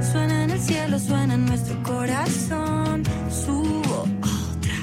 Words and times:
Suena 0.00 0.44
en 0.44 0.50
el 0.50 0.60
cielo, 0.60 0.98
suena 0.98 1.34
en 1.34 1.46
nuestro 1.46 1.82
corazón. 1.82 3.02
Subo 3.30 4.06
otra, 4.22 4.74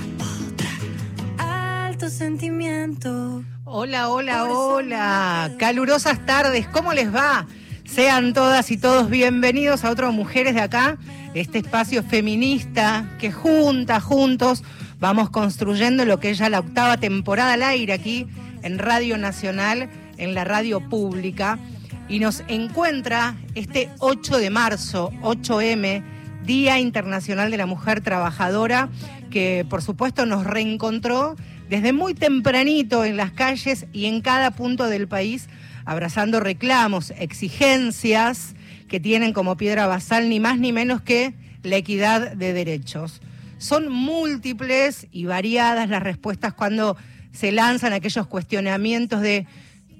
otra. 1.38 1.86
Alto 1.88 2.10
sentimiento. 2.10 3.44
Hola, 3.64 4.10
hola, 4.10 4.46
hola. 4.46 5.52
Calurosas 5.58 6.26
tardes, 6.26 6.68
¿cómo 6.68 6.94
les 6.94 7.16
va? 7.16 7.48
Sean 7.86 8.34
todas 8.34 8.70
y 8.72 8.78
todos 8.78 9.10
bienvenidos 9.10 9.86
a 9.86 9.92
otro 9.92 10.12
Mujeres 10.12 10.54
de 10.54 10.62
Acá, 10.62 10.98
este 11.34 11.60
espacio 11.60 12.04
feminista 12.04 13.10
que 13.18 13.32
juntas, 13.32 14.04
juntos, 14.04 14.64
vamos 15.00 15.30
construyendo 15.30 16.04
lo 16.04 16.20
que 16.20 16.32
es 16.32 16.38
ya 16.38 16.50
la 16.50 16.60
octava 16.60 16.98
temporada 16.98 17.54
al 17.54 17.64
aire 17.64 17.94
aquí 17.94 18.28
en 18.64 18.80
Radio 18.80 19.18
Nacional, 19.18 19.90
en 20.18 20.34
la 20.34 20.44
radio 20.44 20.82
pública. 20.82 21.58
Y 22.08 22.20
nos 22.20 22.44
encuentra 22.48 23.36
este 23.56 23.90
8 24.00 24.38
de 24.38 24.50
marzo, 24.50 25.12
8M, 25.22 26.04
Día 26.46 26.80
Internacional 26.80 27.50
de 27.50 27.58
la 27.58 27.66
Mujer 27.66 28.02
Trabajadora, 28.02 28.90
que 29.32 29.66
por 29.70 29.82
supuesto 29.82 30.26
nos 30.26 30.46
reencontró 30.46 31.36
desde 31.68 31.94
muy 31.94 32.14
tempranito 32.14 33.04
en 33.04 33.18
las 33.18 33.32
calles 33.32 33.88
y 33.92 34.06
en 34.06 34.22
cada 34.22 34.52
punto 34.52 34.88
del 34.88 35.08
país, 35.08 35.50
abrazando 35.84 36.40
reclamos, 36.40 37.12
exigencias 37.18 38.56
que 38.88 39.00
tienen 39.00 39.34
como 39.34 39.58
piedra 39.58 39.88
basal 39.88 40.30
ni 40.30 40.40
más 40.40 40.60
ni 40.60 40.72
menos 40.72 41.02
que 41.02 41.34
la 41.64 41.78
equidad 41.78 42.34
de 42.34 42.54
derechos. 42.54 43.22
Son 43.58 43.92
múltiples 43.92 45.08
y 45.12 45.26
variadas 45.26 45.90
las 45.90 46.04
respuestas 46.04 46.54
cuando 46.54 46.98
se 47.32 47.52
lanzan 47.52 47.94
aquellos 47.94 48.28
cuestionamientos 48.28 49.22
de 49.22 49.48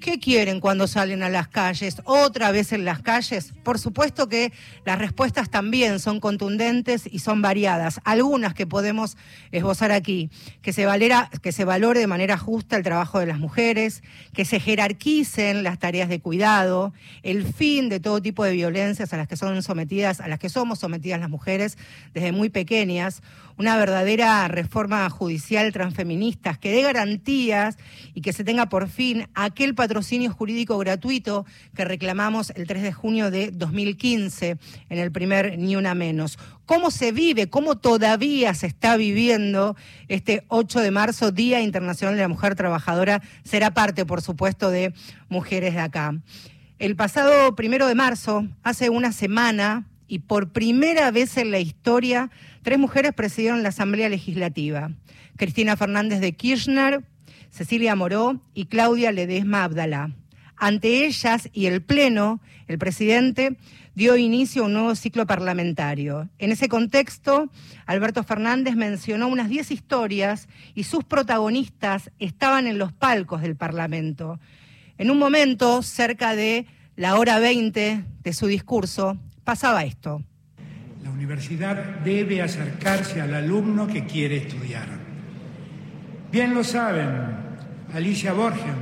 ¿Qué 0.00 0.18
quieren 0.18 0.60
cuando 0.60 0.86
salen 0.86 1.22
a 1.22 1.28
las 1.28 1.48
calles? 1.48 2.02
¿Otra 2.04 2.50
vez 2.50 2.72
en 2.72 2.84
las 2.84 3.00
calles? 3.00 3.52
Por 3.62 3.78
supuesto 3.78 4.28
que 4.28 4.52
las 4.84 4.98
respuestas 4.98 5.50
también 5.50 5.98
son 6.00 6.20
contundentes 6.20 7.08
y 7.10 7.20
son 7.20 7.42
variadas. 7.42 8.00
Algunas 8.04 8.54
que 8.54 8.66
podemos 8.66 9.16
esbozar 9.52 9.92
aquí. 9.92 10.30
Que 10.62 10.72
se, 10.72 10.86
valera, 10.86 11.30
que 11.42 11.52
se 11.52 11.64
valore 11.64 12.00
de 12.00 12.06
manera 12.06 12.36
justa 12.36 12.76
el 12.76 12.82
trabajo 12.82 13.18
de 13.18 13.26
las 13.26 13.38
mujeres, 13.38 14.02
que 14.32 14.44
se 14.44 14.60
jerarquicen 14.60 15.62
las 15.62 15.78
tareas 15.78 16.08
de 16.08 16.20
cuidado, 16.20 16.92
el 17.22 17.44
fin 17.44 17.88
de 17.88 18.00
todo 18.00 18.20
tipo 18.20 18.44
de 18.44 18.52
violencias 18.52 19.12
a 19.12 19.16
las 19.16 19.28
que 19.28 19.36
son 19.36 19.62
sometidas, 19.62 20.20
a 20.20 20.28
las 20.28 20.38
que 20.38 20.48
somos 20.48 20.78
sometidas 20.78 21.20
las 21.20 21.30
mujeres 21.30 21.78
desde 22.14 22.32
muy 22.32 22.50
pequeñas, 22.50 23.22
una 23.58 23.76
verdadera 23.76 24.46
reforma 24.48 25.08
judicial 25.08 25.72
transfeminista 25.72 26.54
que 26.54 26.72
dé 26.72 26.82
garantías 26.82 27.78
y 28.14 28.20
que 28.20 28.32
se 28.32 28.44
tenga 28.44 28.68
por 28.68 28.88
fin 28.88 29.28
aquel 29.34 29.74
patrocinio 29.86 30.32
jurídico 30.32 30.78
gratuito 30.78 31.46
que 31.76 31.84
reclamamos 31.84 32.50
el 32.56 32.66
3 32.66 32.82
de 32.82 32.92
junio 32.92 33.30
de 33.30 33.52
2015 33.52 34.58
en 34.88 34.98
el 34.98 35.12
primer 35.12 35.56
Ni 35.60 35.76
Una 35.76 35.94
Menos. 35.94 36.40
¿Cómo 36.64 36.90
se 36.90 37.12
vive, 37.12 37.48
cómo 37.48 37.76
todavía 37.78 38.52
se 38.54 38.66
está 38.66 38.96
viviendo 38.96 39.76
este 40.08 40.42
8 40.48 40.80
de 40.80 40.90
marzo, 40.90 41.30
Día 41.30 41.60
Internacional 41.60 42.16
de 42.16 42.22
la 42.22 42.26
Mujer 42.26 42.56
Trabajadora? 42.56 43.22
Será 43.44 43.74
parte, 43.74 44.04
por 44.04 44.22
supuesto, 44.22 44.70
de 44.70 44.92
Mujeres 45.28 45.74
de 45.74 45.80
Acá. 45.80 46.20
El 46.80 46.96
pasado 46.96 47.54
primero 47.54 47.86
de 47.86 47.94
marzo, 47.94 48.44
hace 48.64 48.90
una 48.90 49.12
semana, 49.12 49.86
y 50.08 50.18
por 50.18 50.50
primera 50.50 51.12
vez 51.12 51.36
en 51.36 51.52
la 51.52 51.60
historia, 51.60 52.32
tres 52.62 52.80
mujeres 52.80 53.12
presidieron 53.12 53.62
la 53.62 53.68
Asamblea 53.68 54.08
Legislativa. 54.08 54.90
Cristina 55.36 55.76
Fernández 55.76 56.18
de 56.18 56.32
Kirchner, 56.32 57.04
Cecilia 57.50 57.96
Moró 57.96 58.40
y 58.54 58.66
Claudia 58.66 59.12
Ledesma 59.12 59.64
Abdalá. 59.64 60.10
Ante 60.56 61.06
ellas 61.06 61.48
y 61.52 61.66
el 61.66 61.82
Pleno, 61.82 62.40
el 62.66 62.78
presidente 62.78 63.56
dio 63.94 64.16
inicio 64.16 64.62
a 64.62 64.66
un 64.66 64.74
nuevo 64.74 64.94
ciclo 64.94 65.26
parlamentario. 65.26 66.28
En 66.38 66.52
ese 66.52 66.68
contexto, 66.68 67.50
Alberto 67.86 68.22
Fernández 68.24 68.76
mencionó 68.76 69.28
unas 69.28 69.48
10 69.48 69.70
historias 69.70 70.48
y 70.74 70.84
sus 70.84 71.04
protagonistas 71.04 72.10
estaban 72.18 72.66
en 72.66 72.78
los 72.78 72.92
palcos 72.92 73.42
del 73.42 73.56
Parlamento. 73.56 74.38
En 74.98 75.10
un 75.10 75.18
momento, 75.18 75.82
cerca 75.82 76.34
de 76.34 76.66
la 76.94 77.16
hora 77.16 77.38
20 77.38 78.04
de 78.22 78.32
su 78.32 78.46
discurso, 78.46 79.18
pasaba 79.44 79.84
esto. 79.84 80.22
La 81.02 81.10
universidad 81.10 81.76
debe 82.00 82.42
acercarse 82.42 83.20
al 83.20 83.34
alumno 83.34 83.86
que 83.86 84.04
quiere 84.04 84.38
estudiar. 84.38 85.05
Bien 86.30 86.54
lo 86.54 86.64
saben 86.64 87.08
Alicia 87.94 88.32
Borgen, 88.32 88.74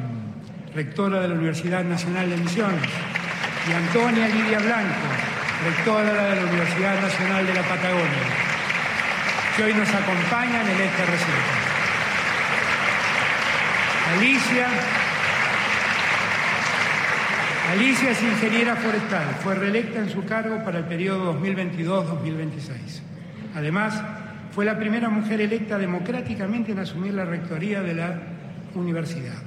rectora 0.74 1.20
de 1.20 1.28
la 1.28 1.34
Universidad 1.34 1.84
Nacional 1.84 2.30
de 2.30 2.36
Misiones, 2.38 2.90
y 3.68 3.72
Antonia 3.72 4.28
Lidia 4.28 4.58
Blanco, 4.58 5.06
rectora 5.64 6.30
de 6.30 6.36
la 6.36 6.46
Universidad 6.46 7.00
Nacional 7.00 7.46
de 7.46 7.54
la 7.54 7.62
Patagonia, 7.62 8.24
que 9.56 9.62
hoy 9.64 9.74
nos 9.74 9.88
acompañan 9.88 10.68
en 10.68 10.80
este 10.80 11.04
recinto. 11.06 11.54
Alicia 14.16 14.68
Alicia 17.72 18.10
es 18.10 18.22
ingeniera 18.22 18.76
forestal, 18.76 19.24
fue 19.42 19.54
reelecta 19.54 19.98
en 19.98 20.10
su 20.10 20.24
cargo 20.24 20.62
para 20.64 20.78
el 20.78 20.84
periodo 20.84 21.40
2022-2026. 21.40 23.00
Además, 23.56 24.00
fue 24.54 24.64
la 24.64 24.78
primera 24.78 25.08
mujer 25.08 25.40
electa 25.40 25.76
democráticamente 25.78 26.70
en 26.70 26.78
asumir 26.78 27.12
la 27.12 27.24
rectoría 27.24 27.82
de 27.82 27.94
la 27.94 28.22
universidad. 28.76 29.42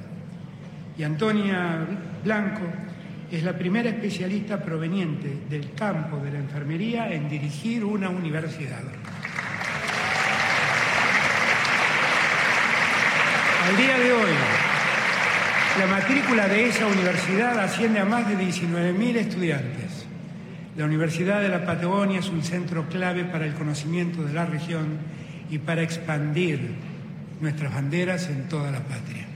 Y 0.98 1.02
Antonia 1.02 1.78
Blanco 2.22 2.66
es 3.32 3.42
la 3.42 3.54
primera 3.56 3.88
especialista 3.88 4.60
proveniente 4.62 5.34
del 5.48 5.72
campo 5.72 6.18
de 6.18 6.32
la 6.32 6.38
enfermería 6.38 7.10
en 7.10 7.26
dirigir 7.26 7.84
una 7.84 8.10
universidad. 8.10 8.82
Al 13.66 13.76
día 13.78 13.98
de 13.98 14.12
hoy, 14.12 14.32
la 15.78 15.86
matrícula 15.86 16.48
de 16.48 16.68
esa 16.68 16.86
universidad 16.86 17.58
asciende 17.58 18.00
a 18.00 18.04
más 18.04 18.28
de 18.28 18.36
19.000 18.36 19.16
estudiantes. 19.16 19.87
La 20.78 20.84
Universidad 20.84 21.40
de 21.40 21.48
la 21.48 21.66
Patagonia 21.66 22.20
es 22.20 22.28
un 22.28 22.44
centro 22.44 22.88
clave 22.88 23.24
para 23.24 23.44
el 23.44 23.54
conocimiento 23.54 24.22
de 24.22 24.32
la 24.32 24.46
región 24.46 24.98
y 25.50 25.58
para 25.58 25.82
expandir 25.82 26.76
nuestras 27.40 27.74
banderas 27.74 28.28
en 28.28 28.48
toda 28.48 28.70
la 28.70 28.78
patria. 28.78 29.26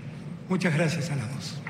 Muchas 0.49 0.73
gracias 0.73 1.11
a 1.11 1.17
las 1.17 1.35
dos. 1.35 1.62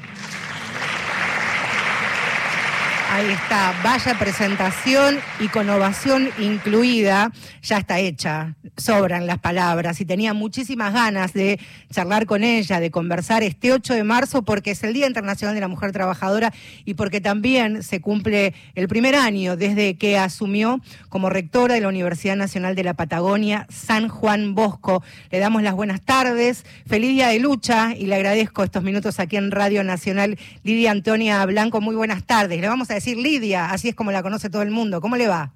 Ahí 3.15 3.31
está, 3.31 3.79
vaya 3.85 4.19
presentación 4.19 5.19
y 5.39 5.49
con 5.49 5.69
ovación 5.69 6.31
incluida, 6.39 7.31
ya 7.61 7.77
está 7.77 7.99
hecha, 7.99 8.55
sobran 8.79 9.27
las 9.27 9.39
palabras 9.39 10.01
y 10.01 10.07
tenía 10.07 10.33
muchísimas 10.33 10.95
ganas 10.95 11.35
de 11.35 11.61
charlar 11.91 12.25
con 12.25 12.43
ella, 12.43 12.81
de 12.81 12.91
conversar 12.91 13.43
este 13.43 13.71
8 13.75 13.93
de 13.93 14.05
marzo 14.05 14.41
porque 14.45 14.71
es 14.71 14.83
el 14.83 14.95
Día 14.95 15.07
Internacional 15.07 15.55
de 15.55 15.61
la 15.61 15.69
Mujer 15.69 15.93
Trabajadora 15.93 16.55
y 16.87 16.95
porque 16.95 17.21
también 17.21 17.83
se 17.83 18.01
cumple 18.01 18.55
el 18.75 18.89
primer 18.89 19.15
año 19.15 19.59
desde 19.59 19.99
que 19.99 20.17
asumió 20.17 20.81
como 21.11 21.29
rectora 21.29 21.75
de 21.75 21.83
la 21.83 21.89
Universidad 21.89 22.37
Nacional 22.37 22.75
de 22.75 22.85
la 22.85 22.95
Patagonia, 22.95 23.67
San 23.69 24.09
Juan 24.09 24.55
Bosco. 24.55 25.03
Le 25.31 25.39
damos 25.39 25.63
las 25.63 25.75
buenas 25.75 26.01
tardes, 26.01 26.65
feliz 26.87 27.11
día 27.11 27.29
de 27.29 27.41
lucha 27.41 27.95
y 27.95 28.07
le 28.07 28.15
agradezco 28.15 28.65
estos 28.65 28.83
minutos 28.83 29.21
aquí 29.21 29.37
en 29.37 29.51
Radio 29.51 29.85
Nacional. 29.85 30.39
Lidia 30.65 30.93
Antonia 30.93 31.45
Blanco, 31.45 31.83
muy 31.83 31.95
buenas 31.95 32.25
tardes. 32.25 32.59
Le 32.59 32.69
vamos 32.69 32.91
a 32.91 32.95
decir 32.95 33.02
Lidia, 33.11 33.71
así 33.71 33.89
es 33.89 33.95
como 33.95 34.13
la 34.13 34.23
conoce 34.23 34.49
todo 34.51 34.63
el 34.63 34.71
mundo. 34.71 35.01
¿Cómo 35.01 35.17
le 35.17 35.29
va? 35.29 35.53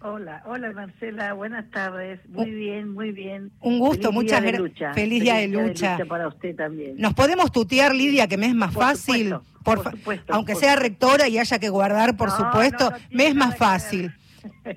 Hola, 0.00 0.42
hola 0.46 0.70
Marcela, 0.72 1.32
buenas 1.32 1.68
tardes. 1.72 2.20
Muy 2.28 2.50
bien, 2.50 2.92
muy 2.94 3.10
bien. 3.10 3.50
Un 3.60 3.80
gusto, 3.80 4.12
muchas 4.12 4.42
gracias. 4.42 4.94
Feliz, 4.94 5.22
día 5.22 5.34
de 5.36 5.48
lucha. 5.48 5.98
para 6.08 6.28
usted 6.28 6.54
también. 6.54 6.94
Nos 6.98 7.14
podemos 7.14 7.50
tutear, 7.50 7.92
Lidia, 7.94 8.28
que 8.28 8.36
me 8.36 8.46
es 8.46 8.54
más 8.54 8.72
por 8.72 8.84
fácil. 8.84 9.30
Supuesto, 9.30 9.62
por, 9.64 9.82
por 9.82 9.92
supuesto, 9.92 10.32
aunque 10.34 10.52
por 10.52 10.62
sea 10.62 10.76
rectora 10.76 11.26
y 11.26 11.38
haya 11.38 11.58
que 11.58 11.68
guardar, 11.68 12.16
por 12.16 12.28
No, 12.28 12.36
supuesto, 12.36 12.90
no, 12.90 12.96
no 12.96 13.06
me 13.10 13.26
es 13.26 13.34
más 13.34 13.56
fácil. 13.56 14.12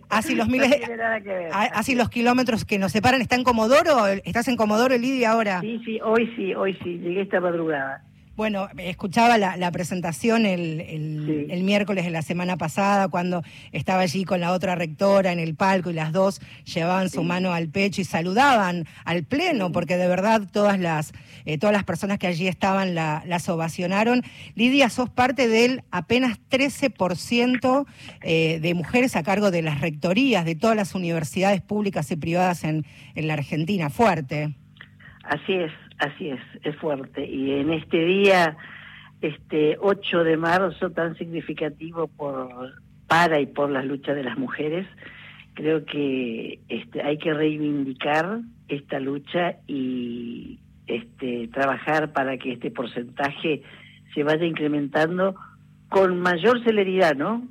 Así 0.10 0.34
los 0.34 0.48
miles, 0.50 0.76
así 1.52 1.94
los 1.94 2.10
kilómetros 2.10 2.66
que 2.66 2.80
nos 2.80 2.92
separan. 2.92 3.22
¿Está 3.22 3.36
en 3.36 3.44
Comodoro? 3.44 4.08
¿Estás 4.08 4.48
en 4.48 4.56
Comodoro, 4.56 4.98
Lidia, 4.98 5.32
ahora? 5.32 5.62
Sí, 5.62 5.80
sí, 5.86 6.00
hoy 6.04 6.34
sí, 6.36 6.56
hoy 6.56 6.74
sí, 6.84 6.98
llegué 6.98 7.22
esta 7.22 7.40
madrugada. 7.40 8.04
Bueno, 8.38 8.70
escuchaba 8.78 9.38
la, 9.38 9.72
presentación 9.72 10.46
el, 10.46 10.80
el, 10.80 11.64
miércoles 11.64 12.06
de 12.06 12.12
la 12.12 12.22
semana 12.22 12.56
pasada, 12.56 13.10
cuando 13.10 13.44
estaba 13.74 14.02
allí 14.02 14.24
con 14.24 14.40
la 14.40 14.54
otra 14.54 14.74
rectora 14.76 15.34
en 15.34 15.40
el 15.40 15.54
palco 15.54 15.90
y 15.90 15.94
las 15.94 16.14
dos 16.14 16.40
llevaban 16.64 17.10
su 17.10 17.24
mano 17.24 17.52
al 17.54 17.68
pecho 17.68 18.00
y 18.00 18.06
saludaban 18.06 18.86
al 19.04 19.26
pleno, 19.26 19.74
porque 19.74 19.98
de 19.98 20.08
verdad 20.08 20.44
todas 20.50 20.80
las, 20.80 21.12
eh, 21.46 21.58
todas 21.58 21.74
las 21.74 21.84
personas 21.84 22.20
que 22.20 22.28
allí 22.28 22.48
estaban 22.48 22.96
la, 22.96 23.22
las 23.28 23.50
ovacionaron. 23.50 24.24
Lidia, 24.56 24.90
sos 24.90 25.10
parte 25.10 25.50
del 25.50 25.84
apenas 25.92 26.40
13% 26.50 27.86
eh, 28.22 28.60
de 28.62 28.74
mujeres 28.74 29.18
a 29.18 29.24
cargo 29.24 29.52
de 29.52 29.62
las 29.62 29.82
rectorías 29.82 30.46
de 30.46 30.56
todas 30.56 30.78
las 30.78 30.96
universidades 30.96 31.62
públicas 31.62 32.10
y 32.12 32.16
privadas 32.16 32.64
en, 32.64 32.86
en 33.14 33.28
la 33.28 33.34
Argentina. 33.34 33.90
Fuerte. 33.90 34.56
Así 35.24 35.54
es, 35.54 35.72
Así 36.02 36.30
es, 36.30 36.42
es 36.64 36.76
fuerte. 36.78 37.24
Y 37.28 37.52
en 37.60 37.72
este 37.72 38.04
día, 38.04 38.58
este 39.22 39.78
8 39.80 40.24
de 40.24 40.36
marzo, 40.36 40.90
tan 40.90 41.16
significativo 41.16 42.08
por 42.08 42.74
para 43.06 43.40
y 43.40 43.46
por 43.46 43.70
las 43.70 43.86
luchas 43.86 44.16
de 44.16 44.24
las 44.24 44.36
mujeres, 44.36 44.88
creo 45.54 45.86
que 45.86 46.60
este, 46.70 47.04
hay 47.04 47.20
que 47.20 47.34
reivindicar 47.36 48.40
esta 48.68 49.00
lucha 49.00 49.58
y 49.68 50.60
este, 50.88 51.50
trabajar 51.50 52.14
para 52.14 52.38
que 52.40 52.54
este 52.54 52.72
porcentaje 52.72 53.62
se 54.16 54.24
vaya 54.24 54.46
incrementando 54.46 55.36
con 55.88 56.20
mayor 56.20 56.64
celeridad, 56.64 57.16
¿no? 57.16 57.48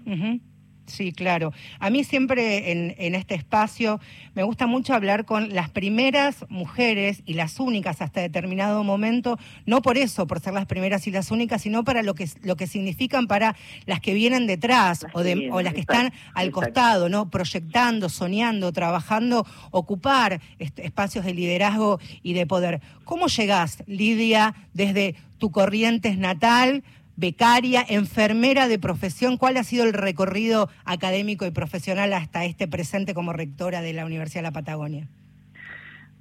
Sí, 0.91 1.13
claro. 1.13 1.53
A 1.79 1.89
mí 1.89 2.03
siempre 2.03 2.73
en, 2.73 3.15
este 3.15 3.37
espacio 3.37 4.01
me 4.35 4.43
gusta 4.43 4.67
mucho 4.67 4.93
hablar 4.93 5.25
con 5.25 5.55
las 5.55 5.71
primeras 5.71 6.45
mujeres 6.49 7.23
y 7.27 7.35
las 7.35 7.61
únicas 7.61 8.03
hasta 8.03 8.21
determinado 8.21 8.83
momento, 8.83 9.39
no 9.67 9.83
por 9.83 9.99
eso, 9.99 10.27
por 10.27 10.41
ser 10.41 10.53
las 10.53 10.67
primeras 10.67 11.07
y 11.07 11.13
las 11.13 11.31
únicas, 11.31 11.63
sino 11.63 11.85
para 11.85 12.03
lo 12.03 12.15
que, 12.15 12.29
lo 12.43 12.57
que 12.57 12.67
significan 12.67 13.29
para 13.29 13.55
las 13.87 14.01
que 14.01 14.15
vienen 14.15 14.49
detrás 14.49 15.07
o, 15.13 15.23
de, 15.23 15.51
o 15.53 15.63
las 15.63 15.75
que 15.75 15.81
están 15.81 16.13
al 16.35 16.51
costado, 16.51 17.09
¿no? 17.09 17.31
Proyectando, 17.31 18.09
soñando, 18.09 18.73
trabajando, 18.73 19.47
ocupar 19.71 20.41
espacios 20.59 21.25
de 21.25 21.35
liderazgo 21.35 22.01
y 22.23 22.33
de 22.33 22.47
poder. 22.47 22.81
¿Cómo 23.05 23.29
llegás, 23.29 23.85
Lidia, 23.87 24.55
desde 24.75 25.15
tu 25.39 25.53
Corrientes 25.53 26.19
natal? 26.19 26.83
Becaria, 27.21 27.85
enfermera 27.87 28.67
de 28.67 28.79
profesión. 28.79 29.37
¿Cuál 29.37 29.59
ha 29.59 29.63
sido 29.63 29.85
el 29.85 29.93
recorrido 29.93 30.71
académico 30.85 31.47
y 31.47 31.51
profesional 31.51 32.13
hasta 32.15 32.45
este 32.45 32.67
presente 32.67 33.15
como 33.15 33.33
rectora 33.33 33.83
de 33.83 33.93
la 33.93 34.07
Universidad 34.07 34.41
de 34.41 34.49
la 34.49 34.53
Patagonia? 34.53 35.07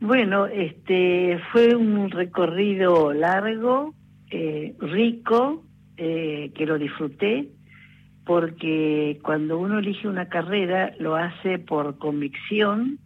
Bueno, 0.01 0.46
este 0.46 1.40
fue 1.51 1.75
un 1.75 2.10
recorrido 2.12 3.13
largo, 3.13 3.94
eh, 4.30 4.75
rico, 4.80 5.63
eh, 5.98 6.51
que 6.56 6.66
lo 6.66 6.78
disfruté, 6.78 7.48
porque 8.25 9.19
cuando 9.24 9.57
uno 9.57 9.80
elige 9.80 10.07
una 10.07 10.30
carrera 10.30 10.94
lo 11.00 11.16
hace 11.16 11.60
por 11.60 11.98
convicción 11.98 13.00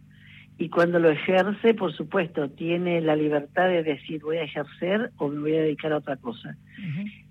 y 0.58 0.68
cuando 0.68 1.00
lo 1.00 1.10
ejerce, 1.10 1.74
por 1.74 1.92
supuesto, 1.92 2.50
tiene 2.50 3.00
la 3.00 3.16
libertad 3.16 3.68
de 3.68 3.82
decir 3.82 4.20
voy 4.22 4.36
a 4.36 4.44
ejercer 4.44 5.10
o 5.16 5.28
me 5.28 5.40
voy 5.40 5.56
a 5.56 5.62
dedicar 5.62 5.92
a 5.92 5.98
otra 5.98 6.16
cosa 6.16 6.56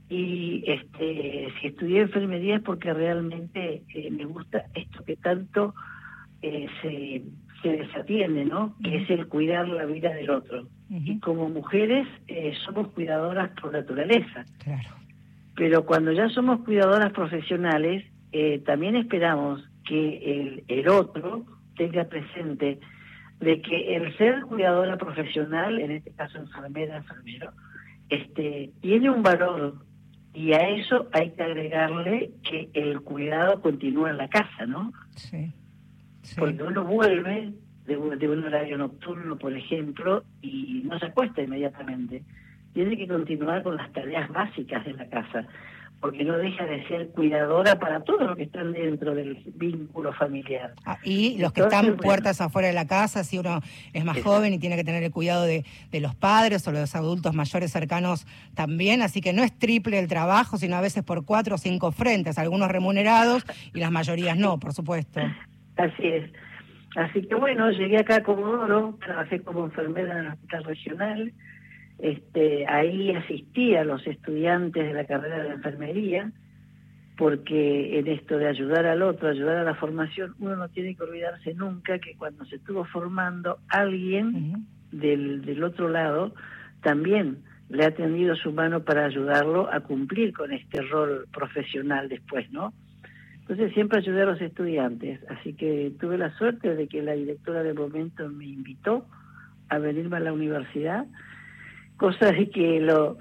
y 0.09 0.63
este, 0.67 1.47
si 1.59 1.67
estudié 1.67 2.01
enfermería 2.01 2.57
es 2.57 2.61
porque 2.61 2.94
realmente 2.94 3.83
eh, 3.94 4.11
me 4.11 4.25
gusta 4.25 4.65
esto 4.75 5.03
que 5.03 5.15
tanto 5.15 5.73
eh, 6.41 6.67
se, 6.81 7.23
se 7.61 7.77
desatiende, 7.77 8.45
¿no? 8.45 8.75
Que 8.83 8.97
es 8.97 9.09
el 9.09 9.27
cuidar 9.27 9.67
la 9.67 9.85
vida 9.85 10.13
del 10.13 10.29
otro. 10.29 10.67
Y 10.89 11.19
como 11.19 11.50
mujeres 11.50 12.07
eh, 12.27 12.53
somos 12.65 12.89
cuidadoras 12.89 13.50
por 13.59 13.73
naturaleza. 13.73 14.45
Claro. 14.63 14.89
Pero 15.55 15.85
cuando 15.85 16.11
ya 16.11 16.29
somos 16.29 16.59
cuidadoras 16.63 17.11
profesionales, 17.13 18.05
también 18.65 18.95
esperamos 18.95 19.63
que 19.85 20.17
el, 20.17 20.63
el 20.67 20.88
otro 20.88 21.45
tenga 21.75 22.05
presente 22.05 22.79
de 23.39 23.61
que 23.61 23.95
el 23.95 24.15
ser 24.17 24.41
cuidadora 24.41 24.97
profesional, 24.97 25.79
en 25.79 25.91
este 25.91 26.11
caso 26.11 26.38
enfermera, 26.39 26.97
enfermero, 26.97 27.51
este, 28.09 28.71
tiene 28.81 29.09
un 29.09 29.21
valor 29.21 29.75
y 30.33 30.53
a 30.53 30.69
eso 30.69 31.07
hay 31.12 31.31
que 31.31 31.44
agregarle 31.44 32.31
que 32.44 32.69
el 32.74 33.01
cuidado 33.01 33.62
continúa 33.62 34.09
en 34.09 34.18
la 34.18 34.27
casa, 34.27 34.65
¿no? 34.65 34.91
Sí. 35.15 35.51
Porque 36.38 36.63
uno 36.63 36.83
vuelve 36.83 37.53
de 37.85 37.97
un, 37.97 38.18
de 38.18 38.30
un 38.30 38.44
horario 38.44 38.77
nocturno, 38.77 39.38
por 39.38 39.53
ejemplo, 39.53 40.24
y 40.41 40.81
no 40.85 40.97
se 41.00 41.07
acuesta 41.07 41.41
inmediatamente. 41.41 42.24
Tiene 42.74 42.97
que 42.97 43.07
continuar 43.07 43.62
con 43.62 43.75
las 43.75 43.91
tareas 43.91 44.30
básicas 44.30 44.83
de 44.85 44.94
la 44.94 45.07
casa 45.07 45.45
porque 46.03 46.25
no 46.25 46.38
deja 46.38 46.65
de 46.65 46.85
ser 46.89 47.07
cuidadora 47.11 47.79
para 47.79 48.01
todos 48.01 48.23
los 48.23 48.35
que 48.35 48.44
están 48.44 48.73
dentro 48.73 49.15
del 49.15 49.41
vínculo 49.55 50.11
familiar. 50.11 50.73
Ah, 50.85 50.97
y 51.01 51.38
los 51.38 51.53
que 51.53 51.61
están 51.61 51.95
puertas 51.95 52.41
afuera 52.41 52.67
de 52.67 52.73
la 52.73 52.85
casa, 52.85 53.23
si 53.23 53.38
uno 53.38 53.61
es 53.94 54.03
más 54.03 54.21
joven 54.21 54.51
y 54.51 54.59
tiene 54.59 54.75
que 54.75 54.83
tener 54.83 55.01
el 55.01 55.11
cuidado 55.11 55.45
de, 55.45 55.63
los 55.94 56.13
padres 56.13 56.67
o 56.67 56.73
los 56.73 56.94
adultos 56.94 57.33
mayores 57.33 57.71
cercanos 57.71 58.27
también, 58.53 59.01
así 59.01 59.21
que 59.21 59.31
no 59.31 59.44
es 59.44 59.57
triple 59.57 59.97
el 59.97 60.09
trabajo, 60.09 60.57
sino 60.57 60.75
a 60.75 60.81
veces 60.81 61.03
por 61.03 61.23
cuatro 61.23 61.55
o 61.55 61.57
cinco 61.57 61.94
frentes, 61.94 62.38
algunos 62.38 62.67
remunerados 62.67 63.45
y 63.73 63.79
las 63.79 63.89
mayorías 63.89 64.35
no, 64.38 64.59
por 64.59 64.73
supuesto. 64.73 65.21
Así 65.77 66.05
es. 66.05 66.29
Así 66.97 67.21
que 67.21 67.35
bueno, 67.35 67.71
llegué 67.71 68.00
acá 68.00 68.17
a 68.17 68.23
Comodoro, 68.23 68.97
trabajé 69.00 69.39
como 69.39 69.63
enfermera 69.63 70.19
en 70.19 70.25
el 70.25 70.31
hospital 70.33 70.63
regional, 70.65 71.33
este, 72.00 72.66
ahí 72.68 73.12
asistí 73.12 73.75
a 73.75 73.84
los 73.84 74.06
estudiantes 74.07 74.86
de 74.86 74.94
la 74.94 75.06
carrera 75.06 75.44
de 75.44 75.50
enfermería, 75.51 76.31
porque 77.18 78.00
en 78.00 78.07
esto 78.07 78.38
de 78.38 78.48
ayudar 78.48 78.86
al 78.86 79.01
otro, 79.04 79.30
ayudar 79.30 79.57
a 79.57 79.63
la 79.63 79.75
formación, 79.75 80.34
uno 80.40 80.56
no 80.56 80.69
tiene 80.69 80.95
que 80.95 81.04
olvidarse 81.04 81.54
nunca 81.54 82.00
que 82.00 82.16
cuando 82.16 82.45
se 82.45 82.56
estuvo 82.56 82.86
formando, 82.86 83.60
alguien 83.69 84.66
del, 84.92 85.44
del 85.44 85.63
otro 85.63 85.90
lado 85.90 86.34
también 86.81 87.38
le 87.69 87.86
ha 87.86 87.92
tendido 87.92 88.36
su 88.36 88.51
mano 88.51 88.84
para 88.84 89.06
ayudarlo 89.06 89.72
a 89.72 89.80
cumplir 89.80 90.34
con 90.34 90.51
este 90.51 90.81
rol 90.81 91.28
profesional 91.31 92.10
después, 92.10 92.51
¿no? 92.51 92.74
Entonces 93.42 93.74
siempre 93.74 94.00
ayudé 94.00 94.22
a 94.22 94.25
los 94.25 94.42
estudiantes, 94.42 95.19
así 95.30 95.54
que 95.54 95.92
tuve 96.00 96.18
la 96.18 96.36
suerte 96.38 96.75
de 96.75 96.88
que 96.88 97.01
la 97.01 97.13
directora 97.13 97.62
del 97.62 97.75
momento 97.75 98.30
me 98.30 98.46
invitó 98.46 99.06
a 99.69 99.80
venirme 99.80 100.18
a 100.18 100.22
la 100.22 100.34
universidad 100.34 101.06
cosa 102.03 102.33
de 102.33 102.50
que 102.50 102.81
lo, 102.81 103.17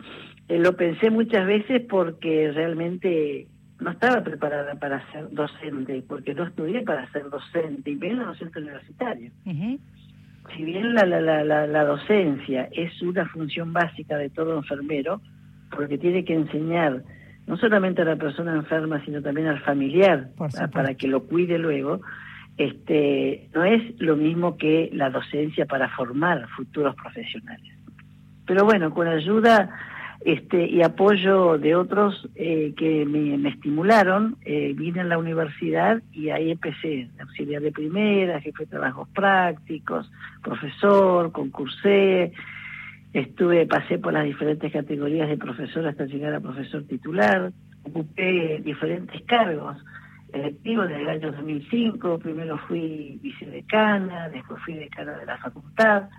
eh, 0.48 0.58
lo 0.58 0.76
pensé 0.76 1.08
muchas 1.08 1.46
veces 1.46 1.82
porque 1.88 2.50
realmente 2.50 3.46
no 3.78 3.92
estaba 3.92 4.24
preparada 4.24 4.74
para 4.74 5.08
ser 5.12 5.30
docente, 5.30 6.02
porque 6.08 6.34
no 6.34 6.42
estudié 6.42 6.82
para 6.82 7.08
ser 7.12 7.30
docente, 7.30 7.92
y 7.92 7.94
menos 7.94 8.26
docente 8.26 8.58
universitario. 8.58 9.30
Si 9.44 10.64
bien 10.64 10.94
la, 10.94 11.06
la, 11.06 11.20
la, 11.20 11.68
la, 11.68 11.84
docencia 11.84 12.68
es 12.72 13.00
una 13.02 13.24
función 13.28 13.72
básica 13.72 14.16
de 14.16 14.30
todo 14.30 14.56
enfermero, 14.56 15.20
porque 15.70 15.96
tiene 15.96 16.24
que 16.24 16.34
enseñar 16.34 17.04
no 17.46 17.56
solamente 17.58 18.02
a 18.02 18.04
la 18.04 18.16
persona 18.16 18.52
enferma, 18.52 19.00
sino 19.04 19.22
también 19.22 19.46
al 19.46 19.60
familiar, 19.60 20.30
para 20.72 20.94
que 20.94 21.06
lo 21.06 21.22
cuide 21.22 21.56
luego, 21.56 22.00
este 22.56 23.48
no 23.54 23.62
es 23.62 24.00
lo 24.00 24.16
mismo 24.16 24.56
que 24.56 24.90
la 24.92 25.08
docencia 25.08 25.66
para 25.66 25.88
formar 25.90 26.48
futuros 26.48 26.96
profesionales. 26.96 27.81
Pero 28.52 28.66
bueno, 28.66 28.92
con 28.92 29.08
ayuda 29.08 29.70
este, 30.26 30.66
y 30.66 30.82
apoyo 30.82 31.56
de 31.56 31.74
otros 31.74 32.28
eh, 32.34 32.74
que 32.76 33.06
me, 33.06 33.48
estimularon, 33.48 34.36
eh, 34.44 34.74
vine 34.76 35.00
a 35.00 35.04
la 35.04 35.16
universidad 35.16 36.02
y 36.12 36.28
ahí 36.28 36.50
empecé, 36.50 37.08
auxiliar 37.18 37.62
de 37.62 37.72
primera, 37.72 38.42
jefe 38.42 38.64
de 38.64 38.70
trabajos 38.72 39.08
prácticos, 39.14 40.12
profesor, 40.42 41.32
concursé, 41.32 42.34
estuve, 43.14 43.64
pasé 43.64 43.98
por 43.98 44.12
las 44.12 44.24
diferentes 44.24 44.70
categorías 44.70 45.30
de 45.30 45.38
profesor 45.38 45.86
hasta 45.86 46.04
llegar 46.04 46.34
a 46.34 46.40
profesor 46.40 46.82
titular, 46.82 47.52
ocupé 47.84 48.60
diferentes 48.62 49.22
cargos 49.22 49.78
electivos 50.30 50.90
desde 50.90 51.00
el 51.00 51.08
año 51.08 51.32
2005, 51.32 52.18
primero 52.18 52.58
fui 52.68 53.18
vicedecana, 53.22 54.28
después 54.28 54.60
fui 54.62 54.74
decana 54.74 55.12
de 55.12 55.24
la 55.24 55.38
facultad, 55.38 56.10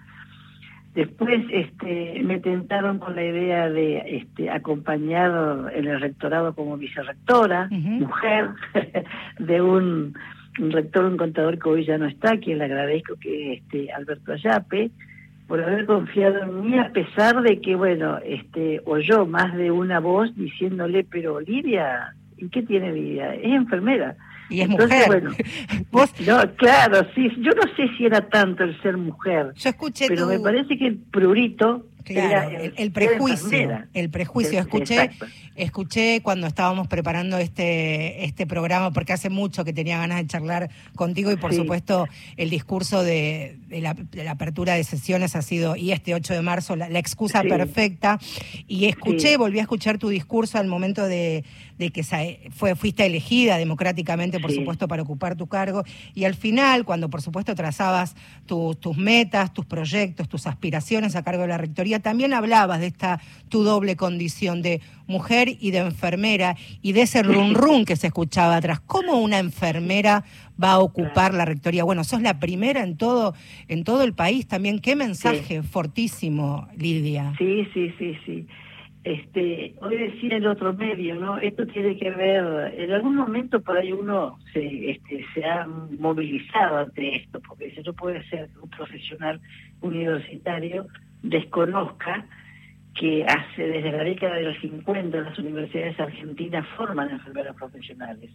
Después 0.94 1.44
este, 1.50 2.22
me 2.24 2.40
tentaron 2.40 3.00
con 3.00 3.16
la 3.16 3.24
idea 3.24 3.68
de 3.68 4.18
este, 4.18 4.52
acompañar 4.52 5.72
en 5.74 5.88
el 5.88 6.00
rectorado 6.00 6.54
como 6.54 6.78
vicerrectora, 6.78 7.68
mujer, 7.72 8.50
de 9.40 9.62
un, 9.62 10.14
rector, 10.58 11.06
un 11.06 11.18
contador 11.18 11.58
que 11.58 11.70
hoy 11.70 11.86
ya 11.86 11.98
no 11.98 12.06
está, 12.06 12.38
quien 12.38 12.60
le 12.60 12.66
agradezco 12.66 13.16
que 13.20 13.54
este, 13.54 13.92
Alberto 13.92 14.34
Ayape, 14.34 14.92
por 15.48 15.64
haber 15.64 15.88
confiado 15.88 16.44
en 16.44 16.62
mí, 16.62 16.78
a 16.78 16.92
pesar 16.92 17.42
de 17.42 17.60
que, 17.60 17.76
bueno, 17.76 18.20
este, 18.24 18.80
oyó 18.86 19.26
más 19.26 19.56
de 19.56 19.72
una 19.72 20.00
voz 20.00 20.36
diciéndole, 20.36 21.04
pero 21.04 21.40
Lidia, 21.40 22.14
¿y 22.38 22.50
qué 22.50 22.62
tiene 22.62 22.94
Lidia? 22.94 23.34
Es 23.34 23.52
enfermera. 23.52 24.16
Y 24.50 24.62
es 24.62 24.70
mujer. 24.70 25.08
Bueno, 25.08 25.32
No, 26.26 26.56
claro, 26.56 27.08
sí. 27.16 27.30
Yo 27.38 27.52
no 27.52 27.64
sé 27.76 27.88
si 27.98 28.06
era 28.06 28.22
tanto 28.30 28.64
el 28.64 28.80
ser 28.82 28.98
mujer. 28.98 29.54
Yo 29.56 29.70
escuché 29.70 30.08
Pero 30.08 30.28
me 30.28 30.40
parece 30.40 30.78
que 30.78 30.88
el 30.88 30.98
prurito 30.98 31.86
Claro, 32.04 32.58
el, 32.76 32.92
prejuicio, 32.92 33.86
el 33.94 34.10
prejuicio. 34.10 34.60
Escuché, 34.60 35.12
escuché 35.56 36.22
cuando 36.22 36.48
estábamos 36.48 36.88
preparando 36.88 37.38
este 37.38 38.26
este 38.26 38.46
programa, 38.46 38.92
porque 38.92 39.14
hace 39.14 39.30
mucho 39.30 39.64
que 39.64 39.74
tenía 39.74 39.98
ganas 39.98 40.18
de 40.18 40.28
charlar 40.28 40.70
contigo 40.96 41.32
y 41.32 41.36
por 41.36 41.54
supuesto 41.54 42.08
el 42.38 42.50
discurso 42.50 43.04
de, 43.04 43.58
la, 43.70 43.96
apertura 44.30 44.76
de 44.76 44.84
sesiones 44.84 45.36
ha 45.36 45.42
sido, 45.42 45.76
y 45.76 45.92
este 45.92 46.14
8 46.14 46.34
de 46.34 46.42
marzo, 46.42 46.76
la, 46.76 46.88
excusa 47.00 47.44
perfecta. 47.44 48.20
Y 48.68 48.86
escuché, 48.86 49.38
volví 49.38 49.60
a 49.60 49.64
escuchar 49.64 49.98
tu 49.98 50.10
discurso 50.10 50.58
al 50.58 50.68
momento 50.68 51.06
de, 51.06 51.44
que 51.94 52.04
fue, 52.52 52.76
fuiste 52.76 53.06
elegida 53.06 53.58
democráticamente, 53.58 54.40
por 54.40 54.52
supuesto, 54.52 54.88
para 54.88 55.04
ocupar 55.04 55.36
tu 55.36 55.48
cargo. 55.48 55.84
Y 56.14 56.26
al 56.26 56.36
final, 56.36 56.86
cuando 56.86 57.10
por 57.10 57.22
supuesto 57.22 57.56
trazabas 57.56 58.16
tus 58.46 58.98
metas, 58.98 59.54
tus 59.54 59.66
proyectos, 59.66 60.30
tus 60.30 60.48
aspiraciones 60.48 61.16
a 61.16 61.24
cargo 61.24 61.42
de 61.42 61.50
la 61.50 61.58
rectoría, 61.58 61.93
también 62.00 62.34
hablabas 62.34 62.80
de 62.80 62.88
esta 62.88 63.20
tu 63.50 63.64
doble 63.64 63.96
condición 63.96 64.62
de 64.62 64.82
mujer 65.08 65.48
y 65.60 65.72
de 65.72 65.80
enfermera 65.80 66.56
y 66.82 66.94
de 66.94 67.04
ese 67.04 67.24
rum 67.24 67.54
rum 67.54 67.86
que 67.86 67.96
se 67.96 68.08
escuchaba 68.08 68.56
atrás. 68.56 68.80
¿Cómo 68.80 69.22
una 69.22 69.40
enfermera 69.40 70.24
va 70.62 70.74
a 70.74 70.80
ocupar 70.80 71.34
la 71.34 71.46
rectoría? 71.46 71.84
Bueno, 71.84 72.04
sos 72.04 72.22
la 72.22 72.40
primera 72.40 72.84
en 72.84 72.98
todo 72.98 73.34
en 73.68 73.84
todo 73.84 74.04
el 74.04 74.14
país 74.14 74.48
también. 74.48 74.80
Qué 74.80 74.96
mensaje 74.96 75.64
fortísimo, 75.64 76.68
Lidia. 76.78 77.34
Sí, 77.38 77.68
sí, 77.74 77.94
sí, 77.98 78.18
sí. 78.26 78.48
Este, 79.04 79.76
hoy 79.82 79.98
decía 79.98 80.38
el 80.38 80.48
otro 80.48 80.74
medio, 80.74 81.16
¿no? 81.16 81.38
Esto 81.38 81.68
tiene 81.68 81.98
que 81.98 82.10
ver, 82.10 82.74
en 82.78 82.90
algún 82.90 83.16
momento 83.16 83.62
por 83.62 83.78
ahí 83.78 83.92
uno 83.92 84.40
se, 84.54 84.92
este, 84.92 85.26
se 85.34 85.44
ha 85.44 85.68
movilizado 85.68 86.78
ante 86.78 87.18
esto, 87.18 87.42
porque 87.42 87.68
eso 87.68 87.92
puede 87.94 88.24
ser 88.30 88.50
un 88.62 88.70
profesional 88.70 89.42
universitario 89.82 90.88
desconozca 91.24 92.26
que 92.94 93.26
hace 93.26 93.64
desde 93.64 93.92
la 93.92 94.04
década 94.04 94.36
de 94.36 94.44
los 94.44 94.60
50 94.62 95.18
las 95.22 95.40
universidades 95.40 96.00
argentinas 96.00 96.68
forman 96.78 97.10
enfermeras 97.10 97.56
profesionales. 97.56 98.30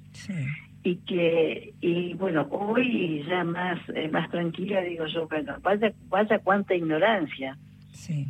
Y 0.82 0.96
que 0.96 1.74
y 1.80 2.14
bueno 2.14 2.48
hoy 2.50 3.24
ya 3.28 3.44
más 3.44 3.78
eh, 3.94 4.08
más 4.08 4.28
tranquila 4.30 4.80
digo 4.80 5.06
yo 5.06 5.28
bueno 5.28 5.56
vaya 5.62 5.92
vaya 6.08 6.38
cuánta 6.40 6.74
ignorancia. 6.74 7.56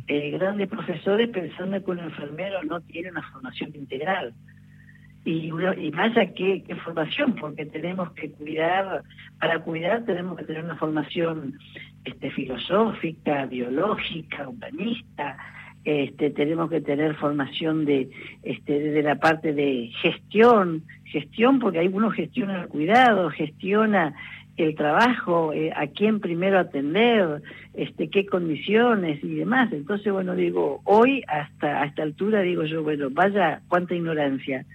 Eh, 0.07 0.31
grandes 0.31 0.67
profesores 0.67 1.29
pensando 1.29 1.83
que 1.83 1.91
un 1.91 1.99
enfermero 1.99 2.63
no 2.63 2.81
tiene 2.81 3.11
una 3.11 3.21
formación 3.31 3.75
integral 3.75 4.33
y, 5.25 5.51
y 5.77 5.91
vaya 5.91 6.33
qué, 6.33 6.63
formación 6.83 7.35
porque 7.35 7.65
tenemos 7.65 8.11
que 8.13 8.31
cuidar 8.31 9.03
para 9.39 9.59
cuidar 9.59 10.05
tenemos 10.05 10.37
que 10.37 10.45
tener 10.45 10.63
una 10.63 10.75
formación 10.75 11.59
este, 12.05 12.31
filosófica, 12.31 13.45
biológica, 13.45 14.47
humanista, 14.47 15.37
este, 15.83 16.29
tenemos 16.31 16.69
que 16.69 16.81
tener 16.81 17.15
formación 17.15 17.85
de 17.85 18.09
este, 18.43 18.79
de 18.79 19.03
la 19.03 19.15
parte 19.15 19.53
de 19.53 19.91
gestión, 20.01 20.83
gestión 21.05 21.59
porque 21.59 21.79
hay 21.79 21.87
uno 21.87 22.11
gestiona 22.11 22.61
el 22.61 22.67
cuidado, 22.67 23.29
gestiona 23.29 24.13
el 24.57 24.75
trabajo, 24.75 25.53
eh, 25.53 25.71
a 25.73 25.87
quién 25.87 26.19
primero 26.19 26.59
atender, 26.59 27.41
este, 27.73 28.09
qué 28.09 28.25
condiciones 28.25 29.23
y 29.23 29.35
demás. 29.35 29.71
Entonces, 29.71 30.11
bueno, 30.11 30.35
digo, 30.35 30.81
hoy 30.83 31.23
hasta 31.27 31.81
a 31.81 31.85
esta 31.85 32.03
altura 32.03 32.41
digo 32.41 32.65
yo, 32.65 32.83
bueno, 32.83 33.07
vaya 33.09 33.61
cuánta 33.69 33.95
ignorancia 33.95 34.65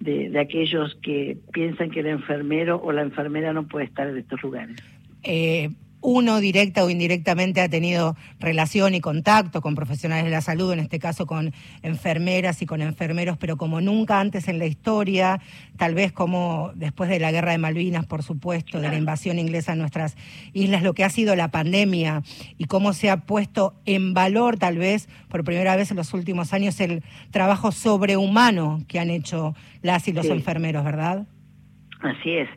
de, 0.00 0.30
de 0.30 0.38
aquellos 0.38 0.96
que 1.02 1.36
piensan 1.52 1.90
que 1.90 2.00
el 2.00 2.06
enfermero 2.06 2.80
o 2.82 2.92
la 2.92 3.02
enfermera 3.02 3.52
no 3.52 3.66
puede 3.66 3.86
estar 3.86 4.08
en 4.08 4.18
estos 4.18 4.42
lugares. 4.42 4.76
Eh, 5.22 5.70
uno 6.00 6.40
directa 6.40 6.84
o 6.84 6.90
indirectamente 6.90 7.60
ha 7.60 7.68
tenido 7.68 8.16
relación 8.38 8.94
y 8.94 9.00
contacto 9.00 9.60
con 9.60 9.74
profesionales 9.74 10.24
de 10.24 10.30
la 10.30 10.40
salud, 10.40 10.72
en 10.72 10.80
este 10.80 10.98
caso 10.98 11.26
con 11.26 11.52
enfermeras 11.82 12.62
y 12.62 12.66
con 12.66 12.80
enfermeros, 12.82 13.38
pero 13.38 13.56
como 13.56 13.80
nunca 13.80 14.20
antes 14.20 14.48
en 14.48 14.58
la 14.58 14.66
historia, 14.66 15.40
tal 15.76 15.94
vez 15.94 16.12
como 16.12 16.72
después 16.74 17.10
de 17.10 17.18
la 17.18 17.32
guerra 17.32 17.52
de 17.52 17.58
Malvinas, 17.58 18.06
por 18.06 18.22
supuesto, 18.22 18.80
de 18.80 18.88
la 18.88 18.96
invasión 18.96 19.38
inglesa 19.38 19.72
en 19.72 19.78
nuestras 19.78 20.16
islas, 20.52 20.82
lo 20.82 20.94
que 20.94 21.04
ha 21.04 21.10
sido 21.10 21.34
la 21.34 21.50
pandemia 21.50 22.22
y 22.58 22.64
cómo 22.66 22.92
se 22.92 23.10
ha 23.10 23.18
puesto 23.18 23.74
en 23.84 24.14
valor 24.14 24.58
tal 24.58 24.78
vez 24.78 25.08
por 25.28 25.44
primera 25.44 25.76
vez 25.76 25.90
en 25.90 25.96
los 25.96 26.14
últimos 26.14 26.52
años 26.52 26.80
el 26.80 27.02
trabajo 27.30 27.72
sobrehumano 27.72 28.80
que 28.88 29.00
han 29.00 29.10
hecho 29.10 29.54
las 29.82 30.06
y 30.08 30.12
los 30.12 30.26
enfermeros, 30.26 30.84
¿verdad? 30.84 31.26
Así 32.00 32.30
es. 32.30 32.48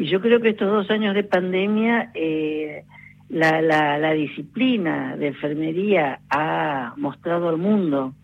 Y 0.00 0.06
yo 0.06 0.22
creo 0.22 0.40
que 0.40 0.48
estos 0.48 0.70
dos 0.70 0.90
años 0.90 1.14
de 1.14 1.24
pandemia, 1.24 2.10
eh, 2.14 2.84
la, 3.28 3.60
la, 3.60 4.12
disciplina 4.14 5.14
de 5.14 5.26
enfermería 5.26 6.20
ha 6.30 6.94
mostrado 6.96 7.50
al 7.50 7.58
mundo 7.58 8.14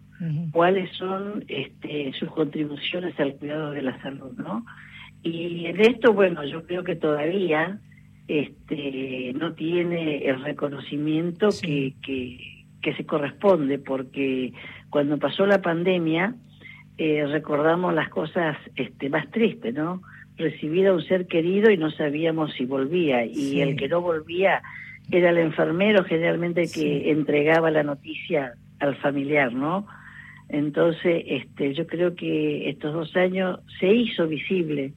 cuáles 0.53 0.91
son 0.97 1.45
este, 1.49 2.15
sus 2.19 2.31
contribuciones 2.31 3.21
al 3.21 3.35
cuidado 3.35 3.73
de 3.73 3.83
la 3.83 4.01
salud, 4.01 4.33
¿no? 4.39 4.65
Y 5.23 5.67
en 5.67 5.79
esto, 5.83 6.15
bueno, 6.15 6.45
yo 6.45 6.65
creo 6.65 6.83
que 6.83 6.97
todavía 6.97 7.79
este, 8.27 9.35
no 9.35 9.53
tiene 9.53 10.25
el 10.25 10.43
reconocimiento 10.43 11.51
que, 11.61 11.93
que, 12.03 12.65
que, 12.81 12.95
se 12.95 13.05
corresponde, 13.05 13.79
porque 13.79 14.55
cuando 14.89 15.19
pasó 15.19 15.45
la 15.45 15.61
pandemia 15.61 16.37
eh, 16.97 17.27
recordamos 17.27 17.93
las 17.93 18.09
cosas 18.09 18.57
este, 18.77 19.11
más 19.11 19.31
tristes, 19.31 19.75
¿no? 19.75 20.01
Recibir 20.37 20.87
a 20.87 20.93
un 20.93 21.03
ser 21.03 21.27
querido 21.27 21.71
y 21.71 21.77
no 21.77 21.91
sabíamos 21.91 22.53
si 22.55 22.65
volvía. 22.65 23.25
Y 23.25 23.61
el 23.61 23.77
que 23.77 23.89
no 23.89 24.01
volvía 24.01 24.63
era 25.11 25.31
el 25.31 25.39
enfermero 25.39 26.05
generalmente 26.05 26.69
que 26.73 27.11
entregaba 27.11 27.71
la 27.71 27.83
noticia 27.83 28.55
al 28.81 28.97
familiar, 28.97 29.53
¿no? 29.53 29.87
Entonces, 30.49 31.25
este, 31.27 31.75
yo 31.75 31.87
creo 31.87 32.15
que 32.15 32.69
estos 32.69 32.93
dos 32.93 33.17
años 33.17 33.61
se 33.81 33.89
hizo 33.89 34.29
visible 34.29 34.93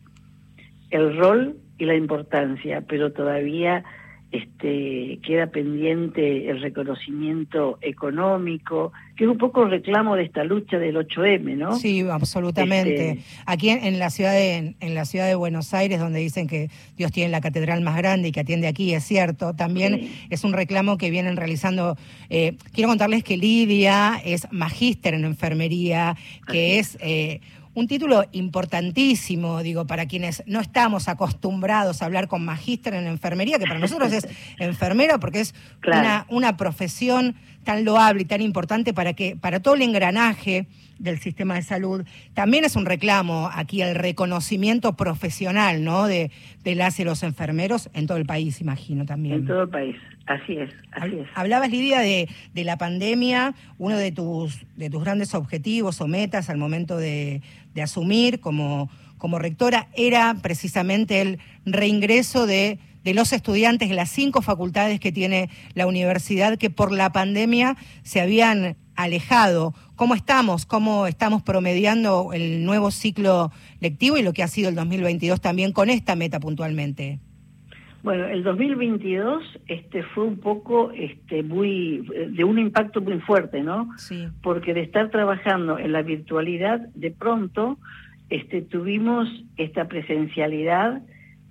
el 0.92 1.18
rol 1.18 1.56
y 1.78 1.86
la 1.86 1.96
importancia, 1.96 2.84
pero 2.88 3.12
todavía 3.12 3.84
este, 4.32 5.20
queda 5.26 5.48
pendiente 5.48 6.50
el 6.50 6.62
reconocimiento 6.62 7.80
económico, 7.82 8.92
que 9.16 9.24
es 9.24 9.30
un 9.30 9.40
poco 9.40 9.64
el 9.64 9.72
reclamo 9.72 10.16
de 10.16 10.24
esta 10.24 10.44
lucha 10.44 10.78
del 10.78 10.98
8M, 10.98 11.58
¿no? 11.58 11.76
Sí, 11.76 12.02
absolutamente. 12.08 13.10
Este, 13.12 13.24
Aquí 13.48 13.70
en, 13.70 13.98
la 13.98 14.12
ciudad 14.12 14.34
de, 14.34 14.76
en 14.80 14.94
la 14.94 15.06
ciudad 15.06 15.26
de 15.26 15.34
Buenos 15.34 15.74
Aires, 15.74 16.00
donde 16.00 16.20
dicen 16.20 16.48
que 16.48 16.70
Dios 16.96 17.12
tiene 17.12 17.32
la 17.32 17.42
catedral 17.42 17.82
más 17.82 17.98
grande 17.98 18.28
y 18.28 18.32
que 18.32 18.42
atiende 18.42 18.68
aquí, 18.68 18.94
es 18.94 19.04
cierto, 19.04 19.56
también 19.56 20.10
es 20.30 20.44
un 20.44 20.54
reclamo 20.54 20.98
que 20.98 21.10
vienen 21.10 21.36
realizando. 21.36 21.98
Eh, 22.30 22.56
quiero 22.72 22.90
contarles 22.90 23.24
que 23.24 23.36
Lidia 23.36 24.22
es 24.24 24.48
magíster 24.52 25.16
en 25.16 25.26
enfermería, 25.26 26.16
que 26.48 26.78
es 26.78 26.98
eh, 27.02 27.42
un 27.80 27.88
título 27.88 28.26
importantísimo, 28.34 29.64
digo, 29.64 29.88
para 29.88 30.06
quienes 30.06 30.44
no 30.46 30.60
estamos 30.60 31.08
acostumbrados 31.08 32.02
a 32.02 32.06
hablar 32.06 32.28
con 32.28 32.44
magíster 32.44 32.94
en 32.94 33.08
enfermería, 33.08 33.58
que 33.58 33.66
para 33.66 33.80
nosotros 33.80 34.12
es 34.12 34.28
enfermera 34.60 35.18
porque 35.18 35.40
es 35.40 35.56
una, 35.88 36.26
una 36.30 36.58
profesión 36.58 37.36
tan 37.64 37.86
loable 37.86 38.24
y 38.24 38.26
tan 38.26 38.42
importante 38.42 38.94
para 38.94 39.14
que 39.14 39.36
para 39.36 39.62
todo 39.62 39.76
el 39.76 39.82
engranaje 39.82 40.68
del 40.98 41.20
sistema 41.20 41.56
de 41.56 41.62
salud. 41.62 42.06
También 42.34 42.66
es 42.66 42.76
un 42.76 42.86
reclamo 42.86 43.50
aquí 43.54 43.82
el 43.82 43.96
reconocimiento 43.96 44.98
profesional, 44.98 45.84
¿no? 45.84 46.06
De, 46.06 46.30
de 46.64 46.76
las 46.76 47.00
y 47.00 47.06
los 47.06 47.24
enfermeros 47.24 47.90
en 47.94 48.06
todo 48.06 48.18
el 48.18 48.26
país, 48.26 48.60
imagino 48.60 49.06
también. 49.06 49.36
En 49.36 49.48
todo 49.48 49.64
el 49.64 49.70
país, 49.70 49.96
así 50.30 50.54
es, 50.54 50.70
así 50.92 51.18
es. 51.20 51.28
Hablabas, 51.36 51.70
Lidia, 51.70 52.00
de, 52.00 52.30
de 52.54 52.64
la 52.64 52.78
pandemia, 52.78 53.54
uno 53.78 53.98
de 53.98 54.12
tus, 54.12 54.66
de 54.76 54.90
tus 54.90 55.04
grandes 55.04 55.34
objetivos 55.34 56.00
o 56.02 56.08
metas 56.08 56.50
al 56.50 56.58
momento 56.58 56.98
de, 56.98 57.42
de 57.74 57.82
asumir 57.82 58.40
como, 58.40 58.90
como 59.18 59.40
rectora 59.40 59.90
era 59.96 60.36
precisamente 60.42 61.22
el 61.22 61.40
reingreso 61.66 62.46
de 62.46 62.80
de 63.04 63.14
los 63.14 63.34
estudiantes 63.34 63.90
de 63.90 63.96
las 63.96 64.10
cinco 64.10 64.42
facultades 64.42 65.00
que 65.00 65.12
tiene 65.12 65.50
la 65.74 65.88
universidad 65.88 66.58
que 66.58 66.70
por 66.70 66.92
la 66.92 67.12
pandemia 67.12 67.78
se 68.04 68.22
habían 68.22 68.76
alejado. 68.96 69.74
¿Cómo 69.96 70.16
estamos? 70.16 70.66
¿Cómo 70.66 71.08
estamos 71.08 71.42
promediando 71.42 72.32
el 72.34 72.66
nuevo 72.66 72.92
ciclo 72.92 73.52
lectivo 73.80 74.18
y 74.18 74.22
lo 74.22 74.34
que 74.34 74.44
ha 74.44 74.48
sido 74.48 74.70
el 74.70 74.76
2022 74.76 75.40
también 75.40 75.72
con 75.72 75.90
esta 75.90 76.16
meta 76.16 76.40
puntualmente? 76.40 77.20
Bueno, 78.02 78.28
el 78.28 78.44
2022 78.44 79.44
este 79.68 80.04
fue 80.04 80.24
un 80.24 80.40
poco 80.40 80.92
este 80.92 81.44
muy 81.44 82.08
de 82.30 82.44
un 82.46 82.58
impacto 82.58 83.02
muy 83.02 83.20
fuerte, 83.20 83.62
¿no? 83.62 83.90
Sí. 83.98 84.28
Porque 84.42 84.74
de 84.74 84.82
estar 84.82 85.10
trabajando 85.10 85.78
en 85.78 85.92
la 85.92 86.02
virtualidad, 86.02 86.80
de 86.96 87.12
pronto 87.12 87.78
este 88.30 88.62
tuvimos 88.62 89.28
esta 89.58 89.88
presencialidad 89.88 91.02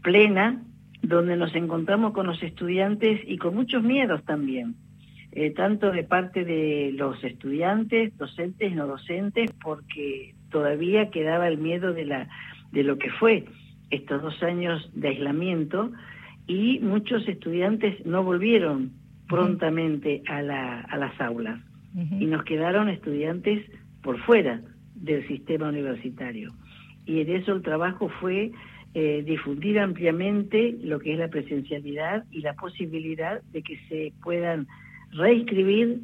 plena 0.02 0.62
donde 1.02 1.36
nos 1.36 1.54
encontramos 1.54 2.12
con 2.12 2.26
los 2.26 2.42
estudiantes 2.42 3.20
y 3.26 3.36
con 3.36 3.54
muchos 3.54 3.82
miedos 3.82 4.24
también, 4.24 4.74
eh, 5.32 5.50
tanto 5.50 5.90
de 5.90 6.02
parte 6.02 6.44
de 6.44 6.92
los 6.94 7.22
estudiantes, 7.24 8.16
docentes, 8.16 8.74
no 8.74 8.86
docentes, 8.86 9.52
porque 9.62 10.34
todavía 10.50 11.10
quedaba 11.10 11.46
el 11.46 11.58
miedo 11.58 11.92
de, 11.92 12.06
la, 12.06 12.28
de 12.72 12.82
lo 12.82 12.98
que 12.98 13.10
fue 13.10 13.44
estos 13.90 14.22
dos 14.22 14.42
años 14.42 14.90
de 14.94 15.08
aislamiento 15.08 15.92
y 16.48 16.80
muchos 16.80 17.28
estudiantes 17.28 18.04
no 18.04 18.24
volvieron 18.24 18.92
prontamente 19.28 20.22
a, 20.26 20.42
la, 20.42 20.80
a 20.80 20.96
las 20.96 21.20
aulas. 21.20 21.60
y 21.94 22.26
nos 22.26 22.44
quedaron 22.44 22.88
estudiantes 22.88 23.64
por 24.02 24.18
fuera 24.20 24.60
del 24.94 25.26
sistema 25.28 25.68
universitario. 25.68 26.52
Y 27.06 27.20
en 27.20 27.30
eso 27.36 27.52
el 27.52 27.62
trabajo 27.62 28.08
fue 28.20 28.52
eh, 28.94 29.22
difundir 29.26 29.78
ampliamente 29.78 30.76
lo 30.82 30.98
que 30.98 31.12
es 31.12 31.18
la 31.18 31.28
presencialidad 31.28 32.24
y 32.30 32.40
la 32.40 32.54
posibilidad 32.54 33.42
de 33.52 33.62
que 33.62 33.78
se 33.88 34.12
puedan 34.22 34.66
reinscribir 35.12 36.00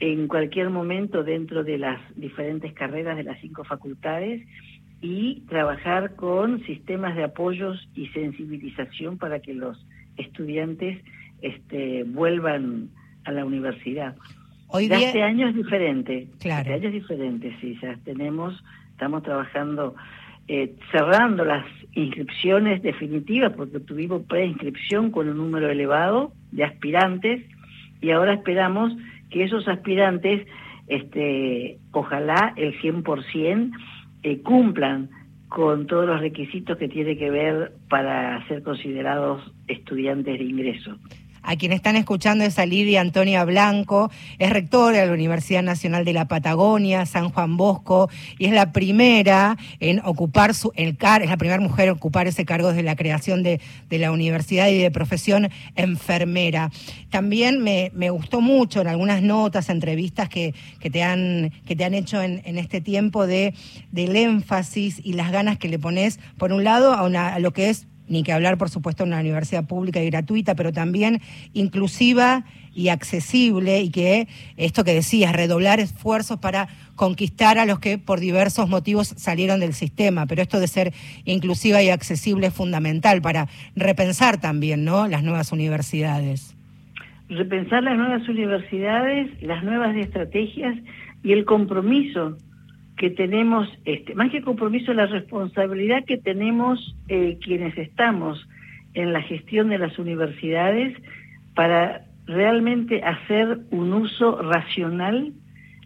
en 0.00 0.28
cualquier 0.28 0.70
momento 0.70 1.22
dentro 1.22 1.62
de 1.62 1.78
las 1.78 2.00
diferentes 2.16 2.72
carreras 2.72 3.16
de 3.16 3.24
las 3.24 3.40
cinco 3.40 3.64
facultades 3.64 4.42
y 5.02 5.40
trabajar 5.48 6.14
con 6.14 6.62
sistemas 6.64 7.16
de 7.16 7.24
apoyos 7.24 7.88
y 7.94 8.06
sensibilización 8.08 9.18
para 9.18 9.40
que 9.40 9.52
los 9.52 9.84
estudiantes 10.16 11.02
este, 11.42 12.04
vuelvan 12.04 12.88
a 13.24 13.32
la 13.32 13.44
universidad. 13.44 14.14
Hoy 14.68 14.88
día... 14.88 15.08
Este 15.08 15.22
año 15.22 15.48
es 15.48 15.56
diferente. 15.56 16.28
Claro. 16.38 16.60
Este 16.60 16.74
año 16.74 16.88
es 16.88 16.94
diferente, 16.94 17.56
sí. 17.60 17.76
Ya 17.82 17.98
tenemos, 18.04 18.62
estamos 18.92 19.24
trabajando, 19.24 19.96
eh, 20.46 20.72
cerrando 20.92 21.44
las 21.44 21.66
inscripciones 21.94 22.80
definitivas, 22.82 23.52
porque 23.54 23.80
tuvimos 23.80 24.22
preinscripción 24.22 25.10
con 25.10 25.28
un 25.28 25.36
número 25.36 25.68
elevado 25.68 26.32
de 26.52 26.62
aspirantes, 26.64 27.44
y 28.00 28.10
ahora 28.10 28.34
esperamos 28.34 28.92
que 29.30 29.44
esos 29.44 29.66
aspirantes, 29.66 30.46
este, 30.86 31.78
ojalá 31.90 32.52
el 32.56 32.78
100%, 32.80 33.72
eh, 34.22 34.42
cumplan 34.42 35.10
con 35.48 35.86
todos 35.86 36.06
los 36.06 36.20
requisitos 36.20 36.78
que 36.78 36.88
tiene 36.88 37.16
que 37.18 37.30
ver 37.30 37.72
para 37.90 38.46
ser 38.48 38.62
considerados 38.62 39.42
estudiantes 39.68 40.38
de 40.38 40.44
ingreso. 40.44 40.96
A 41.42 41.56
quien 41.56 41.72
están 41.72 41.96
escuchando 41.96 42.44
es 42.44 42.58
a 42.58 42.66
Lidia 42.66 43.00
Antonia 43.00 43.44
Blanco, 43.44 44.10
es 44.38 44.50
rectora 44.50 45.00
de 45.00 45.06
la 45.06 45.12
Universidad 45.12 45.62
Nacional 45.62 46.04
de 46.04 46.12
la 46.12 46.28
Patagonia, 46.28 47.04
San 47.04 47.30
Juan 47.30 47.56
Bosco, 47.56 48.08
y 48.38 48.46
es 48.46 48.52
la 48.52 48.72
primera 48.72 49.56
en 49.80 50.00
ocupar 50.04 50.54
su, 50.54 50.72
es 50.76 50.94
la 51.00 51.36
primera 51.36 51.60
mujer 51.60 51.88
en 51.88 51.94
ocupar 51.94 52.28
ese 52.28 52.44
cargo 52.44 52.68
desde 52.68 52.84
la 52.84 52.94
creación 52.94 53.42
de, 53.42 53.60
la 53.90 54.12
universidad 54.12 54.68
y 54.68 54.78
de 54.78 54.90
profesión 54.90 55.50
enfermera. 55.74 56.70
También 57.10 57.62
me, 57.62 57.90
gustó 58.10 58.40
mucho 58.40 58.80
en 58.80 58.88
algunas 58.88 59.22
notas, 59.22 59.68
entrevistas 59.68 60.28
que, 60.28 60.54
que, 60.80 60.90
te, 60.90 61.02
han, 61.02 61.52
que 61.66 61.74
te 61.74 61.84
han 61.84 61.94
hecho 61.94 62.22
en, 62.22 62.40
este 62.56 62.80
tiempo 62.80 63.26
de, 63.26 63.54
del 63.90 64.16
énfasis 64.16 65.00
y 65.02 65.14
las 65.14 65.32
ganas 65.32 65.58
que 65.58 65.68
le 65.68 65.78
pones, 65.78 66.20
por 66.38 66.52
un 66.52 66.62
lado, 66.62 66.92
a, 66.92 67.02
una, 67.02 67.34
a 67.34 67.38
lo 67.38 67.52
que 67.52 67.68
es 67.68 67.86
ni 68.12 68.22
que 68.22 68.32
hablar, 68.32 68.58
por 68.58 68.68
supuesto, 68.68 69.02
de 69.02 69.08
una 69.08 69.20
universidad 69.20 69.66
pública 69.66 70.00
y 70.02 70.10
gratuita, 70.10 70.54
pero 70.54 70.72
también 70.72 71.20
inclusiva 71.54 72.44
y 72.74 72.88
accesible 72.88 73.80
y 73.80 73.90
que 73.90 74.28
esto 74.56 74.84
que 74.84 74.94
decías, 74.94 75.32
redoblar 75.32 75.80
esfuerzos 75.80 76.38
para 76.38 76.68
conquistar 76.94 77.58
a 77.58 77.66
los 77.66 77.80
que 77.80 77.98
por 77.98 78.20
diversos 78.20 78.68
motivos 78.68 79.08
salieron 79.08 79.60
del 79.60 79.72
sistema, 79.72 80.26
pero 80.26 80.42
esto 80.42 80.60
de 80.60 80.68
ser 80.68 80.92
inclusiva 81.24 81.82
y 81.82 81.90
accesible 81.90 82.48
es 82.48 82.54
fundamental 82.54 83.20
para 83.20 83.48
repensar 83.74 84.40
también, 84.40 84.84
¿no? 84.84 85.08
las 85.08 85.22
nuevas 85.22 85.52
universidades. 85.52 86.54
Repensar 87.28 87.82
las 87.82 87.96
nuevas 87.96 88.28
universidades, 88.28 89.30
las 89.42 89.64
nuevas 89.64 89.96
estrategias 89.96 90.76
y 91.24 91.32
el 91.32 91.44
compromiso 91.44 92.36
que 93.02 93.10
tenemos, 93.10 93.68
este, 93.84 94.14
más 94.14 94.30
que 94.30 94.42
compromiso, 94.42 94.94
la 94.94 95.06
responsabilidad 95.06 96.04
que 96.04 96.18
tenemos 96.18 96.94
eh, 97.08 97.36
quienes 97.42 97.76
estamos 97.76 98.48
en 98.94 99.12
la 99.12 99.20
gestión 99.22 99.70
de 99.70 99.78
las 99.78 99.98
universidades 99.98 100.96
para 101.56 102.04
realmente 102.26 103.02
hacer 103.02 103.58
un 103.72 103.92
uso 103.92 104.40
racional 104.40 105.32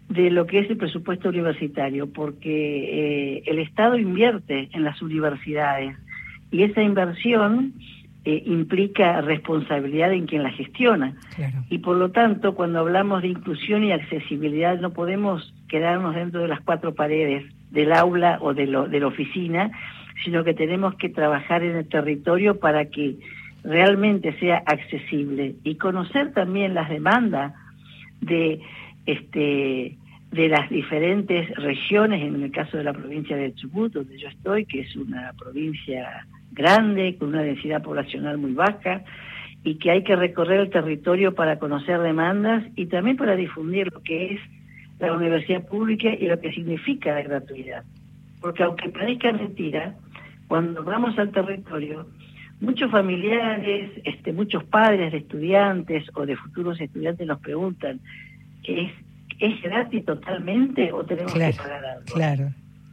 de 0.09 0.29
lo 0.29 0.45
que 0.45 0.59
es 0.59 0.69
el 0.69 0.77
presupuesto 0.77 1.29
universitario, 1.29 2.05
porque 2.13 3.37
eh, 3.39 3.43
el 3.47 3.57
Estado 3.57 3.97
invierte 3.97 4.69
en 4.71 4.83
las 4.83 5.01
universidades 5.01 5.97
y 6.51 6.61
esa 6.61 6.83
inversión 6.83 7.73
eh, 8.25 8.43
implica 8.45 9.21
responsabilidad 9.21 10.11
en 10.11 10.25
quien 10.25 10.43
la 10.43 10.51
gestiona. 10.51 11.15
Y 11.69 11.77
por 11.79 11.97
lo 11.97 12.11
tanto, 12.11 12.55
cuando 12.55 12.79
hablamos 12.79 13.21
de 13.21 13.29
inclusión 13.29 13.83
y 13.83 13.91
accesibilidad, 13.91 14.79
no 14.79 14.91
podemos 14.91 15.53
quedarnos 15.69 16.15
dentro 16.15 16.41
de 16.41 16.47
las 16.47 16.61
cuatro 16.61 16.93
paredes 16.93 17.45
del 17.71 17.93
aula 17.93 18.37
o 18.41 18.53
de, 18.53 18.67
lo, 18.67 18.87
de 18.87 18.99
la 18.99 19.07
oficina, 19.07 19.71
sino 20.23 20.43
que 20.43 20.53
tenemos 20.53 20.95
que 20.95 21.09
trabajar 21.09 21.63
en 21.63 21.77
el 21.77 21.87
territorio 21.87 22.59
para 22.59 22.85
que 22.85 23.17
realmente 23.63 24.37
sea 24.39 24.63
accesible 24.65 25.55
y 25.63 25.75
conocer 25.75 26.33
también 26.33 26.73
las 26.73 26.89
demandas 26.89 27.53
de 28.21 28.61
este 29.05 29.97
de 30.31 30.49
las 30.49 30.69
diferentes 30.69 31.49
regiones, 31.55 32.21
en 32.21 32.43
el 32.43 32.51
caso 32.51 32.77
de 32.77 32.83
la 32.83 32.91
provincia 32.91 33.37
de 33.37 33.53
Chubut, 33.55 33.93
donde 33.93 34.17
yo 34.17 34.27
estoy, 34.27 34.65
que 34.65 34.81
es 34.81 34.95
una 34.97 35.31
provincia 35.37 36.27
grande, 36.51 37.15
con 37.17 37.29
una 37.29 37.41
densidad 37.41 37.81
poblacional 37.81 38.37
muy 38.37 38.53
baja, 38.53 39.03
y 39.63 39.75
que 39.75 39.91
hay 39.91 40.03
que 40.03 40.15
recorrer 40.15 40.61
el 40.61 40.69
territorio 40.69 41.35
para 41.35 41.59
conocer 41.59 41.99
demandas 41.99 42.63
y 42.75 42.85
también 42.85 43.17
para 43.17 43.35
difundir 43.35 43.91
lo 43.91 44.01
que 44.01 44.33
es 44.33 44.41
la 44.99 45.13
universidad 45.13 45.65
pública 45.67 46.09
y 46.09 46.27
lo 46.27 46.39
que 46.39 46.51
significa 46.53 47.13
la 47.13 47.21
gratuidad. 47.21 47.83
Porque 48.41 48.63
aunque 48.63 48.89
parezca 48.89 49.31
mentira, 49.31 49.95
cuando 50.47 50.83
vamos 50.83 51.17
al 51.19 51.31
territorio, 51.31 52.07
muchos 52.59 52.89
familiares, 52.89 53.91
este, 54.05 54.31
muchos 54.33 54.63
padres 54.63 55.11
de 55.11 55.19
estudiantes 55.19 56.05
o 56.15 56.25
de 56.25 56.35
futuros 56.35 56.79
estudiantes 56.79 57.27
nos 57.27 57.39
preguntan, 57.39 57.99
¿es, 58.63 58.91
¿es 59.39 59.61
gratis 59.61 60.05
totalmente 60.05 60.91
o 60.91 61.03
tenemos 61.03 61.33
que 61.33 61.53
pagar 61.57 61.85
algo? 61.85 62.05
Claro. 62.13 62.49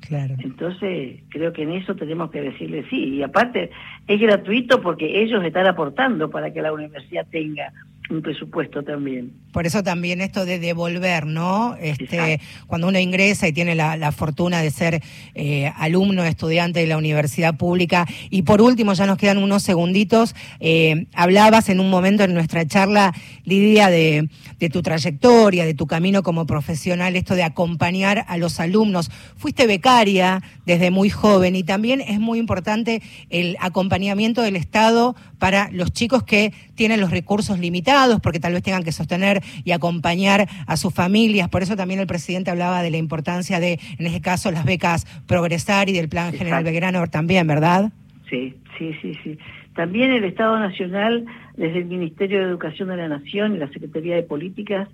Claro. 0.06 0.34
Entonces, 0.38 1.22
creo 1.30 1.52
que 1.52 1.62
en 1.62 1.72
eso 1.72 1.94
tenemos 1.94 2.30
que 2.30 2.42
decirle 2.42 2.84
sí. 2.90 3.16
Y 3.16 3.22
aparte, 3.22 3.70
es 4.06 4.20
gratuito 4.20 4.80
porque 4.80 5.22
ellos 5.22 5.42
están 5.44 5.66
aportando 5.66 6.30
para 6.30 6.52
que 6.52 6.62
la 6.62 6.72
universidad 6.72 7.26
tenga 7.30 7.72
un 8.10 8.22
presupuesto 8.22 8.82
también. 8.82 9.32
Por 9.52 9.66
eso 9.66 9.82
también 9.82 10.20
esto 10.20 10.44
de 10.44 10.58
devolver, 10.58 11.26
¿no? 11.26 11.76
Este, 11.80 12.40
cuando 12.66 12.88
uno 12.88 12.98
ingresa 12.98 13.48
y 13.48 13.52
tiene 13.52 13.74
la, 13.74 14.12
fortuna 14.12 14.60
de 14.60 14.70
ser 14.70 15.02
eh, 15.34 15.72
alumno, 15.76 16.24
estudiante 16.24 16.80
de 16.80 16.86
la 16.86 16.98
universidad 16.98 17.56
pública. 17.56 18.06
Y 18.30 18.42
por 18.42 18.60
último, 18.60 18.92
ya 18.92 19.06
nos 19.06 19.16
quedan 19.16 19.38
unos 19.38 19.62
segunditos, 19.62 20.34
eh, 20.60 21.06
hablabas 21.14 21.68
en 21.68 21.80
un 21.80 21.88
momento 21.88 22.24
en 22.24 22.34
nuestra 22.34 22.66
charla, 22.66 23.14
Lidia, 23.44 23.88
de, 23.88 24.28
de 24.58 24.68
tu 24.68 24.82
trayectoria, 24.82 25.64
de 25.64 25.74
tu 25.74 25.86
camino 25.86 26.22
como 26.22 26.46
profesional, 26.46 27.16
esto 27.16 27.34
de 27.34 27.42
acompañar 27.42 28.24
a 28.28 28.36
los 28.36 28.60
alumnos. 28.60 29.10
Fuiste 29.36 29.66
becaria 29.66 30.42
desde 30.66 30.90
muy 30.90 31.10
joven 31.10 31.56
y 31.56 31.62
también 31.62 32.00
es 32.00 32.20
muy 32.20 32.38
importante 32.38 33.02
el 33.30 33.56
acompañamiento 33.60 34.42
del 34.42 34.56
Estado 34.56 35.16
para 35.44 35.68
los 35.72 35.92
chicos 35.92 36.22
que 36.22 36.54
tienen 36.74 37.02
los 37.02 37.10
recursos 37.10 37.58
limitados, 37.58 38.18
porque 38.22 38.40
tal 38.40 38.54
vez 38.54 38.62
tengan 38.62 38.82
que 38.82 38.92
sostener 38.92 39.42
y 39.62 39.72
acompañar 39.72 40.48
a 40.66 40.78
sus 40.78 40.94
familias. 40.94 41.50
Por 41.50 41.62
eso 41.62 41.76
también 41.76 42.00
el 42.00 42.06
presidente 42.06 42.50
hablaba 42.50 42.82
de 42.82 42.90
la 42.90 42.96
importancia 42.96 43.60
de, 43.60 43.78
en 43.98 44.06
este 44.06 44.22
caso, 44.22 44.50
las 44.50 44.64
becas 44.64 45.04
Progresar 45.26 45.90
y 45.90 45.92
del 45.92 46.08
Plan 46.08 46.32
General 46.32 46.64
Belgrano 46.64 47.06
también, 47.08 47.46
¿verdad? 47.46 47.92
Sí, 48.30 48.54
sí, 48.78 48.96
sí, 49.02 49.18
sí. 49.22 49.38
También 49.74 50.12
el 50.12 50.24
Estado 50.24 50.58
Nacional, 50.58 51.26
desde 51.58 51.80
el 51.80 51.84
Ministerio 51.84 52.38
de 52.38 52.44
Educación 52.44 52.88
de 52.88 52.96
la 52.96 53.08
Nación 53.08 53.54
y 53.54 53.58
la 53.58 53.68
Secretaría 53.68 54.16
de 54.16 54.22
Políticas, 54.22 54.88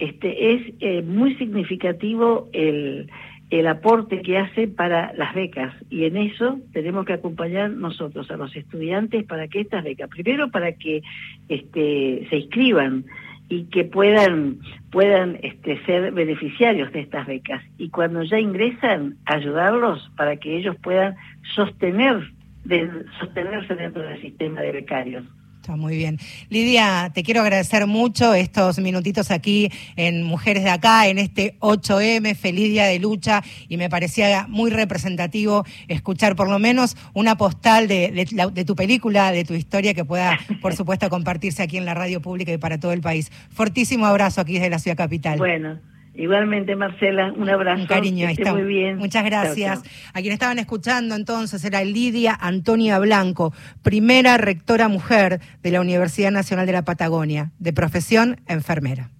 este, 0.00 0.54
es 0.54 0.62
eh, 0.80 1.02
muy 1.02 1.36
significativo 1.36 2.48
el, 2.52 3.08
el 3.52 3.66
aporte 3.66 4.22
que 4.22 4.38
hace 4.38 4.66
para 4.66 5.12
las 5.12 5.34
becas 5.34 5.74
y 5.90 6.06
en 6.06 6.16
eso 6.16 6.58
tenemos 6.72 7.04
que 7.04 7.12
acompañar 7.12 7.68
nosotros 7.68 8.30
a 8.30 8.38
los 8.38 8.56
estudiantes 8.56 9.24
para 9.24 9.46
que 9.46 9.60
estas 9.60 9.84
becas, 9.84 10.08
primero 10.08 10.50
para 10.50 10.72
que 10.72 11.02
este, 11.50 12.26
se 12.30 12.36
inscriban 12.36 13.04
y 13.50 13.64
que 13.64 13.84
puedan 13.84 14.60
puedan 14.90 15.38
este, 15.42 15.84
ser 15.84 16.12
beneficiarios 16.12 16.90
de 16.92 17.00
estas 17.00 17.26
becas 17.26 17.62
y 17.76 17.90
cuando 17.90 18.22
ya 18.22 18.38
ingresan 18.38 19.16
ayudarlos 19.26 20.10
para 20.16 20.36
que 20.36 20.56
ellos 20.56 20.74
puedan 20.82 21.14
sostener 21.54 22.32
de, 22.64 23.04
sostenerse 23.20 23.74
dentro 23.74 24.02
del 24.02 24.18
sistema 24.22 24.62
de 24.62 24.72
becarios. 24.72 25.24
Está 25.62 25.76
muy 25.76 25.96
bien. 25.96 26.18
Lidia, 26.48 27.12
te 27.14 27.22
quiero 27.22 27.40
agradecer 27.40 27.86
mucho 27.86 28.34
estos 28.34 28.80
minutitos 28.80 29.30
aquí 29.30 29.70
en 29.94 30.24
Mujeres 30.24 30.64
de 30.64 30.70
Acá, 30.70 31.06
en 31.06 31.20
este 31.20 31.56
8M, 31.60 32.34
feliz 32.34 32.68
día 32.68 32.86
de 32.86 32.98
lucha, 32.98 33.44
y 33.68 33.76
me 33.76 33.88
parecía 33.88 34.46
muy 34.48 34.72
representativo 34.72 35.64
escuchar 35.86 36.34
por 36.34 36.48
lo 36.48 36.58
menos 36.58 36.96
una 37.14 37.36
postal 37.36 37.86
de, 37.86 38.64
tu 38.66 38.74
película, 38.74 39.30
de 39.30 39.44
tu 39.44 39.54
historia, 39.54 39.94
que 39.94 40.04
pueda, 40.04 40.36
por 40.60 40.74
supuesto, 40.74 41.08
compartirse 41.08 41.62
aquí 41.62 41.76
en 41.76 41.84
la 41.84 41.94
radio 41.94 42.20
pública 42.20 42.52
y 42.52 42.58
para 42.58 42.80
todo 42.80 42.90
el 42.90 43.00
país. 43.00 43.30
Fortísimo 43.52 44.04
abrazo 44.04 44.40
aquí 44.40 44.54
desde 44.54 44.68
la 44.68 44.80
ciudad 44.80 44.96
capital. 44.96 45.38
Bueno. 45.38 45.91
Igualmente, 46.14 46.76
Marcela, 46.76 47.32
un 47.32 47.48
abrazo. 47.48 47.80
Un 47.80 47.86
cariño, 47.86 48.28
está. 48.28 48.52
muy 48.52 48.64
bien. 48.64 48.98
Muchas 48.98 49.24
gracias. 49.24 49.82
A 50.12 50.20
quien 50.20 50.32
estaban 50.32 50.58
escuchando 50.58 51.14
entonces 51.14 51.64
era 51.64 51.82
Lidia 51.84 52.36
Antonia 52.38 52.98
Blanco, 52.98 53.54
primera 53.82 54.36
rectora 54.36 54.88
mujer 54.88 55.40
de 55.62 55.70
la 55.70 55.80
Universidad 55.80 56.30
Nacional 56.30 56.66
de 56.66 56.72
la 56.72 56.82
Patagonia, 56.84 57.52
de 57.58 57.72
profesión 57.72 58.40
enfermera. 58.46 59.10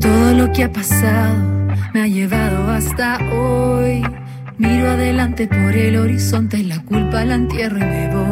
Todo 0.00 0.32
lo 0.32 0.50
que 0.52 0.64
ha 0.64 0.72
pasado 0.72 1.66
me 1.92 2.02
ha 2.02 2.06
llevado 2.06 2.70
hasta 2.70 3.18
hoy. 3.32 4.02
Miro 4.56 4.88
adelante 4.88 5.48
por 5.48 5.76
el 5.76 5.96
horizonte 5.96 6.62
la 6.62 6.82
culpa 6.82 7.26
la 7.26 7.34
entierro 7.34 7.76
y 7.76 7.80
me 7.80 8.14
voy. 8.14 8.25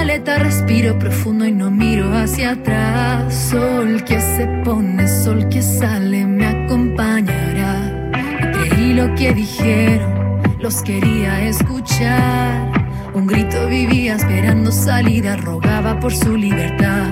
Maleta, 0.00 0.38
respiro 0.38 0.98
profundo 0.98 1.44
y 1.44 1.52
no 1.52 1.70
miro 1.70 2.10
hacia 2.14 2.52
atrás. 2.52 3.34
Sol 3.50 4.02
que 4.04 4.18
se 4.18 4.46
pone, 4.64 5.06
sol 5.06 5.46
que 5.50 5.60
sale, 5.60 6.24
me 6.24 6.46
acompañará. 6.46 8.10
creí 8.54 8.94
lo 8.94 9.14
que 9.14 9.34
dijeron, 9.34 10.40
los 10.58 10.80
quería 10.80 11.46
escuchar. 11.46 12.88
Un 13.12 13.26
grito 13.26 13.66
vivía 13.66 14.14
esperando 14.14 14.72
salida, 14.72 15.36
rogaba 15.36 16.00
por 16.00 16.14
su 16.14 16.34
libertad. 16.34 17.08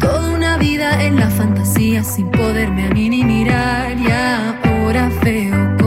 Toda 0.00 0.34
una 0.34 0.56
vida 0.56 1.04
en 1.04 1.16
la 1.16 1.28
fantasía 1.28 2.02
sin 2.02 2.30
poderme 2.30 2.86
a 2.86 2.90
mí 2.90 3.10
ni 3.10 3.22
mirar. 3.22 3.94
Y 3.98 4.10
ahora 4.10 5.10
veo 5.22 5.77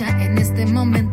en 0.00 0.38
este 0.38 0.64
momento 0.66 1.07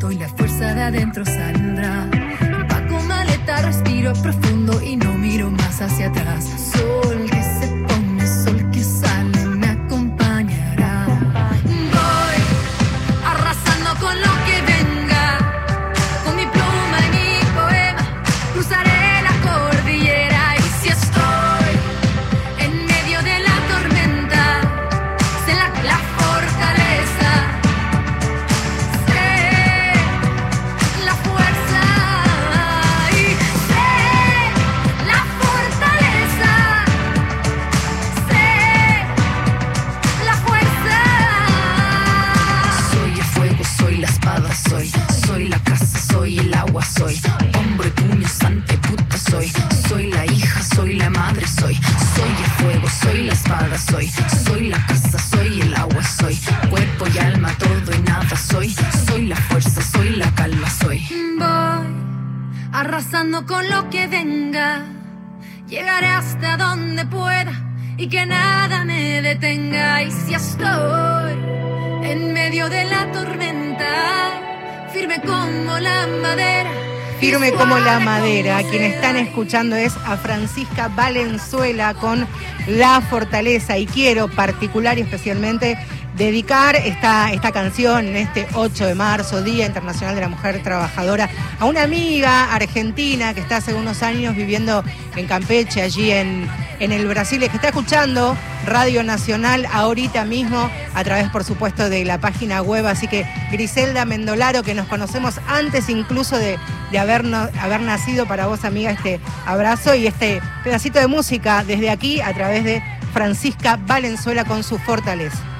escuchando 79.25 79.75
es 79.75 79.93
a 80.05 80.17
Francisca 80.17 80.88
Valenzuela 80.88 81.93
con 81.93 82.27
La 82.67 83.01
Fortaleza. 83.01 83.77
Y 83.77 83.85
quiero 83.85 84.27
particular 84.29 84.97
y 84.97 85.01
especialmente 85.01 85.77
dedicar 86.17 86.75
esta, 86.75 87.31
esta 87.33 87.51
canción 87.51 88.07
en 88.07 88.15
este 88.15 88.47
8 88.53 88.88
de 88.88 88.95
marzo, 88.95 89.41
Día 89.41 89.65
Internacional 89.65 90.15
de 90.15 90.21
la 90.21 90.29
Mujer 90.29 90.63
Trabajadora, 90.63 91.29
a 91.59 91.65
una 91.65 91.83
amiga 91.83 92.53
argentina 92.53 93.33
que 93.33 93.41
está 93.41 93.57
hace 93.57 93.73
unos 93.73 94.01
años 94.01 94.35
viviendo 94.35 94.83
en 95.15 95.27
Campeche, 95.27 95.81
allí 95.81 96.11
en, 96.11 96.47
en 96.79 96.91
el 96.91 97.05
Brasil, 97.07 97.39
que 97.39 97.45
está 97.47 97.67
escuchando 97.67 98.38
Radio 98.65 99.03
Nacional 99.03 99.67
ahorita 99.71 100.25
mismo, 100.25 100.69
a 100.93 101.03
través, 101.03 101.29
por 101.29 101.43
supuesto, 101.43 101.89
de 101.89 102.05
la 102.05 102.19
página 102.19 102.61
web. 102.61 102.85
Así 102.88 103.07
que 103.07 103.25
Griselda 103.51 104.05
Mendolaro, 104.05 104.63
que 104.63 104.73
nos 104.73 104.88
conocemos 104.88 105.39
antes 105.47 105.89
incluso 105.89 106.38
de, 106.38 106.57
de 106.95 106.99
habernos, 106.99 107.49
haber 107.60 107.81
nacido 107.81 108.25
para 108.25 108.47
vos, 108.47 108.63
amiga, 108.63 108.89
este 108.89 109.19
abrazo 109.45 109.95
y 109.95 110.08
este 110.08 110.41
pedacito 110.63 110.97
de 110.97 111.08
música 111.08 111.62
desde 111.65 111.89
aquí 111.89 112.21
a 112.21 112.34
través 112.34 112.63
de 112.63 112.81
Francisca 113.12 113.77
Valenzuela 113.86 114.45
con 114.45 114.63
su 114.63 114.77
fortaleza. 114.77 115.54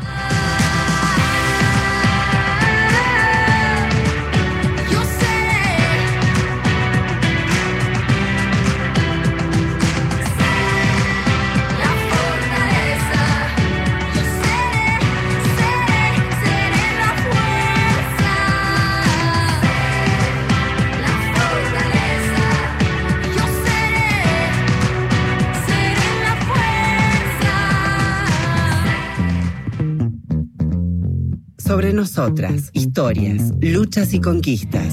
Sobre 31.86 31.98
nosotras, 31.98 32.72
historias, 32.74 33.54
luchas 33.62 34.16
y 34.16 34.20
conquistas. 34.20 34.92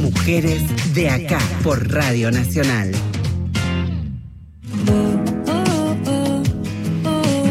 Mujeres 0.00 0.62
de 0.94 1.10
acá 1.10 1.40
por 1.64 1.92
Radio 1.92 2.30
Nacional. 2.30 2.92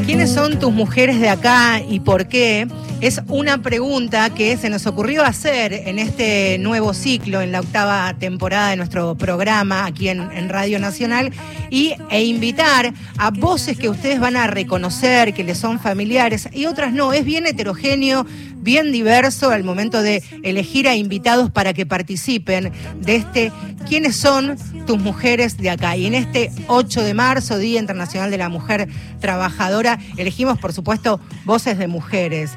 ¿Quiénes 0.06 0.32
son 0.32 0.58
tus 0.58 0.72
mujeres 0.72 1.20
de 1.20 1.28
acá 1.28 1.82
y 1.82 2.00
por 2.00 2.30
qué? 2.30 2.66
Es 3.02 3.20
una 3.30 3.64
pregunta 3.64 4.30
que 4.30 4.56
se 4.58 4.70
nos 4.70 4.86
ocurrió 4.86 5.26
hacer 5.26 5.74
en 5.74 5.98
este 5.98 6.60
nuevo 6.60 6.94
ciclo, 6.94 7.42
en 7.42 7.52
la 7.52 7.62
octava 7.62 8.14
temporada 8.20 8.70
de 8.70 8.76
nuestro 8.76 9.16
programa 9.16 9.88
aquí 9.88 10.08
en, 10.10 10.50
Radio 10.50 10.78
Nacional, 10.78 11.34
y, 11.72 11.96
e 12.12 12.24
invitar 12.24 12.94
a 13.18 13.32
voces 13.32 13.80
que 13.80 13.90
ustedes 13.90 14.20
van 14.20 14.38
a 14.38 14.46
reconocer, 14.46 15.34
que 15.34 15.44
les 15.44 15.58
son 15.58 15.80
familiares, 15.80 16.48
y 16.54 16.68
otras 16.68 16.94
no. 16.94 17.12
Es 17.12 17.26
bien 17.26 17.48
heterogéneo, 17.48 18.24
bien 18.58 18.92
diverso 18.92 19.50
al 19.50 19.64
momento 19.64 20.04
de 20.04 20.22
elegir 20.44 20.88
a 20.88 20.96
invitados 20.96 21.50
para 21.50 21.74
que 21.74 21.88
participen 21.88 22.72
de 23.00 23.16
este 23.16 23.52
¿Quiénes 23.88 24.16
son 24.16 24.58
tus 24.86 25.00
mujeres 25.00 25.58
de 25.58 25.70
acá? 25.70 25.98
Y 25.98 26.06
en 26.06 26.14
este 26.14 26.52
8 26.68 27.04
de 27.04 27.14
marzo, 27.14 27.58
Día 27.58 27.80
Internacional 27.80 28.32
de 28.32 28.38
la 28.38 28.48
Mujer 28.48 28.88
Trabajadora, 29.20 30.00
elegimos, 30.18 30.60
por 30.60 30.72
supuesto, 30.72 31.20
voces 31.46 31.78
de 31.78 31.88
mujeres. 31.88 32.52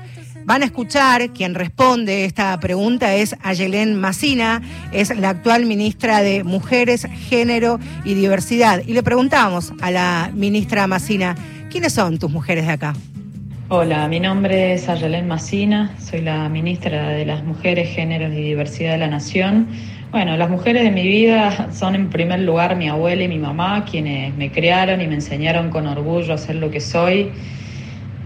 Van 0.47 0.61
a 0.61 0.67
escuchar, 0.67 1.31
quien 1.31 1.55
responde 1.55 2.27
esta 2.27 2.61
pregunta 2.61 3.15
es 3.15 3.35
Ayelén 3.43 3.99
Macina, 3.99 4.61
es 4.93 5.17
la 5.17 5.31
actual 5.31 5.65
ministra 5.65 6.21
de 6.21 6.45
Mujeres, 6.45 7.09
Género 7.29 7.81
y 8.05 8.13
Diversidad. 8.13 8.83
Y 8.87 8.93
le 8.93 9.03
preguntamos 9.03 9.73
a 9.81 9.91
la 9.91 10.31
ministra 10.35 10.87
Macina, 10.87 11.35
¿quiénes 11.71 11.95
son 11.95 12.19
tus 12.19 12.31
mujeres 12.31 12.67
de 12.67 12.73
acá? 12.73 12.93
Hola, 13.71 14.07
mi 14.07 14.21
nombre 14.21 14.75
es 14.75 14.87
Ayelén 14.91 15.27
Macina, 15.27 15.95
soy 15.99 16.21
la 16.21 16.47
ministra 16.51 17.09
de 17.09 17.25
las 17.25 17.43
Mujeres, 17.43 17.89
Géneros 17.95 18.31
y 18.35 18.43
Diversidad 18.43 18.93
de 18.93 18.99
la 18.99 19.09
Nación. 19.09 19.69
Bueno, 20.11 20.37
las 20.37 20.51
mujeres 20.51 20.83
de 20.85 20.91
mi 20.91 21.05
vida 21.05 21.73
son 21.73 21.95
en 21.95 22.11
primer 22.11 22.41
lugar 22.41 22.77
mi 22.77 22.91
abuela 22.91 23.23
y 23.23 23.29
mi 23.29 23.39
mamá, 23.39 23.87
quienes 23.87 24.37
me 24.37 24.53
criaron 24.53 25.01
y 25.01 25.07
me 25.07 25.15
enseñaron 25.15 25.71
con 25.71 25.87
orgullo 25.87 26.35
a 26.35 26.39
ser 26.39 26.57
lo 26.57 26.71
que 26.71 26.81
soy. 26.81 27.33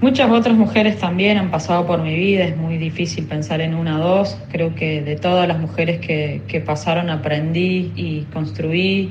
Muchas 0.01 0.31
otras 0.31 0.57
mujeres 0.57 0.99
también 0.99 1.39
han 1.39 1.51
pasado 1.51 1.85
por 1.85 2.01
mi 2.03 2.15
vida, 2.15 2.45
es 2.45 2.57
muy 2.57 2.79
difícil 2.79 3.27
pensar 3.27 3.61
en 3.61 3.75
una 3.75 3.99
o 3.99 4.09
dos. 4.19 4.39
Creo 4.53 4.73
que 4.77 5.03
de 5.03 5.17
todas 5.17 5.49
las 5.49 5.59
mujeres 5.59 5.99
que, 5.99 6.41
que 6.47 6.61
pasaron 6.61 7.11
aprendí 7.11 7.91
y 7.97 8.23
construí. 8.33 9.11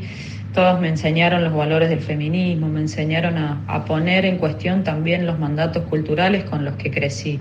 Todas 0.53 0.79
me 0.79 0.87
enseñaron 0.87 1.43
los 1.43 1.53
valores 1.53 1.89
del 1.89 1.99
feminismo, 1.99 2.69
me 2.69 2.79
enseñaron 2.79 3.37
a, 3.37 3.61
a 3.67 3.83
poner 3.83 4.23
en 4.23 4.37
cuestión 4.37 4.85
también 4.85 5.25
los 5.25 5.37
mandatos 5.37 5.83
culturales 5.87 6.45
con 6.45 6.63
los 6.63 6.75
que 6.75 6.89
crecí. 6.89 7.37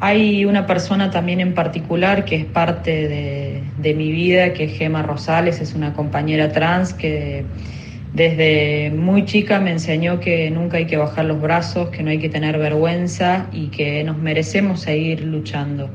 Hay 0.00 0.46
una 0.46 0.66
persona 0.66 1.10
también 1.10 1.40
en 1.40 1.52
particular 1.52 2.24
que 2.24 2.36
es 2.36 2.44
parte 2.46 3.08
de, 3.08 3.62
de 3.76 3.94
mi 3.94 4.10
vida, 4.10 4.54
que 4.54 4.64
es 4.64 4.78
Gema 4.78 5.02
Rosales, 5.02 5.60
es 5.60 5.74
una 5.74 5.92
compañera 5.92 6.50
trans 6.50 6.94
que 6.94 7.44
desde 8.14 8.90
muy 8.90 9.24
chica 9.24 9.60
me 9.60 9.70
enseñó 9.70 10.18
que 10.20 10.50
nunca 10.50 10.78
hay 10.78 10.86
que 10.86 10.96
bajar 10.96 11.26
los 11.26 11.40
brazos, 11.40 11.90
que 11.90 12.02
no 12.02 12.10
hay 12.10 12.18
que 12.18 12.28
tener 12.28 12.58
vergüenza 12.58 13.46
y 13.52 13.68
que 13.68 14.02
nos 14.04 14.18
merecemos 14.18 14.80
seguir 14.80 15.24
luchando. 15.24 15.90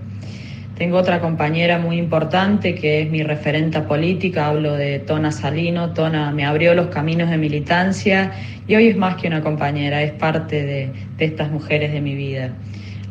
Tengo 0.78 0.97
otra 0.97 1.21
compañera 1.21 1.78
muy 1.78 1.97
importante 1.97 2.73
que 2.73 3.02
es 3.02 3.10
mi 3.10 3.21
referenta 3.21 3.88
política, 3.88 4.47
hablo 4.47 4.73
de 4.73 4.99
Tona 4.99 5.32
Salino. 5.32 5.93
Tona 5.93 6.32
me 6.32 6.45
abrió 6.45 6.73
los 6.73 6.88
caminos 6.88 7.30
de 7.30 7.38
militancia 7.38 8.32
y 8.67 8.76
hoy 8.76 8.88
es 8.88 8.97
más 8.97 9.15
que 9.17 9.28
una 9.28 9.41
compañera, 9.41 10.02
es 10.02 10.12
parte 10.13 10.63
de, 10.63 10.89
de 11.17 11.26
estas 11.26 11.52
mujeres 11.52 11.91
de 11.93 12.02
mi 12.02 12.15
vida. 12.15 12.54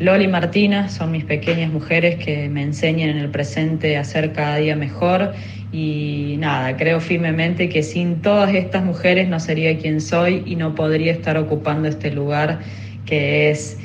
Loli 0.03 0.25
y 0.25 0.29
Martina 0.29 0.89
son 0.89 1.13
mis 1.13 1.25
pequeñas 1.25 1.71
mujeres 1.71 2.17
que 2.17 2.49
me 2.49 2.63
enseñan 2.63 3.11
en 3.11 3.19
el 3.19 3.29
presente 3.31 3.97
a 3.97 4.03
ser 4.03 4.33
cada 4.33 4.57
día 4.57 4.75
mejor 4.75 5.33
y 5.71 6.35
nada, 6.41 6.77
creo 6.77 6.99
firmemente 7.01 7.69
que 7.69 7.85
sin 7.85 8.21
todas 8.21 8.53
estas 8.53 8.85
mujeres 8.85 9.29
no 9.29 9.39
sería 9.39 9.79
quien 9.79 10.01
soy 10.01 10.43
y 10.45 10.57
no 10.57 10.75
podría 10.75 11.13
estar 11.13 11.39
ocupando 11.39 11.87
este 11.87 12.11
lugar 12.11 12.59
que 13.07 13.51
es 13.51 13.79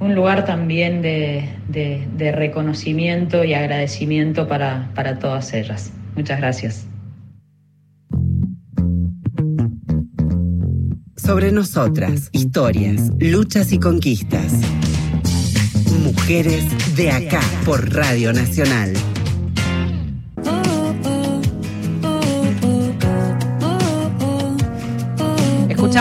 un 0.00 0.16
lugar 0.16 0.44
también 0.46 1.00
de, 1.00 1.48
de, 1.68 2.04
de 2.16 2.32
reconocimiento 2.32 3.44
y 3.44 3.54
agradecimiento 3.54 4.48
para, 4.48 4.90
para 4.96 5.20
todas 5.20 5.54
ellas. 5.54 5.92
Muchas 6.16 6.40
gracias. 6.40 6.88
Sobre 11.16 11.52
nosotras, 11.52 12.30
historias, 12.32 13.12
luchas 13.20 13.72
y 13.72 13.78
conquistas. 13.78 14.60
Mujeres 16.14 16.64
de 16.96 17.10
acá 17.10 17.40
por 17.64 17.92
Radio 17.92 18.32
Nacional. 18.32 19.13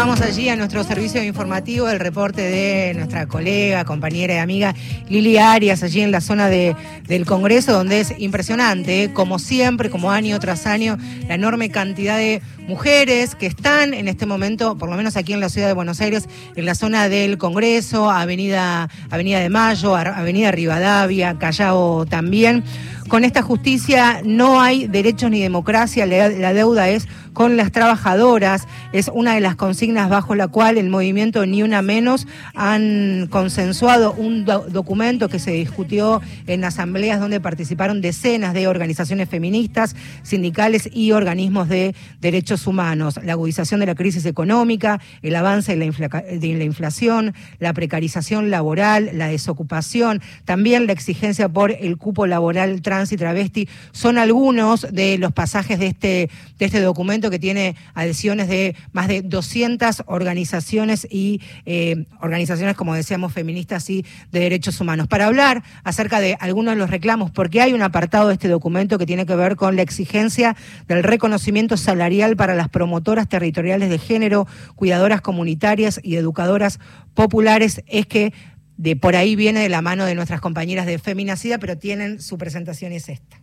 Escuchamos 0.04 0.30
allí 0.30 0.50
a 0.50 0.58
nuestro 0.58 0.84
servicio 0.84 1.24
informativo 1.24 1.88
el 1.88 1.98
reporte 1.98 2.42
de 2.42 2.94
nuestra 2.94 3.26
colega, 3.26 3.86
compañera 3.86 4.34
y 4.34 4.38
amiga 4.40 4.76
Lili 5.08 5.38
Arias, 5.38 5.82
allí 5.82 6.02
en 6.02 6.12
la 6.12 6.20
zona 6.20 6.50
de, 6.50 6.76
del 7.08 7.26
Congreso, 7.26 7.72
donde 7.72 8.02
es 8.02 8.14
impresionante, 8.18 9.04
¿eh? 9.04 9.14
como 9.14 9.40
siempre, 9.40 9.90
como 9.90 10.12
año 10.12 10.38
tras 10.42 10.68
año, 10.68 10.98
la 11.30 11.36
enorme 11.36 11.70
cantidad 11.70 12.18
de 12.18 12.42
mujeres 12.68 13.36
que 13.36 13.46
están 13.46 13.94
en 13.94 14.10
este 14.10 14.26
momento, 14.26 14.78
por 14.78 14.90
lo 14.90 14.98
menos 14.98 15.16
aquí 15.16 15.32
en 15.32 15.40
la 15.40 15.48
ciudad 15.48 15.68
de 15.68 15.74
Buenos 15.74 16.02
Aires, 16.02 16.28
en 16.58 16.66
la 16.66 16.76
zona 16.76 17.08
del 17.08 17.38
Congreso, 17.38 18.12
Avenida, 18.12 18.90
Avenida 19.10 19.40
de 19.40 19.50
Mayo, 19.50 19.96
Avenida 19.96 20.52
Rivadavia, 20.52 21.38
Callao 21.40 22.06
también. 22.06 22.66
Con 23.14 23.26
esta 23.26 23.44
justicia 23.44 24.24
no 24.26 24.60
hay 24.60 24.88
derechos 24.88 25.30
ni 25.30 25.40
democracia, 25.40 26.08
la 26.08 26.52
deuda 26.52 26.90
es 26.90 27.08
con 27.34 27.58
las 27.58 27.72
trabajadoras, 27.72 28.68
es 28.92 29.10
una 29.14 29.36
de 29.36 29.42
las 29.42 29.56
consignas 29.56 30.10
bajo 30.10 30.34
la 30.34 30.48
cual 30.48 30.78
el 30.78 30.90
movimiento 30.90 31.46
Ni 31.46 31.62
Una 31.64 31.82
Menos 31.82 32.28
han 32.56 33.28
consensuado 33.30 34.14
un 34.14 34.46
do 34.46 34.66
documento 34.70 35.30
que 35.30 35.40
se 35.40 35.52
discutió 35.52 36.22
en 36.48 36.64
asambleas 36.64 37.20
donde 37.20 37.40
participaron 37.40 38.02
decenas 38.02 38.54
de 38.54 38.68
organizaciones 38.68 39.30
feministas, 39.30 39.96
sindicales 40.22 40.90
y 40.92 41.12
organismos 41.12 41.70
de 41.70 41.96
derechos 42.22 42.66
humanos. 42.68 43.20
La 43.24 43.34
agudización 43.34 43.80
de 43.80 43.88
la 43.88 43.96
crisis 43.96 44.26
económica, 44.26 45.00
el 45.22 45.36
avance 45.36 45.76
de 45.76 45.86
la, 45.86 46.22
de 46.22 46.54
la 46.56 46.64
inflación, 46.64 47.34
la 47.60 47.74
precarización 47.74 48.52
laboral, 48.52 49.10
la 49.14 49.28
desocupación, 49.28 50.22
también 50.46 50.86
la 50.88 50.94
exigencia 50.94 51.50
por 51.50 51.72
el 51.72 51.98
cupo 51.98 52.28
laboral 52.28 52.82
trans 52.82 53.03
y 53.12 53.18
travesti, 53.18 53.68
son 53.92 54.18
algunos 54.18 54.88
de 54.92 55.18
los 55.18 55.32
pasajes 55.32 55.80
de 55.80 55.88
este, 55.88 56.30
de 56.58 56.66
este 56.66 56.82
documento 56.82 57.30
que 57.30 57.40
tiene 57.40 57.76
adhesiones 57.94 58.48
de 58.48 58.76
más 58.92 59.08
de 59.08 59.22
200 59.22 60.04
organizaciones 60.06 61.08
y 61.10 61.42
eh, 61.66 62.06
organizaciones, 62.22 62.76
como 62.76 62.96
decíamos, 62.96 63.34
feministas 63.34 63.90
y 63.90 64.06
de 64.32 64.40
derechos 64.40 64.80
humanos. 64.80 65.08
Para 65.08 65.28
hablar 65.28 65.64
acerca 65.84 66.20
de 66.20 66.38
algunos 66.40 66.74
de 66.76 66.80
los 66.80 66.90
reclamos, 66.90 67.32
porque 67.32 67.62
hay 67.62 67.74
un 67.74 67.82
apartado 67.82 68.28
de 68.28 68.34
este 68.34 68.48
documento 68.48 68.98
que 68.98 69.06
tiene 69.06 69.26
que 69.26 69.36
ver 69.36 69.56
con 69.56 69.76
la 69.76 69.82
exigencia 69.82 70.56
del 70.88 71.04
reconocimiento 71.04 71.78
salarial 71.78 72.36
para 72.36 72.56
las 72.56 72.70
promotoras 72.70 73.28
territoriales 73.28 73.90
de 73.90 74.00
género, 74.00 74.48
cuidadoras 74.76 75.22
comunitarias 75.22 76.00
y 76.04 76.16
educadoras 76.16 76.80
populares, 77.14 77.84
es 77.88 78.06
que 78.08 78.34
de 78.78 78.96
por 78.96 79.16
ahí 79.16 79.36
viene 79.36 79.62
de 79.62 79.70
la 79.70 79.82
mano 79.82 80.06
de 80.06 80.16
nuestras 80.16 80.42
compañeras 80.42 80.86
de 80.86 81.00
Feminacida, 81.00 81.58
pero 81.58 81.78
tienen 81.78 82.22
su 82.22 82.38
presentación 82.38 82.94
y 82.94 82.98
es 82.98 83.10
esta. 83.10 83.42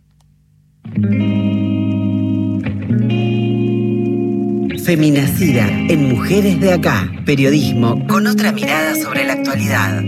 Feminacida 4.83 5.67
en 5.67 6.09
Mujeres 6.09 6.59
de 6.59 6.73
Acá. 6.73 7.11
Periodismo 7.25 8.07
con 8.07 8.27
otra 8.27 8.51
mirada 8.51 8.95
sobre 8.95 9.25
la 9.25 9.33
actualidad. 9.33 10.03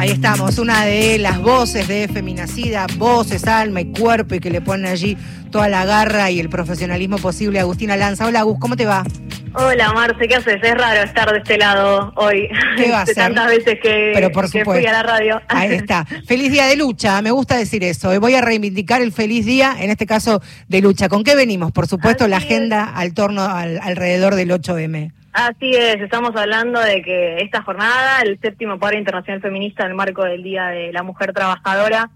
Ahí 0.00 0.12
estamos, 0.12 0.56
una 0.56 0.86
de 0.86 1.18
las 1.18 1.42
voces 1.42 1.86
de 1.86 2.08
Feminacida, 2.08 2.86
voces, 2.96 3.46
alma 3.46 3.82
y 3.82 3.92
cuerpo, 3.92 4.34
y 4.34 4.40
que 4.40 4.48
le 4.48 4.62
ponen 4.62 4.86
allí 4.86 5.14
toda 5.50 5.68
la 5.68 5.84
garra 5.84 6.30
y 6.30 6.40
el 6.40 6.48
profesionalismo 6.48 7.18
posible. 7.18 7.60
Agustina 7.60 7.98
Lanza. 7.98 8.26
Hola, 8.26 8.40
Agus, 8.40 8.58
¿cómo 8.58 8.76
te 8.76 8.86
va? 8.86 9.04
Hola 9.52 9.92
Marce, 9.92 10.26
¿qué 10.26 10.36
haces? 10.36 10.56
Es 10.62 10.74
raro 10.74 11.02
estar 11.02 11.30
de 11.30 11.36
este 11.36 11.58
lado 11.58 12.14
hoy. 12.16 12.48
¿Qué 12.78 12.90
va 12.90 13.02
a 13.02 13.06
ser? 13.06 13.16
Tantas 13.16 13.48
veces 13.48 13.78
que, 13.82 14.12
Pero 14.14 14.32
por 14.32 14.50
que 14.50 14.64
fui 14.64 14.86
a 14.86 14.92
la 14.92 15.02
radio. 15.02 15.42
Ahí 15.48 15.74
está. 15.74 16.06
Feliz 16.26 16.50
día 16.50 16.64
de 16.64 16.76
lucha, 16.76 17.20
me 17.20 17.30
gusta 17.30 17.58
decir 17.58 17.84
eso. 17.84 18.18
Voy 18.20 18.34
a 18.34 18.40
reivindicar 18.40 19.02
el 19.02 19.12
feliz 19.12 19.44
día, 19.44 19.76
en 19.78 19.90
este 19.90 20.06
caso 20.06 20.40
de 20.66 20.80
lucha. 20.80 21.10
¿Con 21.10 21.24
qué 21.24 21.34
venimos? 21.34 21.72
Por 21.72 21.86
supuesto, 21.86 22.24
Así 22.24 22.30
la 22.30 22.38
es. 22.38 22.44
agenda 22.44 22.84
al 22.84 23.12
torno, 23.12 23.42
al, 23.44 23.78
alrededor 23.82 24.34
del 24.34 24.50
8M. 24.50 25.12
Así 25.32 25.70
es, 25.70 26.00
estamos 26.00 26.34
hablando 26.34 26.80
de 26.80 27.02
que 27.02 27.36
esta 27.38 27.62
jornada, 27.62 28.20
el 28.22 28.40
séptimo 28.40 28.80
paro 28.80 28.98
internacional 28.98 29.40
feminista 29.40 29.84
en 29.84 29.90
el 29.90 29.96
marco 29.96 30.24
del 30.24 30.42
Día 30.42 30.66
de 30.66 30.92
la 30.92 31.04
Mujer 31.04 31.32
Trabajadora, 31.32 32.10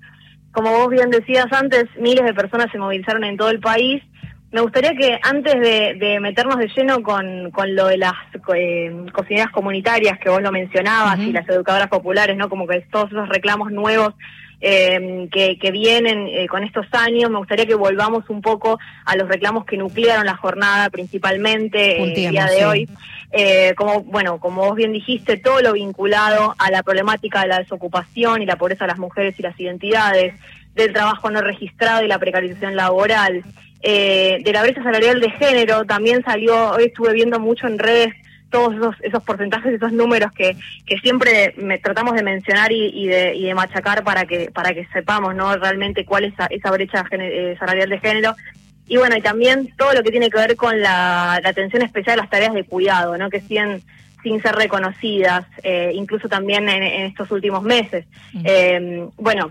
como 0.51 0.73
vos 0.73 0.91
bien 0.91 1.11
decías 1.11 1.47
antes, 1.53 1.85
miles 1.99 2.25
de 2.25 2.35
personas 2.35 2.71
se 2.73 2.79
movilizaron 2.79 3.25
en 3.25 3.37
todo 3.37 3.51
el 3.51 3.61
país. 3.61 4.03
Me 4.51 4.61
gustaría 4.61 4.95
que 4.95 5.19
antes 5.23 5.55
de, 5.55 5.95
de 5.95 6.21
meternos 6.21 6.59
de 6.59 6.69
lleno 6.69 7.03
con, 7.03 7.51
con 7.51 7.75
lo 7.75 7.87
de 7.87 7.99
las 7.99 8.15
eh, 8.55 8.93
cocineras 9.13 9.51
comunitarias 9.51 10.19
que 10.19 10.31
vos 10.31 10.43
lo 10.43 10.53
mencionabas 10.53 11.19
y 11.19 11.33
las 11.33 11.49
educadoras 11.49 11.89
populares, 11.89 12.37
¿no? 12.37 12.49
Como 12.49 12.67
que 12.67 12.81
todos 12.83 13.11
esos 13.11 13.29
reclamos 13.29 13.73
nuevos 13.73 14.15
eh, 14.67 15.29
que, 15.31 15.59
que 15.59 15.71
vienen 15.71 16.27
eh, 16.27 16.47
con 16.49 16.65
estos 16.65 16.87
años, 16.93 17.31
me 17.31 17.37
gustaría 17.37 17.67
que 17.67 17.75
volvamos 17.75 18.31
un 18.31 18.41
poco 18.41 18.79
a 19.05 19.15
los 19.15 19.29
reclamos 19.29 19.67
que 19.67 19.77
nuclearon 19.77 20.25
la 20.25 20.37
jornada 20.37 20.89
principalmente 20.89 21.99
eh, 21.99 22.03
el 22.03 22.15
día 22.15 22.47
de 22.47 22.57
sí. 22.57 22.65
hoy. 22.65 22.89
Eh, 23.31 23.75
como 23.77 24.01
bueno, 24.05 24.39
como 24.39 24.65
vos 24.65 24.75
bien 24.75 24.93
dijiste, 24.93 25.37
todo 25.37 25.61
lo 25.61 25.75
vinculado 25.75 26.55
a 26.57 26.71
la 26.71 26.83
problemática 26.83 27.43
de 27.43 27.49
la 27.49 27.59
desocupación 27.59 28.41
y 28.41 28.47
la 28.47 28.57
pobreza 28.57 28.87
de 28.87 28.93
las 28.93 28.99
mujeres 28.99 29.39
y 29.39 29.43
las 29.43 29.59
identidades, 29.61 30.33
del 30.75 30.95
trabajo 30.95 31.31
no 31.31 31.43
registrado 31.43 32.03
y 32.03 32.09
la 32.09 32.19
precarización 32.19 32.75
laboral, 32.75 33.45
eh, 33.83 34.39
de 34.43 34.53
la 34.53 34.63
brecha 34.63 34.83
salarial 34.83 35.21
de 35.21 35.31
género, 35.33 35.85
también 35.85 36.25
salió, 36.25 36.71
hoy 36.71 36.85
estuve 36.85 37.13
viendo 37.13 37.39
mucho 37.39 37.67
en 37.67 37.79
redes 37.79 38.15
todos 38.55 38.73
esos, 38.77 38.95
esos 39.03 39.21
porcentajes, 39.25 39.75
esos 39.75 39.93
números 39.93 40.31
que, 40.31 40.57
que 40.87 40.97
siempre 40.99 41.55
me, 41.57 41.81
tratamos 41.81 42.15
de 42.15 42.23
mencionar 42.23 42.71
y, 42.71 42.87
y 42.87 43.09
de, 43.09 43.35
y 43.35 43.47
de 43.47 43.55
machacar 43.55 44.05
para 44.05 44.27
que 44.27 44.53
para 44.53 44.73
que 44.73 44.87
sepamos 44.93 45.35
no 45.35 45.57
realmente 45.57 46.05
cuál 46.05 46.23
es 46.23 46.35
esa, 46.35 46.47
esa 46.47 46.71
brecha 46.71 47.05
eh, 47.11 47.57
salarial 47.59 47.89
de 47.89 47.99
género. 47.99 48.37
Y 48.87 48.97
bueno 48.97 49.17
y 49.17 49.23
también 49.23 49.75
todo 49.77 49.93
lo 49.93 50.05
que 50.05 50.13
tiene 50.13 50.31
que 50.31 50.39
ver 50.39 50.55
con 50.55 50.81
la, 50.81 51.41
la 51.43 51.49
atención 51.49 51.83
especial 51.83 52.21
a 52.21 52.23
las 52.23 52.31
tareas 52.31 52.55
de 52.55 52.63
cuidado 52.63 53.19
no 53.19 53.29
que 53.29 53.41
siguen 53.41 53.83
sin 54.23 54.41
ser 54.41 54.55
reconocidas 54.55 55.47
eh, 55.65 55.91
incluso 55.93 56.29
también 56.29 56.69
en, 56.69 56.85
en 56.85 57.07
estos 57.07 57.33
últimos 57.33 57.65
meses. 57.65 58.07
Eh, 58.45 59.05
bueno 59.17 59.51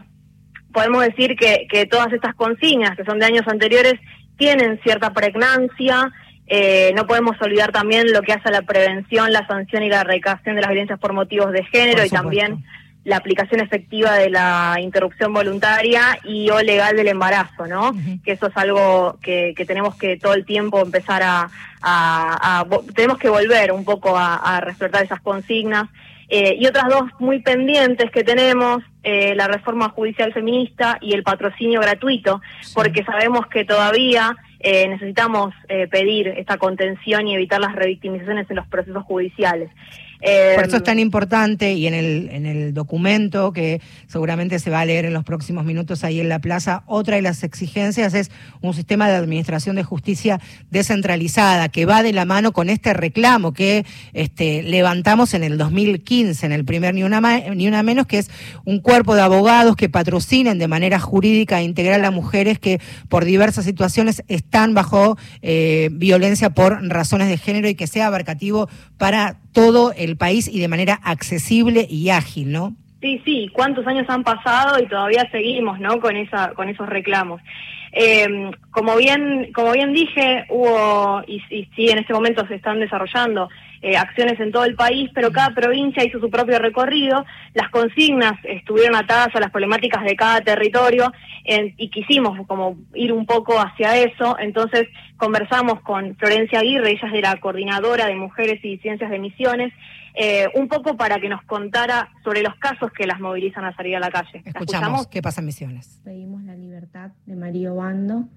podemos 0.72 1.04
decir 1.04 1.36
que, 1.36 1.68
que 1.70 1.88
todas 1.88 2.14
estas 2.14 2.36
consignas 2.36 2.96
que 2.96 3.04
son 3.04 3.20
de 3.20 3.26
años 3.26 3.48
anteriores 3.48 4.00
tienen 4.38 4.80
cierta 4.82 5.12
pregnancia. 5.12 6.12
Eh, 6.56 6.94
no 6.96 7.08
podemos 7.08 7.36
olvidar 7.42 7.72
también 7.72 8.14
lo 8.14 8.22
que 8.22 8.32
hace 8.32 8.50
a 8.50 8.52
la 8.52 8.62
prevención, 8.62 9.34
la 9.34 9.48
sanción 9.48 9.82
y 9.82 9.90
la 9.90 10.02
erradicación 10.02 10.54
de 10.54 10.62
las 10.62 10.70
violencias 10.70 11.00
por 11.00 11.12
motivos 11.12 11.52
de 11.52 11.64
género 11.64 12.06
y 12.06 12.12
también 12.12 12.64
la 13.06 13.18
aplicación 13.18 13.60
efectiva 13.60 14.14
de 14.14 14.30
la 14.30 14.76
interrupción 14.80 15.34
voluntaria 15.34 16.20
y 16.24 16.52
o 16.52 16.62
legal 16.62 16.96
del 16.96 17.08
embarazo, 17.08 17.66
¿no? 17.66 17.96
Que 18.24 18.34
eso 18.34 18.46
es 18.46 18.56
algo 18.56 19.18
que, 19.24 19.56
tenemos 19.66 19.96
que 19.96 20.18
todo 20.18 20.36
el 20.36 20.46
tiempo 20.46 20.80
empezar 20.80 21.24
a, 21.24 22.66
tenemos 22.94 23.18
que 23.18 23.30
volver 23.30 23.72
un 23.72 23.84
poco 23.84 24.16
a, 24.16 24.62
respetar 24.62 25.04
esas 25.04 25.22
consignas. 25.22 25.90
Eh, 26.30 26.56
y 26.60 26.68
otras 26.68 26.86
dos 26.88 27.10
muy 27.18 27.40
pendientes 27.40 28.12
que 28.12 28.24
tenemos, 28.24 28.84
eh, 29.02 29.34
la 29.36 29.48
reforma 29.48 29.90
judicial 29.90 30.32
feminista 30.34 31.00
y 31.02 31.14
el 31.14 31.24
patrocinio 31.24 31.82
gratuito, 31.82 32.42
porque 32.76 33.04
sabemos 33.04 33.48
que 33.48 33.66
todavía 33.66 34.38
eh, 34.64 34.88
necesitamos 34.88 35.54
pedir 35.92 36.30
esta 36.30 36.58
contención 36.58 37.28
y 37.28 37.36
evitar 37.36 37.60
las 37.60 37.76
revictimizaciones 37.76 38.50
en 38.50 38.56
los 38.56 38.68
procesos 38.68 39.04
judiciales. 39.04 39.70
Por 40.56 40.66
eso 40.66 40.78
es 40.78 40.84
tan 40.84 41.00
importante 41.00 41.74
y 41.74 41.86
en 41.86 41.94
el, 41.94 42.30
en 42.32 42.46
el 42.46 42.74
documento 42.74 43.52
que 43.52 43.82
seguramente 44.08 44.58
se 44.60 44.70
va 44.70 44.80
a 44.80 44.86
leer 44.86 45.04
en 45.04 45.14
los 45.14 45.26
próximos 45.26 45.66
minutos 45.66 46.06
ahí 46.06 46.22
en 46.22 46.30
la 46.30 46.40
plaza, 46.40 46.84
otra 46.86 47.18
de 47.18 47.22
las 47.22 47.44
exigencias 47.44 48.14
es 48.14 48.32
un 48.62 48.74
sistema 48.74 49.10
de 49.10 49.16
administración 49.16 49.76
de 49.76 49.84
justicia 49.84 50.40
descentralizada 50.72 51.68
que 51.70 51.86
va 51.86 52.04
de 52.04 52.14
la 52.14 52.24
mano 52.24 52.54
con 52.54 52.70
este 52.70 52.94
reclamo 52.94 53.54
que 53.54 53.86
este, 54.14 54.64
levantamos 54.64 55.34
en 55.34 55.44
el 55.44 55.58
2015, 55.58 56.46
en 56.46 56.52
el 56.54 56.64
primer 56.64 56.96
Ni 56.96 57.04
Una, 57.04 57.20
ni 57.22 57.68
una 57.68 57.84
Menos, 57.84 58.08
que 58.08 58.20
es 58.20 58.32
un 58.64 58.80
cuerpo 58.80 59.16
de 59.16 59.22
abogados 59.22 59.76
que 59.76 59.90
patrocinen 59.90 60.58
de 60.58 60.68
manera 60.68 61.00
jurídica 61.00 61.60
e 61.60 61.64
integral 61.64 62.06
a 62.06 62.12
mujeres 62.12 62.60
que 62.60 62.80
por 63.10 63.26
diversas 63.26 63.66
situaciones 63.66 64.24
están 64.28 64.74
bajo 64.74 65.18
eh, 65.42 65.90
violencia 65.92 66.52
por 66.52 66.82
razones 66.88 67.28
de 67.28 67.38
género 67.38 67.68
y 67.68 67.76
que 67.76 67.88
sea 67.88 68.08
abarcativo 68.08 68.70
para 68.98 69.40
todo 69.52 69.94
país 70.18 70.48
y 70.48 70.60
de 70.60 70.68
manera 70.68 71.00
accesible 71.04 71.86
y 71.90 72.10
ágil, 72.10 72.52
¿no? 72.52 72.76
Sí, 73.02 73.22
sí, 73.26 73.50
cuántos 73.52 73.86
años 73.86 74.06
han 74.10 74.24
pasado 74.24 74.82
y 74.82 74.88
todavía 74.88 75.28
seguimos, 75.32 75.80
¿no? 75.80 76.00
Con 76.00 76.16
esa, 76.16 76.54
con 76.54 76.70
esos 76.70 76.88
reclamos. 76.88 77.42
Eh, 77.92 78.50
como 78.72 78.96
bien, 78.96 79.52
como 79.54 79.72
bien 79.74 79.94
dije, 79.94 80.46
hubo 80.50 81.22
y, 81.28 81.42
y 81.50 81.66
sí 81.76 81.90
en 81.90 82.00
este 82.00 82.14
momento 82.14 82.48
se 82.48 82.56
están 82.56 82.80
desarrollando 82.80 83.50
eh, 83.84 83.98
acciones 83.98 84.40
en 84.40 84.54
todo 84.54 84.64
el 84.64 84.76
país, 84.76 85.10
pero 85.14 85.34
cada 85.34 85.54
provincia 85.54 86.06
hizo 86.06 86.18
su 86.22 86.30
propio 86.30 86.58
recorrido, 86.58 87.26
las 87.54 87.70
consignas 87.70 88.34
estuvieron 88.46 88.96
atadas 88.96 89.36
a 89.36 89.42
las 89.42 89.52
problemáticas 89.52 90.06
de 90.06 90.16
cada 90.16 90.40
territorio 90.40 91.12
y 91.46 91.90
quisimos 91.90 92.48
como 92.48 92.78
ir 92.96 93.12
un 93.12 93.26
poco 93.26 93.60
hacia 93.60 93.98
eso, 93.98 94.38
entonces 94.40 94.88
conversamos 95.18 95.82
con 95.82 96.16
Florencia 96.16 96.60
Aguirre, 96.60 96.92
ella 96.92 97.08
es 97.08 97.12
de 97.12 97.22
la 97.22 97.36
coordinadora 97.42 98.06
de 98.06 98.16
mujeres 98.16 98.64
y 98.64 98.78
ciencias 98.78 99.12
de 99.12 99.20
misiones, 99.20 99.74
eh, 100.14 100.48
un 100.56 100.68
poco 100.68 100.96
para 100.96 101.20
que 101.20 101.30
nos 101.30 101.44
contara 101.44 102.10
sobre 102.24 102.42
los 102.42 102.56
casos 102.56 102.92
que 102.92 103.06
las 103.06 103.20
movilizan 103.20 103.66
a 103.66 103.76
salir 103.76 103.96
a 103.96 104.00
la 104.00 104.12
calle. 104.12 104.42
Escuchamos, 104.46 105.08
qué 105.08 105.22
pasa 105.22 105.42
en 105.42 105.48
Misiones. 105.48 106.02
Pedimos 106.04 106.44
la 106.44 106.56
libertad 106.56 107.12
de 107.26 107.36
Mario 107.36 107.76
Bando 107.76 108.28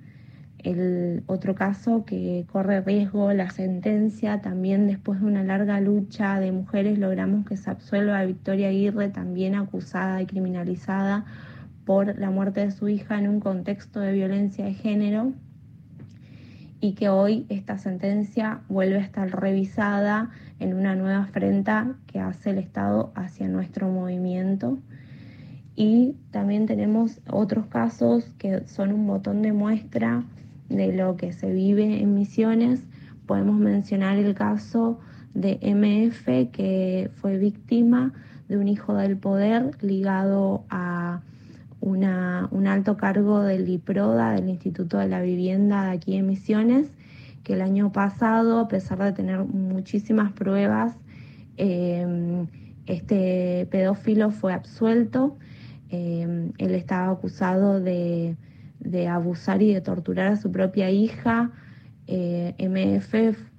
el 0.67 1.23
otro 1.27 1.55
caso 1.55 2.05
que 2.05 2.45
corre 2.51 2.81
riesgo 2.81 3.33
la 3.33 3.51
sentencia, 3.51 4.41
también 4.41 4.89
después 4.89 5.21
de 5.21 5.27
una 5.27 5.45
larga 5.45 5.81
lucha 5.81 6.41
de 6.41 6.51
mujeres 6.51 6.99
logramos 6.99 7.47
que 7.47 7.57
se 7.57 7.71
absuelva 7.71 8.19
a 8.19 8.25
Victoria 8.25 8.69
Aguirre, 8.69 9.09
también 9.11 9.55
acusada 9.55 10.21
y 10.23 10.27
criminalizada 10.27 11.25
por 11.85 12.19
la 12.19 12.31
muerte 12.31 12.61
de 12.61 12.73
su 12.73 12.89
hija 12.89 13.17
en 13.19 13.29
un 13.29 13.39
contexto 13.39 14.01
de 14.01 14.12
violencia 14.12 14.65
de 14.65 14.75
género 14.75 15.33
y 16.81 16.95
que 16.95 17.09
hoy 17.11 17.47
esta 17.49 17.79
sentencia 17.79 18.61
vuelve 18.69 18.97
a 18.97 19.03
estar 19.03 19.31
revisada 19.41 20.31
en 20.59 20.75
una 20.75 20.95
nueva 20.95 21.23
afrenta 21.23 21.95
que 22.07 22.21
hace 22.21 22.51
el 22.51 22.59
Estado 22.59 23.12
hacia 23.14 23.49
nuestro 23.49 23.88
movimiento. 23.88 24.79
Y 25.75 26.16
también 26.31 26.66
tenemos 26.66 27.21
otros 27.31 27.66
casos 27.66 28.25
que 28.38 28.66
son 28.66 28.92
un 28.92 29.07
botón 29.07 29.42
de 29.42 29.53
muestra 29.53 30.25
de 30.69 30.92
lo 30.92 31.16
que 31.16 31.33
se 31.33 31.53
vive 31.53 32.01
en 32.01 32.14
Misiones, 32.14 32.83
podemos 33.27 33.57
mencionar 33.57 34.19
el 34.19 34.35
caso 34.35 34.99
de 35.35 35.59
MF, 35.62 36.51
que 36.53 37.11
fue 37.16 37.38
víctima 37.38 38.12
de 38.49 38.57
un 38.57 38.69
hijo 38.69 38.95
del 38.95 39.16
poder 39.16 39.71
ligado 39.83 40.64
a 40.71 41.21
una, 41.81 42.49
un 42.53 42.66
alto 42.66 42.97
cargo 42.97 43.42
del 43.42 43.69
IPRODA, 43.69 44.33
del 44.33 44.49
Instituto 44.49 44.99
de 44.99 45.09
la 45.09 45.21
Vivienda 45.21 45.85
de 45.85 45.90
aquí 45.90 46.16
en 46.16 46.27
Misiones, 46.27 46.88
que 47.47 47.53
el 47.55 47.63
año 47.63 47.93
pasado, 47.93 48.59
a 48.59 48.67
pesar 48.67 48.99
de 48.99 49.13
tener 49.13 49.39
muchísimas 49.45 50.33
pruebas, 50.33 50.97
em, 51.57 52.49
este 52.87 53.67
pedófilo 53.71 54.31
fue 54.31 54.53
absuelto. 54.53 55.37
Em, 55.91 56.53
él 56.59 56.75
estaba 56.75 57.13
acusado 57.13 57.81
de 57.81 58.37
de 58.81 59.09
abusar 59.09 59.63
y 59.63 59.73
de 59.73 59.81
torturar 59.81 60.33
a 60.33 60.37
su 60.37 60.51
propia 60.51 60.91
hija. 60.91 61.51
Eh, 62.07 62.55
MF 62.59 63.15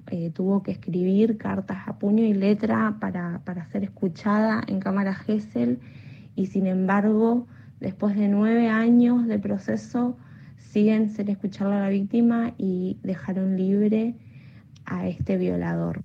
eh, 0.09 0.31
tuvo 0.33 0.63
que 0.63 0.71
escribir 0.71 1.37
cartas 1.37 1.79
a 1.85 1.99
puño 1.99 2.23
y 2.23 2.33
letra 2.33 2.95
para, 2.99 3.41
ser 3.71 3.83
escuchada 3.83 4.63
en 4.67 4.79
Cámara 4.79 5.13
Gesell 5.13 5.79
y 6.35 6.45
sin 6.47 6.67
embargo, 6.67 7.47
después 7.79 8.15
de 8.15 8.29
nueve 8.29 8.69
años 8.69 9.27
de 9.27 9.39
proceso, 9.39 10.17
siguen 10.71 11.09
sin 11.09 11.29
escuchar 11.29 11.71
a 11.71 11.81
la 11.81 11.89
víctima 11.89 12.53
y 12.57 12.97
dejaron 13.03 13.57
libre 13.57 14.15
a 14.85 15.07
este 15.07 15.37
violador. 15.37 16.03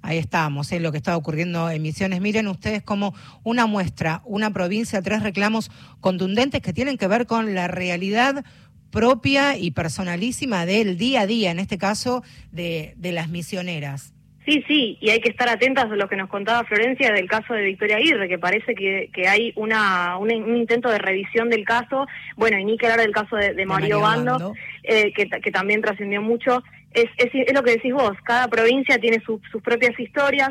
Ahí 0.00 0.18
estamos, 0.18 0.70
es 0.72 0.80
lo 0.80 0.92
que 0.92 0.98
está 0.98 1.16
ocurriendo 1.16 1.68
en 1.70 1.82
Misiones. 1.82 2.20
Miren 2.20 2.48
ustedes 2.48 2.82
como 2.82 3.14
una 3.42 3.66
muestra, 3.66 4.22
una 4.24 4.52
provincia, 4.52 5.02
tres 5.02 5.22
reclamos 5.22 5.70
contundentes 6.00 6.62
que 6.62 6.72
tienen 6.72 6.96
que 6.96 7.08
ver 7.08 7.26
con 7.26 7.54
la 7.54 7.68
realidad 7.68 8.44
propia 8.90 9.56
y 9.58 9.72
personalísima 9.72 10.66
del 10.66 10.96
día 10.96 11.22
a 11.22 11.26
día, 11.26 11.50
en 11.50 11.58
este 11.58 11.78
caso 11.78 12.22
de, 12.52 12.96
las 13.02 13.28
misioneras. 13.28 14.14
Sí, 14.48 14.64
sí, 14.66 14.96
y 15.02 15.10
hay 15.10 15.20
que 15.20 15.28
estar 15.28 15.46
atentas 15.46 15.90
a 15.90 15.96
lo 15.96 16.08
que 16.08 16.16
nos 16.16 16.30
contaba 16.30 16.64
Florencia 16.64 17.12
del 17.12 17.28
caso 17.28 17.52
de 17.52 17.64
Victoria 17.64 17.96
Aguirre, 17.96 18.28
que 18.28 18.38
parece 18.38 18.74
que, 18.74 19.10
hay 19.28 19.52
una, 19.56 20.16
un, 20.16 20.30
intento 20.30 20.88
de 20.88 20.96
revisión 20.96 21.50
del 21.50 21.66
caso, 21.66 22.06
bueno, 22.34 22.58
y 22.58 22.64
ni 22.64 22.78
que 22.78 22.86
hablar 22.86 23.00
del 23.00 23.14
caso 23.14 23.36
de, 23.36 23.66
Mario, 23.66 24.00
Bando, 24.00 24.54
eh, 24.84 25.12
que, 25.12 25.28
que 25.28 25.50
también 25.50 25.82
trascendió 25.82 26.22
mucho 26.22 26.62
es, 26.92 27.10
es, 27.18 27.54
lo 27.54 27.62
que 27.62 27.72
decís 27.72 27.92
vos, 27.92 28.16
cada 28.24 28.48
provincia 28.48 28.98
tiene 28.98 29.20
sus 29.20 29.62
propias 29.62 29.98
historias 30.00 30.50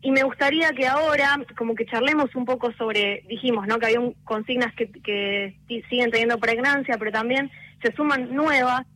y 0.00 0.10
me 0.10 0.22
gustaría 0.22 0.70
que 0.72 0.86
ahora 0.86 1.38
como 1.56 1.74
que 1.74 1.86
charlemos 1.86 2.34
un 2.34 2.44
poco 2.44 2.72
sobre, 2.72 3.24
dijimos, 3.28 3.66
¿no? 3.66 3.78
Que 3.78 3.86
hay 3.86 3.94
consignas 4.24 4.74
que, 4.74 4.88
que 4.88 5.54
siguen 5.88 6.10
teniendo 6.10 6.38
pregnancia, 6.38 6.96
pero 6.98 7.12
también 7.12 7.50
se 7.82 7.92
suman 7.92 8.34
nuevas. 8.34 8.86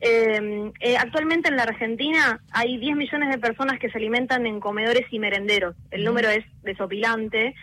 Eh, 0.00 0.72
eh, 0.80 0.96
actualmente 0.96 1.48
en 1.48 1.56
la 1.56 1.64
Argentina 1.64 2.40
hay 2.52 2.78
10 2.78 2.96
millones 2.96 3.30
de 3.30 3.38
personas 3.38 3.78
que 3.80 3.90
se 3.90 3.98
alimentan 3.98 4.46
en 4.46 4.60
comedores 4.60 5.06
y 5.10 5.18
merenderos. 5.18 5.74
El 5.90 6.04
número 6.04 6.28
es 6.28 6.44
desopilante. 6.62 7.54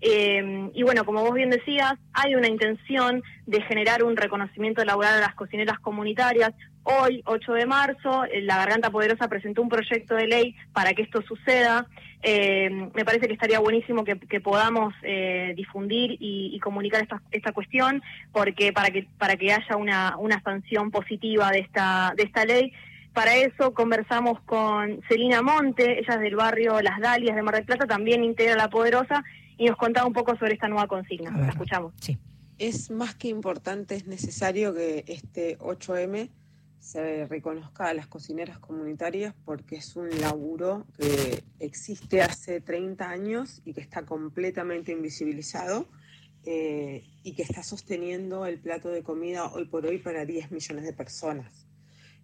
Eh, 0.00 0.70
y 0.74 0.82
bueno, 0.82 1.04
como 1.04 1.22
vos 1.22 1.34
bien 1.34 1.50
decías, 1.50 1.94
hay 2.12 2.34
una 2.34 2.48
intención 2.48 3.22
de 3.46 3.62
generar 3.62 4.04
un 4.04 4.16
reconocimiento 4.16 4.84
laboral 4.84 5.14
a 5.14 5.20
las 5.20 5.34
cocineras 5.34 5.78
comunitarias. 5.80 6.52
Hoy, 6.84 7.22
8 7.26 7.52
de 7.52 7.66
marzo, 7.66 8.24
eh, 8.24 8.40
la 8.42 8.56
Garganta 8.58 8.90
Poderosa 8.90 9.28
presentó 9.28 9.62
un 9.62 9.68
proyecto 9.68 10.14
de 10.14 10.26
ley 10.26 10.56
para 10.72 10.94
que 10.94 11.02
esto 11.02 11.22
suceda. 11.22 11.86
Eh, 12.22 12.68
me 12.70 13.04
parece 13.04 13.28
que 13.28 13.32
estaría 13.32 13.60
buenísimo 13.60 14.04
que, 14.04 14.16
podamos 14.40 14.92
difundir 15.54 16.16
y, 16.18 16.58
comunicar 16.60 17.02
esta, 17.02 17.22
esta 17.30 17.52
cuestión, 17.52 18.02
porque 18.32 18.72
para 18.72 18.90
que 18.90 19.06
para 19.18 19.36
que 19.36 19.52
haya 19.52 19.76
una, 19.76 20.16
una 20.18 20.42
sanción 20.42 20.90
positiva 20.90 21.50
de 21.50 21.60
esta 21.60 22.12
de 22.16 22.24
esta 22.24 22.44
ley. 22.44 22.72
Para 23.12 23.34
eso 23.36 23.74
conversamos 23.74 24.40
con 24.42 25.00
Celina 25.08 25.42
Monte, 25.42 25.98
ella 25.98 26.14
es 26.14 26.20
del 26.20 26.36
barrio 26.36 26.80
Las 26.80 27.00
Dalias 27.00 27.34
de 27.34 27.42
Mar 27.42 27.54
del 27.54 27.64
Plata, 27.64 27.86
también 27.86 28.22
integra 28.22 28.54
La 28.54 28.70
Poderosa, 28.70 29.24
y 29.56 29.66
nos 29.66 29.76
contaba 29.76 30.06
un 30.06 30.12
poco 30.12 30.36
sobre 30.36 30.54
esta 30.54 30.68
nueva 30.68 30.86
consigna. 30.86 31.36
La 31.36 31.48
escuchamos. 31.48 31.92
Sí. 32.00 32.16
Es 32.58 32.90
más 32.90 33.14
que 33.14 33.28
importante, 33.28 33.94
es 33.94 34.06
necesario 34.06 34.74
que 34.74 35.04
este 35.06 35.58
8M 35.58 36.28
se 36.78 37.26
reconozca 37.26 37.88
a 37.88 37.94
las 37.94 38.06
cocineras 38.06 38.58
comunitarias 38.58 39.34
porque 39.44 39.76
es 39.76 39.96
un 39.96 40.08
laburo 40.20 40.86
que 40.96 41.42
existe 41.58 42.22
hace 42.22 42.60
30 42.60 43.08
años 43.08 43.62
y 43.64 43.74
que 43.74 43.80
está 43.80 44.04
completamente 44.06 44.92
invisibilizado 44.92 45.86
eh, 46.44 47.04
y 47.22 47.34
que 47.34 47.42
está 47.42 47.62
sosteniendo 47.62 48.46
el 48.46 48.58
plato 48.58 48.88
de 48.88 49.02
comida 49.02 49.52
hoy 49.52 49.66
por 49.66 49.84
hoy 49.86 49.98
para 49.98 50.24
10 50.24 50.50
millones 50.52 50.84
de 50.84 50.92
personas. 50.92 51.66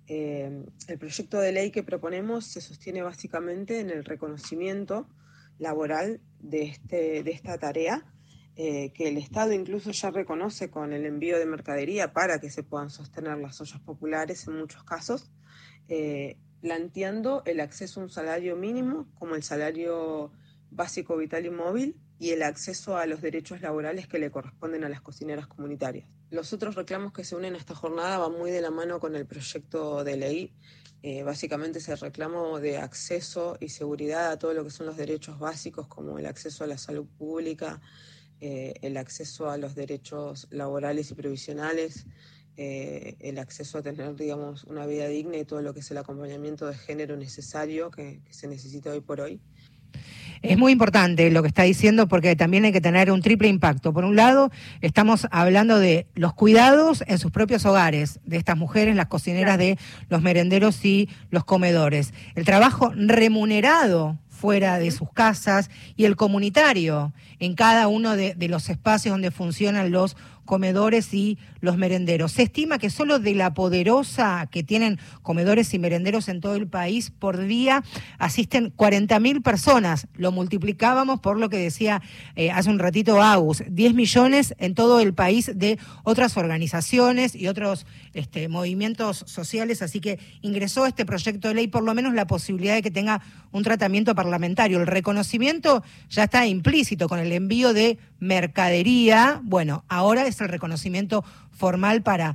Eh, 0.06 0.64
el 0.88 0.98
proyecto 0.98 1.40
de 1.40 1.52
ley 1.52 1.70
que 1.70 1.82
proponemos 1.82 2.46
se 2.46 2.60
sostiene 2.60 3.02
básicamente 3.02 3.80
en 3.80 3.90
el 3.90 4.04
reconocimiento 4.04 5.08
laboral 5.58 6.20
de, 6.40 6.64
este, 6.64 7.22
de 7.22 7.30
esta 7.30 7.58
tarea, 7.58 8.04
eh, 8.56 8.92
que 8.92 9.08
el 9.08 9.16
Estado 9.16 9.52
incluso 9.52 9.90
ya 9.90 10.10
reconoce 10.10 10.70
con 10.70 10.92
el 10.92 11.06
envío 11.06 11.38
de 11.38 11.46
mercadería 11.46 12.12
para 12.12 12.38
que 12.38 12.50
se 12.50 12.62
puedan 12.62 12.88
sostener 12.88 13.36
las 13.38 13.60
ollas 13.60 13.80
populares 13.80 14.46
en 14.46 14.58
muchos 14.58 14.84
casos, 14.84 15.30
eh, 15.88 16.38
planteando 16.60 17.42
el 17.46 17.60
acceso 17.60 18.00
a 18.00 18.04
un 18.04 18.10
salario 18.10 18.56
mínimo 18.56 19.08
como 19.18 19.34
el 19.34 19.42
salario 19.42 20.30
básico, 20.70 21.16
vital 21.16 21.46
y 21.46 21.50
móvil 21.50 21.96
y 22.18 22.30
el 22.30 22.42
acceso 22.42 22.96
a 22.96 23.06
los 23.06 23.20
derechos 23.20 23.60
laborales 23.60 24.06
que 24.06 24.18
le 24.18 24.30
corresponden 24.30 24.84
a 24.84 24.88
las 24.88 25.00
cocineras 25.00 25.46
comunitarias. 25.46 26.08
Los 26.30 26.52
otros 26.52 26.74
reclamos 26.74 27.12
que 27.12 27.24
se 27.24 27.36
unen 27.36 27.54
a 27.54 27.58
esta 27.58 27.74
jornada 27.74 28.18
van 28.18 28.32
muy 28.32 28.50
de 28.50 28.60
la 28.60 28.70
mano 28.70 29.00
con 29.00 29.14
el 29.16 29.26
proyecto 29.26 30.04
de 30.04 30.16
ley. 30.16 30.52
Eh, 31.02 31.22
básicamente 31.22 31.80
es 31.80 31.88
el 31.88 31.98
reclamo 31.98 32.60
de 32.60 32.78
acceso 32.78 33.58
y 33.60 33.68
seguridad 33.68 34.30
a 34.30 34.38
todo 34.38 34.54
lo 34.54 34.64
que 34.64 34.70
son 34.70 34.86
los 34.86 34.96
derechos 34.96 35.38
básicos, 35.38 35.86
como 35.86 36.18
el 36.18 36.26
acceso 36.26 36.64
a 36.64 36.66
la 36.66 36.78
salud 36.78 37.06
pública, 37.18 37.80
eh, 38.46 38.74
el 38.82 38.98
acceso 38.98 39.48
a 39.48 39.56
los 39.56 39.74
derechos 39.74 40.48
laborales 40.50 41.10
y 41.10 41.14
previsionales, 41.14 42.04
eh, 42.58 43.16
el 43.20 43.38
acceso 43.38 43.78
a 43.78 43.82
tener, 43.82 44.14
digamos, 44.16 44.64
una 44.64 44.84
vida 44.84 45.08
digna 45.08 45.38
y 45.38 45.46
todo 45.46 45.62
lo 45.62 45.72
que 45.72 45.80
es 45.80 45.90
el 45.90 45.96
acompañamiento 45.96 46.66
de 46.66 46.74
género 46.74 47.16
necesario 47.16 47.90
que 47.90 48.20
se 48.28 48.46
necesita 48.46 48.90
hoy 48.90 49.00
por 49.00 49.22
hoy. 49.22 49.40
Es 50.42 50.58
muy 50.58 50.72
importante 50.72 51.30
lo 51.30 51.40
que 51.40 51.48
está 51.48 51.62
diciendo 51.62 52.06
porque 52.06 52.36
también 52.36 52.66
hay 52.66 52.72
que 52.72 52.82
tener 52.82 53.10
un 53.10 53.22
triple 53.22 53.48
impacto. 53.48 53.94
Por 53.94 54.04
un 54.04 54.14
lado, 54.14 54.50
estamos 54.82 55.26
hablando 55.30 55.78
de 55.78 56.06
los 56.14 56.34
cuidados 56.34 57.02
en 57.06 57.18
sus 57.18 57.30
propios 57.30 57.64
hogares, 57.64 58.20
de 58.26 58.36
estas 58.36 58.58
mujeres, 58.58 58.94
las 58.94 59.06
cocineras 59.06 59.56
de 59.56 59.78
los 60.10 60.20
merenderos 60.20 60.84
y 60.84 61.08
los 61.30 61.44
comedores. 61.44 62.12
El 62.34 62.44
trabajo 62.44 62.92
remunerado 62.94 64.18
fuera 64.34 64.78
de 64.78 64.90
sus 64.90 65.10
casas 65.10 65.70
y 65.96 66.04
el 66.04 66.16
comunitario 66.16 67.12
en 67.38 67.54
cada 67.54 67.88
uno 67.88 68.16
de, 68.16 68.34
los 68.48 68.68
espacios 68.68 69.14
donde 69.14 69.30
funcionan 69.30 69.90
los 69.90 70.16
comedores 70.44 71.14
y 71.14 71.38
los 71.64 71.76
merenderos. 71.76 72.32
Se 72.32 72.42
estima 72.42 72.78
que 72.78 72.90
solo 72.90 73.18
de 73.18 73.34
la 73.34 73.54
poderosa 73.54 74.46
que 74.50 74.62
tienen 74.62 74.98
comedores 75.22 75.74
y 75.74 75.78
merenderos 75.78 76.28
en 76.28 76.40
todo 76.40 76.54
el 76.54 76.68
país 76.68 77.10
por 77.10 77.38
día 77.38 77.82
asisten 78.18 78.72
40.000 78.76 79.42
personas. 79.42 80.06
Lo 80.14 80.30
multiplicábamos 80.30 81.20
por 81.20 81.38
lo 81.38 81.48
que 81.48 81.56
decía 81.56 82.02
eh, 82.36 82.50
hace 82.50 82.70
un 82.70 82.78
ratito 82.78 83.22
Agus, 83.22 83.62
10 83.68 83.94
millones 83.94 84.54
en 84.58 84.74
todo 84.74 85.00
el 85.00 85.14
país 85.14 85.50
de 85.54 85.78
otras 86.04 86.36
organizaciones 86.36 87.34
y 87.34 87.48
otros 87.48 87.86
este, 88.12 88.48
movimientos 88.48 89.24
sociales. 89.26 89.82
Así 89.82 90.00
que 90.00 90.18
ingresó 90.42 90.86
este 90.86 91.06
proyecto 91.06 91.48
de 91.48 91.54
ley 91.54 91.68
por 91.68 91.82
lo 91.82 91.94
menos 91.94 92.14
la 92.14 92.26
posibilidad 92.26 92.74
de 92.74 92.82
que 92.82 92.90
tenga 92.90 93.22
un 93.52 93.62
tratamiento 93.62 94.14
parlamentario. 94.14 94.80
El 94.80 94.86
reconocimiento 94.86 95.82
ya 96.10 96.24
está 96.24 96.46
implícito 96.46 97.08
con 97.08 97.18
el 97.18 97.32
envío 97.32 97.72
de 97.72 97.98
mercadería. 98.18 99.40
Bueno, 99.44 99.84
ahora 99.88 100.26
es 100.26 100.40
el 100.40 100.48
reconocimiento 100.48 101.24
formal 101.54 102.02
para 102.02 102.34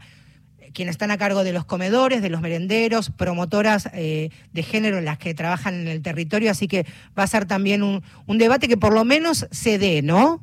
quienes 0.74 0.93
están 0.93 1.11
a 1.11 1.17
cargo 1.17 1.43
de 1.43 1.53
los 1.53 1.65
comedores, 1.65 2.22
de 2.22 2.30
los 2.30 2.41
merenderos, 2.41 3.09
promotoras 3.09 3.89
eh, 3.93 4.30
de 4.53 4.63
género 4.63 4.97
en 4.97 5.05
las 5.05 5.17
que 5.17 5.34
trabajan 5.34 5.76
en 5.76 5.88
el 5.88 6.01
territorio, 6.01 6.51
así 6.51 6.67
que 6.67 6.86
va 7.17 7.24
a 7.24 7.28
ser 7.28 7.45
también 7.45 7.84
un, 7.84 8.03
un 8.28 8.38
debate 8.38 8.67
que 8.67 8.78
por 8.78 8.93
lo 8.93 9.05
menos 9.05 9.47
se 9.51 9.78
dé, 9.78 10.01
¿no? 10.01 10.41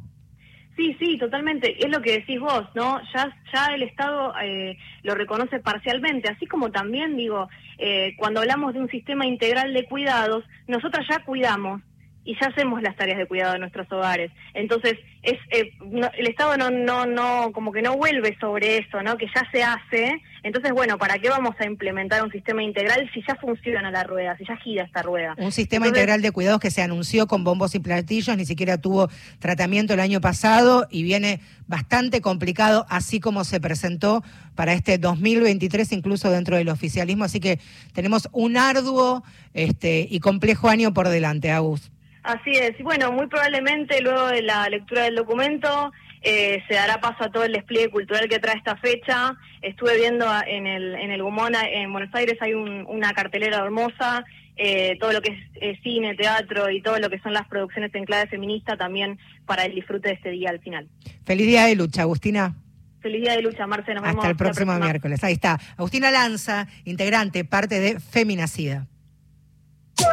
Sí, 0.77 0.95
sí, 0.99 1.17
totalmente. 1.17 1.83
Es 1.83 1.91
lo 1.91 2.03
que 2.03 2.13
decís 2.13 2.39
vos, 2.39 2.65
¿no? 2.75 3.01
Ya, 3.15 3.35
ya 3.53 3.67
el 3.75 3.83
Estado 3.83 4.35
eh, 4.43 4.77
lo 5.03 5.15
reconoce 5.15 5.59
parcialmente, 5.59 6.29
así 6.31 6.47
como 6.47 6.71
también, 6.71 7.17
digo, 7.17 7.49
eh, 7.79 8.15
cuando 8.19 8.41
hablamos 8.41 8.75
de 8.75 8.81
un 8.81 8.91
sistema 8.91 9.27
integral 9.27 9.73
de 9.73 9.87
cuidados, 9.87 10.45
nosotras 10.69 11.07
ya 11.09 11.21
cuidamos, 11.21 11.81
y 12.27 12.37
ya 12.41 12.49
hacemos 12.49 12.83
las 12.83 12.97
tareas 12.97 13.19
de 13.19 13.27
cuidado 13.27 13.53
de 13.53 13.61
nuestros 13.61 13.91
hogares. 13.93 14.33
Entonces, 14.53 14.99
es 15.23 15.39
eh, 15.51 15.73
el 16.19 16.27
Estado 16.27 16.57
no, 16.57 16.71
no, 16.71 17.07
no, 17.07 17.53
como 17.53 17.73
que 17.73 17.83
no 17.83 17.97
vuelve 17.97 18.37
sobre 18.41 18.79
eso, 18.79 19.01
¿no? 19.03 19.17
Que 19.17 19.27
ya 19.33 19.49
se 19.53 19.63
hace. 19.63 20.21
Entonces, 20.43 20.73
bueno, 20.73 20.99
¿para 20.99 21.19
qué 21.19 21.29
vamos 21.29 21.55
a 21.61 21.67
implementar 21.67 22.25
un 22.25 22.33
sistema 22.33 22.65
integral 22.65 23.09
si 23.15 23.23
ya 23.27 23.37
funciona 23.37 23.91
la 23.93 24.03
rueda, 24.03 24.37
si 24.37 24.45
ya 24.45 24.57
gira 24.57 24.85
esta 24.85 25.03
rueda? 25.03 25.35
Un 25.39 25.53
sistema 25.53 25.87
integral 25.87 26.21
de 26.21 26.33
cuidados 26.33 26.61
que 26.61 26.71
se 26.73 26.83
anunció 26.83 27.29
con 27.29 27.45
bombos 27.45 27.77
y 27.77 27.79
platillos, 27.79 28.37
ni 28.37 28.45
siquiera 28.45 28.79
tuvo 28.79 29.09
tratamiento 29.39 29.95
el 29.95 30.01
año 30.01 30.21
pasado 30.21 30.89
y 30.91 31.05
viene 31.05 31.41
bastante 31.69 32.21
complicado, 32.21 32.87
así 32.89 33.21
como 33.21 33.45
se 33.45 33.61
presentó 33.61 34.25
para 34.57 34.73
este 34.73 34.99
2023, 34.99 35.93
incluso 35.93 36.31
dentro 36.31 36.57
del 36.57 36.71
oficialismo. 36.71 37.25
Así 37.25 37.39
que 37.39 37.61
tenemos 37.93 38.29
un 38.33 38.57
arduo 38.57 39.23
este, 39.55 40.09
y 40.11 40.19
complejo 40.19 40.69
año 40.69 40.93
por 40.93 41.09
delante, 41.09 41.53
Agus. 41.53 41.93
Así 42.27 42.51
es. 42.51 42.79
Y 42.81 42.83
bueno, 42.83 43.13
muy 43.13 43.29
probablemente 43.29 44.01
luego 44.03 44.27
de 44.27 44.43
la 44.43 44.69
lectura 44.69 45.05
del 45.05 45.15
documento 45.15 45.93
eh, 46.23 46.61
se 46.67 46.75
dará 46.75 47.01
paso 47.01 47.23
a 47.23 47.31
todo 47.31 47.45
el 47.45 47.53
despliegue 47.53 47.89
cultural 47.89 48.29
que 48.29 48.41
trae 48.41 48.57
esta 48.57 48.77
fecha. 48.77 49.37
Estuve 49.63 49.97
viendo 49.97 50.27
en 50.45 50.67
el, 50.67 50.97
en 50.97 51.13
el 51.13 51.23
Gumona, 51.23 51.63
en 51.71 51.93
Buenos 51.93 52.13
Aires, 52.15 52.37
hay 52.41 52.53
una 52.53 53.13
cartelera 53.13 53.59
hermosa. 53.59 54.25
Eh, 54.57 54.97
todo 54.99 55.13
lo 55.13 55.21
que 55.21 55.39
es 55.61 55.79
cine, 55.83 56.17
teatro 56.17 56.69
y 56.69 56.83
todo 56.83 56.99
lo 56.99 57.11
que 57.11 57.21
son 57.21 57.33
las 57.33 57.47
producciones 57.47 57.95
en 57.95 58.05
clave 58.07 58.27
feminista 58.27 58.77
también 58.77 59.21
para 59.45 59.65
el 59.65 59.75
disfrute 59.75 60.09
de 60.09 60.15
este 60.15 60.31
día 60.31 60.51
al 60.51 60.59
final. 60.59 60.89
Feliz 61.25 61.47
día 61.47 61.67
de 61.67 61.77
lucha, 61.77 62.03
Agustina. 62.03 62.57
Feliz 63.01 63.21
día 63.21 63.37
de 63.37 63.43
lucha, 63.43 63.69
Marce. 63.69 63.95
Nos 63.95 64.03
Hasta 64.03 64.31
el 64.31 64.37
próximo 64.37 64.77
miércoles. 64.81 65.23
Ahí 65.23 65.35
está. 65.35 65.61
Agustina 65.77 66.11
Lanza, 66.11 66.67
integrante, 66.85 67.45
parte 67.45 67.79
de 67.79 68.01
Feminacida. 68.01 68.89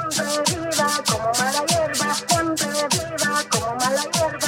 Siempre 0.09 0.59
viva 0.59 0.87
como 1.07 1.31
mala 1.39 1.65
hierba, 1.67 2.13
siempre 2.13 2.67
viva 2.91 3.43
como 3.49 3.75
mala 3.75 4.03
hierba, 4.13 4.42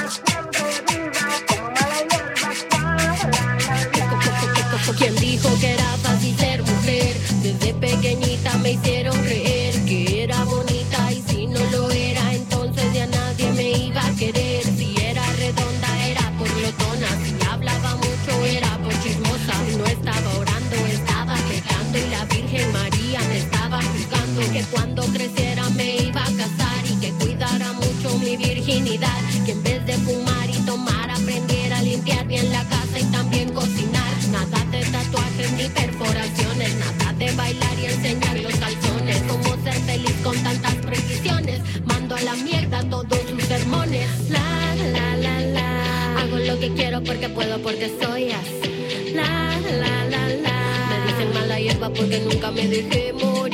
porque 47.15 47.29
puedo, 47.29 47.57
porque 47.59 47.89
soy 48.01 48.31
así. 48.31 49.13
La, 49.13 49.57
la, 49.79 50.05
la, 50.09 50.27
la. 50.27 50.89
Me 50.89 51.11
dicen 51.11 51.33
mala 51.33 51.59
hierba 51.59 51.89
porque 51.89 52.19
nunca 52.19 52.51
me 52.51 52.67
dejé 52.67 53.13
morir. 53.13 53.44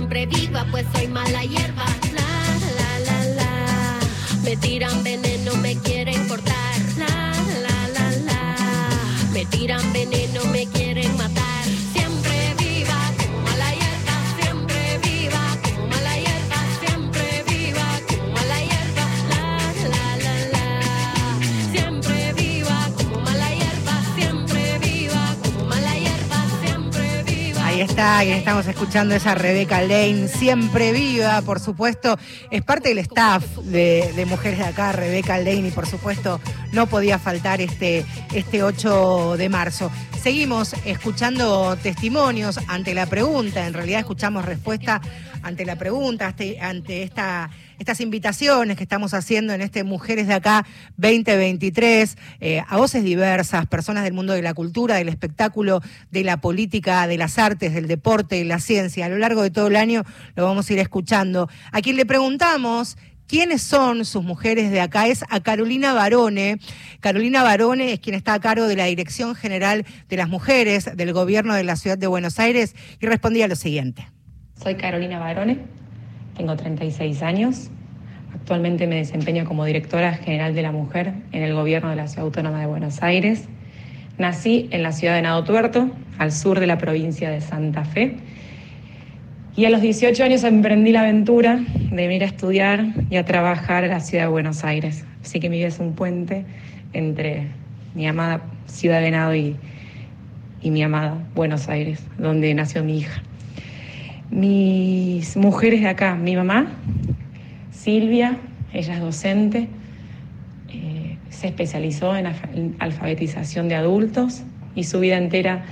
Siempre 0.00 0.24
viva, 0.24 0.66
pues 0.70 0.86
soy 0.94 1.08
mala 1.08 1.44
hierba. 1.44 1.84
La, 2.14 2.30
la, 2.78 3.00
la, 3.04 3.24
la. 3.34 3.98
Me 4.42 4.56
tiran 4.56 5.04
veneno, 5.04 5.29
estamos 28.00 28.66
escuchando 28.66 29.14
esa 29.14 29.34
Rebeca 29.34 29.82
Lane, 29.82 30.26
siempre 30.26 30.90
viva, 30.92 31.42
por 31.42 31.60
supuesto, 31.60 32.18
es 32.50 32.62
parte 32.62 32.88
del 32.88 32.98
staff 32.98 33.44
de, 33.58 34.24
Mujeres 34.26 34.58
de 34.58 34.64
Acá, 34.64 34.92
Rebeca 34.92 35.36
Lane, 35.36 35.68
y 35.68 35.70
por 35.70 35.86
supuesto 35.86 36.40
no 36.72 36.86
podía 36.86 37.18
faltar 37.18 37.60
este, 37.60 38.06
este 38.32 38.62
8 38.62 39.36
de 39.36 39.48
marzo. 39.50 39.90
Seguimos 40.22 40.74
escuchando 40.86 41.76
testimonios 41.76 42.58
ante 42.68 42.94
la 42.94 43.04
pregunta, 43.04 43.66
en 43.66 43.74
realidad 43.74 44.00
escuchamos 44.00 44.46
respuesta 44.46 45.02
ante 45.42 45.66
la 45.66 45.76
pregunta, 45.76 46.34
ante 46.62 47.02
esta 47.02 47.50
estas 47.80 48.00
invitaciones 48.00 48.76
que 48.76 48.82
estamos 48.82 49.14
haciendo 49.14 49.54
en 49.54 49.62
este 49.62 49.84
Mujeres 49.84 50.28
de 50.28 50.34
Acá 50.34 50.66
2023, 50.98 52.18
eh, 52.40 52.62
a 52.68 52.76
voces 52.76 53.02
diversas, 53.02 53.66
personas 53.66 54.04
del 54.04 54.12
mundo 54.12 54.34
de 54.34 54.42
la 54.42 54.52
cultura, 54.52 54.96
del 54.96 55.08
espectáculo, 55.08 55.80
de 56.10 56.22
la 56.22 56.36
política, 56.36 57.06
de 57.06 57.16
las 57.16 57.38
artes, 57.38 57.72
del 57.72 57.88
deporte, 57.88 58.36
de 58.36 58.44
la 58.44 58.60
ciencia. 58.60 59.06
A 59.06 59.08
lo 59.08 59.16
largo 59.16 59.42
de 59.42 59.50
todo 59.50 59.68
el 59.68 59.76
año 59.76 60.04
lo 60.36 60.44
vamos 60.44 60.68
a 60.68 60.72
ir 60.74 60.78
escuchando. 60.78 61.48
A 61.72 61.80
quien 61.80 61.96
le 61.96 62.06
preguntamos 62.06 62.98
¿Quiénes 63.26 63.62
son 63.62 64.04
sus 64.04 64.24
mujeres 64.24 64.72
de 64.72 64.80
acá? 64.80 65.06
Es 65.06 65.24
a 65.30 65.38
Carolina 65.38 65.92
Barone. 65.92 66.58
Carolina 66.98 67.44
Barone 67.44 67.92
es 67.92 68.00
quien 68.00 68.16
está 68.16 68.34
a 68.34 68.40
cargo 68.40 68.66
de 68.66 68.74
la 68.74 68.86
Dirección 68.86 69.36
General 69.36 69.86
de 70.08 70.16
las 70.16 70.28
Mujeres 70.28 70.96
del 70.96 71.12
Gobierno 71.12 71.54
de 71.54 71.62
la 71.62 71.76
Ciudad 71.76 71.96
de 71.96 72.08
Buenos 72.08 72.40
Aires 72.40 72.74
y 72.98 73.06
respondía 73.06 73.46
lo 73.46 73.54
siguiente. 73.54 74.08
Soy 74.60 74.74
Carolina 74.74 75.20
Barone, 75.20 75.60
tengo 76.40 76.56
36 76.56 77.22
años. 77.22 77.70
Actualmente 78.34 78.86
me 78.86 78.96
desempeño 78.96 79.44
como 79.44 79.66
directora 79.66 80.14
general 80.14 80.54
de 80.54 80.62
la 80.62 80.72
mujer 80.72 81.12
en 81.32 81.42
el 81.42 81.52
gobierno 81.52 81.90
de 81.90 81.96
la 81.96 82.08
Ciudad 82.08 82.24
Autónoma 82.24 82.60
de 82.60 82.66
Buenos 82.66 83.02
Aires. 83.02 83.46
Nací 84.16 84.66
en 84.70 84.82
la 84.82 84.92
ciudad 84.92 85.16
de 85.16 85.20
Nado 85.20 85.44
Tuerto, 85.44 85.90
al 86.16 86.32
sur 86.32 86.58
de 86.58 86.66
la 86.66 86.78
provincia 86.78 87.28
de 87.28 87.42
Santa 87.42 87.84
Fe. 87.84 88.16
Y 89.54 89.66
a 89.66 89.70
los 89.70 89.82
18 89.82 90.24
años 90.24 90.42
emprendí 90.44 90.92
la 90.92 91.00
aventura 91.00 91.60
de 91.90 92.14
ir 92.14 92.22
a 92.22 92.26
estudiar 92.26 92.86
y 93.10 93.16
a 93.16 93.26
trabajar 93.26 93.84
a 93.84 93.88
la 93.88 94.00
ciudad 94.00 94.24
de 94.24 94.30
Buenos 94.30 94.64
Aires. 94.64 95.04
Así 95.22 95.40
que 95.40 95.50
mi 95.50 95.58
vida 95.58 95.68
es 95.68 95.78
un 95.78 95.92
puente 95.92 96.46
entre 96.94 97.48
mi 97.94 98.06
amada 98.06 98.40
ciudad 98.64 98.96
de 98.96 99.04
Venado 99.04 99.34
y, 99.34 99.56
y 100.62 100.70
mi 100.70 100.82
amada 100.82 101.18
Buenos 101.34 101.68
Aires, 101.68 102.02
donde 102.16 102.54
nació 102.54 102.82
mi 102.82 102.96
hija 102.96 103.22
mis 104.30 105.36
mujeres 105.36 105.80
de 105.80 105.88
acá, 105.88 106.14
mi 106.14 106.36
mamá, 106.36 106.72
Silvia, 107.72 108.38
ella 108.72 108.94
es 108.94 109.00
docente, 109.00 109.68
eh, 110.68 111.16
se 111.28 111.48
especializó 111.48 112.16
en 112.16 112.76
alfabetización 112.78 113.68
de 113.68 113.74
adultos 113.74 114.42
y 114.74 114.84
su 114.84 115.00
vida 115.00 115.16
entera 115.16 115.64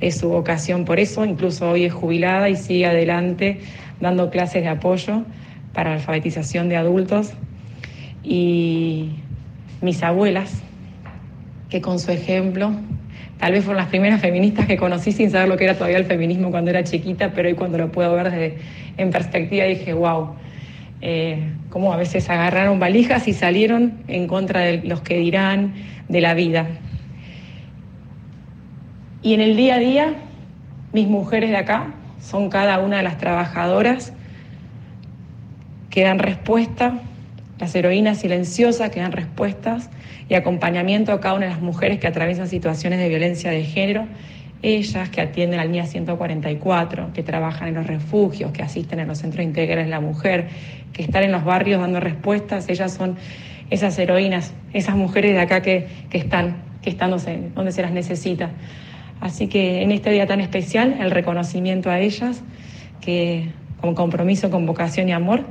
es 0.00 0.18
su 0.18 0.28
vocación 0.28 0.84
por 0.84 1.00
eso, 1.00 1.24
incluso 1.24 1.70
hoy 1.70 1.84
es 1.84 1.92
jubilada 1.92 2.48
y 2.48 2.56
sigue 2.56 2.86
adelante 2.86 3.60
dando 4.00 4.30
clases 4.30 4.62
de 4.62 4.68
apoyo 4.68 5.24
para 5.72 5.94
alfabetización 5.94 6.68
de 6.68 6.76
adultos. 6.76 7.32
Y 8.22 9.10
mis 9.80 10.02
abuelas, 10.02 10.62
que 11.68 11.80
con 11.80 11.98
su 11.98 12.10
ejemplo 12.10 12.72
Tal 13.38 13.52
vez 13.52 13.64
fueron 13.64 13.80
las 13.80 13.88
primeras 13.88 14.20
feministas 14.20 14.66
que 14.66 14.76
conocí 14.76 15.12
sin 15.12 15.30
saber 15.30 15.48
lo 15.48 15.56
que 15.56 15.64
era 15.64 15.74
todavía 15.74 15.98
el 15.98 16.06
feminismo 16.06 16.50
cuando 16.50 16.70
era 16.70 16.82
chiquita, 16.82 17.32
pero 17.32 17.48
hoy 17.48 17.54
cuando 17.54 17.78
lo 17.78 17.92
puedo 17.92 18.12
ver 18.14 18.30
desde, 18.30 18.58
en 18.96 19.10
perspectiva 19.10 19.64
dije, 19.64 19.92
wow, 19.92 20.30
eh, 21.00 21.52
cómo 21.70 21.92
a 21.92 21.96
veces 21.96 22.28
agarraron 22.28 22.80
valijas 22.80 23.28
y 23.28 23.32
salieron 23.32 23.98
en 24.08 24.26
contra 24.26 24.62
de 24.62 24.82
los 24.82 25.02
que 25.02 25.18
dirán 25.18 25.74
de 26.08 26.20
la 26.20 26.34
vida. 26.34 26.66
Y 29.22 29.34
en 29.34 29.40
el 29.40 29.56
día 29.56 29.76
a 29.76 29.78
día, 29.78 30.14
mis 30.92 31.06
mujeres 31.06 31.50
de 31.50 31.56
acá 31.56 31.94
son 32.20 32.50
cada 32.50 32.80
una 32.80 32.96
de 32.96 33.02
las 33.04 33.18
trabajadoras 33.18 34.12
que 35.90 36.02
dan 36.02 36.18
respuesta, 36.18 37.00
las 37.58 37.74
heroínas 37.74 38.18
silenciosas 38.18 38.90
que 38.90 39.00
dan 39.00 39.12
respuestas 39.12 39.90
y 40.28 40.34
acompañamiento 40.34 41.12
a 41.12 41.20
cada 41.20 41.34
una 41.34 41.46
de 41.46 41.52
las 41.52 41.60
mujeres 41.60 41.98
que 41.98 42.06
atraviesan 42.06 42.48
situaciones 42.48 42.98
de 42.98 43.08
violencia 43.08 43.50
de 43.50 43.64
género, 43.64 44.06
ellas 44.62 45.08
que 45.08 45.20
atienden 45.20 45.60
al 45.60 45.70
NIA 45.70 45.86
144, 45.86 47.12
que 47.12 47.22
trabajan 47.22 47.68
en 47.68 47.74
los 47.74 47.86
refugios, 47.86 48.52
que 48.52 48.62
asisten 48.62 49.00
en 49.00 49.08
los 49.08 49.18
centros 49.18 49.44
integrales 49.44 49.86
de 49.86 49.90
la 49.90 50.00
mujer, 50.00 50.48
que 50.92 51.02
están 51.02 51.22
en 51.24 51.32
los 51.32 51.44
barrios 51.44 51.80
dando 51.80 52.00
respuestas, 52.00 52.68
ellas 52.68 52.92
son 52.92 53.16
esas 53.70 53.98
heroínas, 53.98 54.54
esas 54.72 54.96
mujeres 54.96 55.32
de 55.32 55.40
acá 55.40 55.62
que, 55.62 55.86
están, 56.10 56.56
que 56.82 56.90
están 56.90 57.10
donde 57.54 57.72
se 57.72 57.82
las 57.82 57.92
necesita. 57.92 58.50
Así 59.20 59.48
que 59.48 59.82
en 59.82 59.92
este 59.92 60.10
día 60.10 60.26
tan 60.26 60.40
especial, 60.40 60.96
el 61.00 61.10
reconocimiento 61.10 61.90
a 61.90 62.00
ellas, 62.00 62.42
que 63.00 63.50
con 63.80 63.94
compromiso, 63.94 64.50
con 64.50 64.66
vocación 64.66 65.08
y 65.08 65.12
amor, 65.12 65.44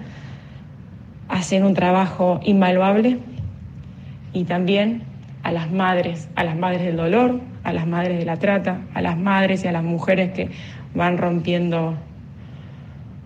hacen 1.29 1.63
un 1.63 1.73
trabajo 1.73 2.39
invaluable 2.43 3.19
y 4.33 4.45
también 4.45 5.03
a 5.43 5.51
las 5.51 5.71
madres, 5.71 6.29
a 6.35 6.43
las 6.43 6.57
madres 6.57 6.83
del 6.83 6.97
dolor, 6.97 7.39
a 7.63 7.73
las 7.73 7.87
madres 7.87 8.17
de 8.19 8.25
la 8.25 8.37
trata, 8.37 8.81
a 8.93 9.01
las 9.01 9.17
madres 9.17 9.63
y 9.63 9.67
a 9.67 9.71
las 9.71 9.83
mujeres 9.83 10.31
que 10.31 10.49
van 10.93 11.17
rompiendo 11.17 11.95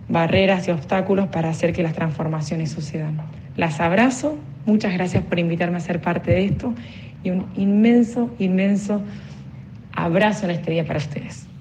barreras 0.08 0.68
y 0.68 0.70
obstáculos 0.70 1.28
para 1.28 1.50
hacer 1.50 1.72
que 1.72 1.82
las 1.82 1.94
transformaciones 1.94 2.70
sucedan. 2.70 3.20
Las 3.56 3.80
abrazo, 3.80 4.38
muchas 4.66 4.92
gracias 4.92 5.24
por 5.24 5.38
invitarme 5.38 5.78
a 5.78 5.80
ser 5.80 6.00
parte 6.00 6.30
de 6.30 6.44
esto 6.44 6.74
y 7.24 7.30
un 7.30 7.46
inmenso, 7.56 8.30
inmenso 8.38 9.02
abrazo 9.94 10.44
en 10.46 10.52
este 10.52 10.70
día 10.70 10.86
para 10.86 10.98
ustedes. 10.98 11.51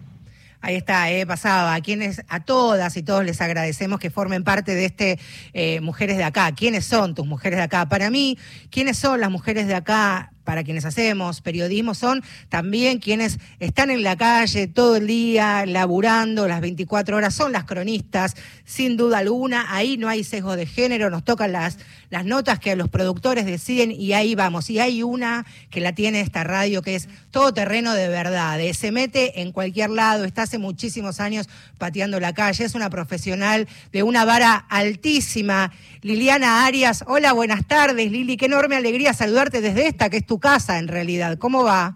Ahí 0.62 0.76
está, 0.76 1.12
eh, 1.12 1.26
pasaba. 1.26 1.74
A 1.74 1.82
quienes, 1.82 2.22
a 2.28 2.39
todas 2.39 2.95
y 2.95 3.03
todos 3.03 3.26
les 3.26 3.41
agradecemos 3.41 3.99
que 3.99 4.12
formen 4.12 4.43
parte 4.43 4.76
de 4.76 4.86
este 4.86 5.20
eh, 5.53 5.82
Mujeres 5.82 6.18
de 6.18 6.24
Acá. 6.24 6.51
¿Quiénes 6.53 6.86
son 6.86 7.16
tus 7.16 7.26
mujeres 7.26 7.57
de 7.57 7.64
acá? 7.64 7.89
Para 7.89 8.12
mí, 8.12 8.38
¿quiénes 8.70 8.97
son 8.97 9.20
las 9.20 9.32
mujeres 9.32 9.68
de 9.68 9.76
acá? 9.76 10.32
para 10.43 10.64
quienes 10.64 10.86
hacemos 10.86 11.39
periodismo 11.39 11.93
son 11.93 12.24
también 12.49 12.99
quienes 12.99 13.38
están 13.59 13.91
en 13.91 14.03
la 14.03 14.18
calle 14.18 14.68
todo 14.68 14.95
el 14.95 15.07
día, 15.07 15.66
laburando 15.66 16.47
las 16.47 16.62
24 16.62 17.18
horas, 17.18 17.34
son 17.34 17.51
las 17.51 17.66
cronistas, 17.66 18.36
sin 18.66 18.97
duda 18.97 19.20
alguna. 19.20 19.74
Ahí 19.74 19.97
no 19.97 20.09
hay 20.09 20.24
sesgo 20.24 20.55
de 20.55 20.66
género, 20.66 21.09
nos 21.09 21.24
tocan 21.24 21.51
las, 21.51 21.78
las 22.12 22.26
notas 22.26 22.59
que 22.59 22.76
los 22.76 22.89
productores 22.89 23.45
deciden 23.45 23.91
y 23.91 24.14
ahí 24.14 24.36
vamos. 24.36 24.70
Y 24.70 24.80
hay 24.80 25.01
una 25.01 25.45
que 25.72 25.80
la 25.80 25.93
tiene 25.95 26.20
esta 26.20 26.43
radio 26.43 26.84
que 26.84 26.95
es 26.95 27.09
todo 27.32 27.53
terreno 27.53 27.93
de 27.93 28.09
verdad, 28.09 28.59
eh. 28.59 28.74
se 28.74 28.91
mete 28.91 29.41
en 29.41 29.51
cualquier 29.51 29.89
lado, 29.89 30.26
está 30.26 30.43
hace 30.43 30.59
muchísimos 30.59 31.20
años 31.20 31.49
pateando 31.78 32.20
la 32.20 32.34
calle, 32.34 32.66
es 32.66 32.76
una 32.76 32.89
profesional 32.89 33.68
de 33.91 34.03
una 34.03 34.26
vara 34.26 34.53
altísima. 34.70 35.72
Liliana 36.01 36.66
Arias, 36.66 37.03
hola, 37.07 37.32
buenas 37.32 37.66
tardes, 37.66 38.12
Lili, 38.12 38.36
qué 38.38 38.45
enorme 38.45 38.76
alegría 38.76 39.14
saludarte 39.14 39.62
desde 39.62 39.88
esta 39.88 40.09
que 40.09 40.18
es 40.18 40.26
tu 40.26 40.39
casa 40.39 40.78
en 40.80 40.89
realidad. 40.89 41.38
¿Cómo 41.38 41.64
va? 41.64 41.95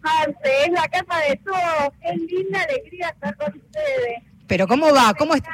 Marce, 0.00 0.64
es 0.66 0.70
la 0.70 0.88
casa 0.88 1.18
de 1.28 1.36
todos. 1.36 1.92
Qué 2.00 2.16
linda 2.16 2.62
alegría 2.62 3.08
estar 3.08 3.36
con 3.36 3.48
ustedes. 3.48 4.22
Pero 4.46 4.68
¿cómo 4.68 4.94
va? 4.94 5.12
¿Cómo 5.14 5.34
está? 5.34 5.50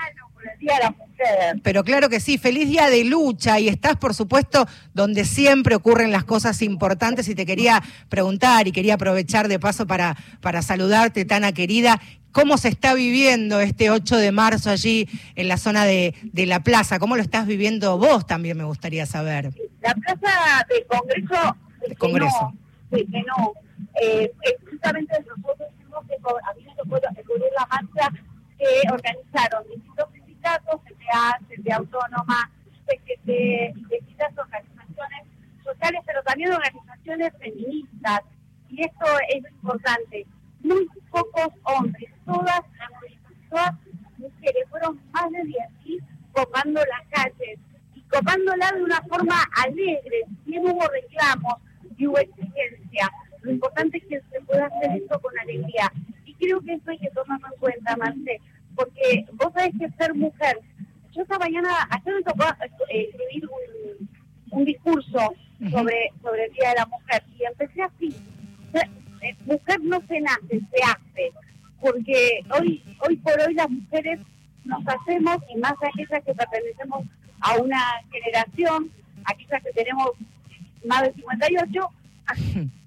Pero 1.63 1.85
claro 1.85 2.09
que 2.09 2.21
sí, 2.21 2.39
feliz 2.39 2.69
día 2.69 2.89
de 2.89 3.05
lucha 3.05 3.59
y 3.61 3.69
estás, 3.69 3.97
por 3.97 4.15
supuesto, 4.15 4.67
donde 4.93 5.25
siempre 5.25 5.75
ocurren 5.75 6.13
las 6.13 6.25
cosas 6.25 6.61
importantes 6.63 7.29
y 7.29 7.35
te 7.35 7.47
quería 7.47 7.83
preguntar 8.09 8.69
y 8.69 8.73
quería 8.73 8.95
aprovechar 8.95 9.49
de 9.49 9.59
paso 9.59 9.87
para, 9.87 10.17
para 10.41 10.63
saludarte, 10.63 11.25
Tana 11.25 11.53
querida. 11.53 12.01
¿Cómo 12.33 12.59
se 12.59 12.69
está 12.69 12.95
viviendo 12.95 13.61
este 13.61 13.91
8 13.91 14.17
de 14.17 14.33
marzo 14.33 14.71
allí 14.71 15.09
en 15.37 15.47
la 15.47 15.57
zona 15.57 15.85
de, 15.85 16.15
de 16.23 16.47
la 16.47 16.61
plaza? 16.61 16.99
¿Cómo 16.99 17.15
lo 17.17 17.23
estás 17.23 17.47
viviendo 17.47 17.97
vos 17.97 18.27
también 18.27 18.57
me 18.57 18.65
gustaría 18.65 19.07
saber? 19.07 19.51
La 19.81 19.95
plaza 19.95 20.67
del 20.69 20.85
Congreso 20.87 21.57
el 21.87 21.99
Congreso. 21.99 22.53
Que 22.91 23.05
no, 23.05 23.11
que 23.11 23.23
no. 23.23 23.53
Eh, 24.01 24.33
justamente 24.71 25.15
nosotros 25.21 25.69
tuvimos 25.77 26.05
que, 26.07 26.15
a 26.15 26.55
mí 26.55 26.65
me 26.65 26.75
tocó 26.75 26.99
la 26.99 27.67
marcha 27.67 28.11
que 28.59 28.91
organizaron 28.91 29.65
distintos 29.69 30.09
sindicatos, 30.45 30.81
CTA, 30.83 31.39
CTA 31.49 31.77
Autónoma, 31.77 32.51
CGT, 32.87 33.75
distintas 33.89 34.37
organizaciones 34.37 35.27
sociales, 35.63 36.01
pero 36.07 36.23
también 36.23 36.53
organizaciones 36.53 37.33
feministas. 37.39 38.21
Y 38.69 38.83
esto 38.83 39.07
es 39.29 39.53
importante. 39.53 40.27
Muy 40.61 40.89
pocos 41.11 41.49
hombres, 41.65 42.11
todas 42.25 42.61
las 43.51 43.73
mujeres, 44.19 44.69
fueron 44.71 45.01
más 45.13 45.31
de 45.31 45.43
10.000 45.43 46.03
copando 46.33 46.81
las 46.81 47.07
calles 47.11 47.59
y 47.95 48.01
copándola 48.03 48.73
de 48.73 48.83
una 48.83 49.01
forma 49.03 49.37
alegre, 49.63 50.25
bien 50.47 50.67
hubo 50.67 50.89
reclamos, 50.89 51.55
y 51.97 52.07
hubo 52.07 52.19
exigencia. 52.19 53.11
Lo 53.43 53.53
importante 53.53 53.99
es 53.99 54.05
que 54.05 54.21
se 54.33 54.41
pueda 54.41 54.67
hacer 54.67 54.97
esto 54.97 55.21
con 55.21 55.39
alegría. 55.39 55.93
Y 56.25 56.35
creo 56.35 56.61
que 56.61 56.73
eso 56.73 56.91
hay 56.91 56.99
que 56.99 57.11
tomarlo 57.11 57.47
en 57.47 57.61
cuenta, 57.61 57.97
Marce, 57.97 58.41
que 59.73 59.89
ser 59.97 60.15
mujer, 60.15 60.61
yo 61.13 61.23
esta 61.23 61.39
mañana, 61.39 61.71
ayer 61.91 62.15
me 62.15 62.23
tocó 62.23 62.45
eh, 62.91 63.09
escribir 63.11 63.49
un, 63.49 64.09
un 64.51 64.65
discurso 64.65 65.35
sobre, 65.71 66.13
sobre 66.23 66.45
el 66.47 66.53
Día 66.53 66.71
de 66.71 66.75
la 66.77 66.87
Mujer 66.87 67.23
y 67.39 67.45
empecé 67.45 67.83
así. 67.83 68.15
Eh, 69.23 69.35
mujer 69.47 69.81
no 69.83 70.03
se 70.07 70.21
nace, 70.21 70.61
se 70.71 70.83
hace, 70.85 71.33
porque 71.81 72.41
hoy, 72.59 72.83
hoy 73.07 73.17
por 73.17 73.41
hoy 73.41 73.55
las 73.55 73.71
mujeres 73.71 74.21
nos 74.65 74.83
hacemos, 74.87 75.39
y 75.55 75.59
más 75.59 75.73
aquellas 75.81 76.23
que 76.25 76.35
pertenecemos 76.35 77.07
a 77.41 77.57
una 77.57 77.83
generación, 78.11 78.91
aquellas 79.25 79.63
que 79.63 79.73
tenemos 79.73 80.11
más 80.85 81.03
de 81.03 81.13
58. 81.15 81.89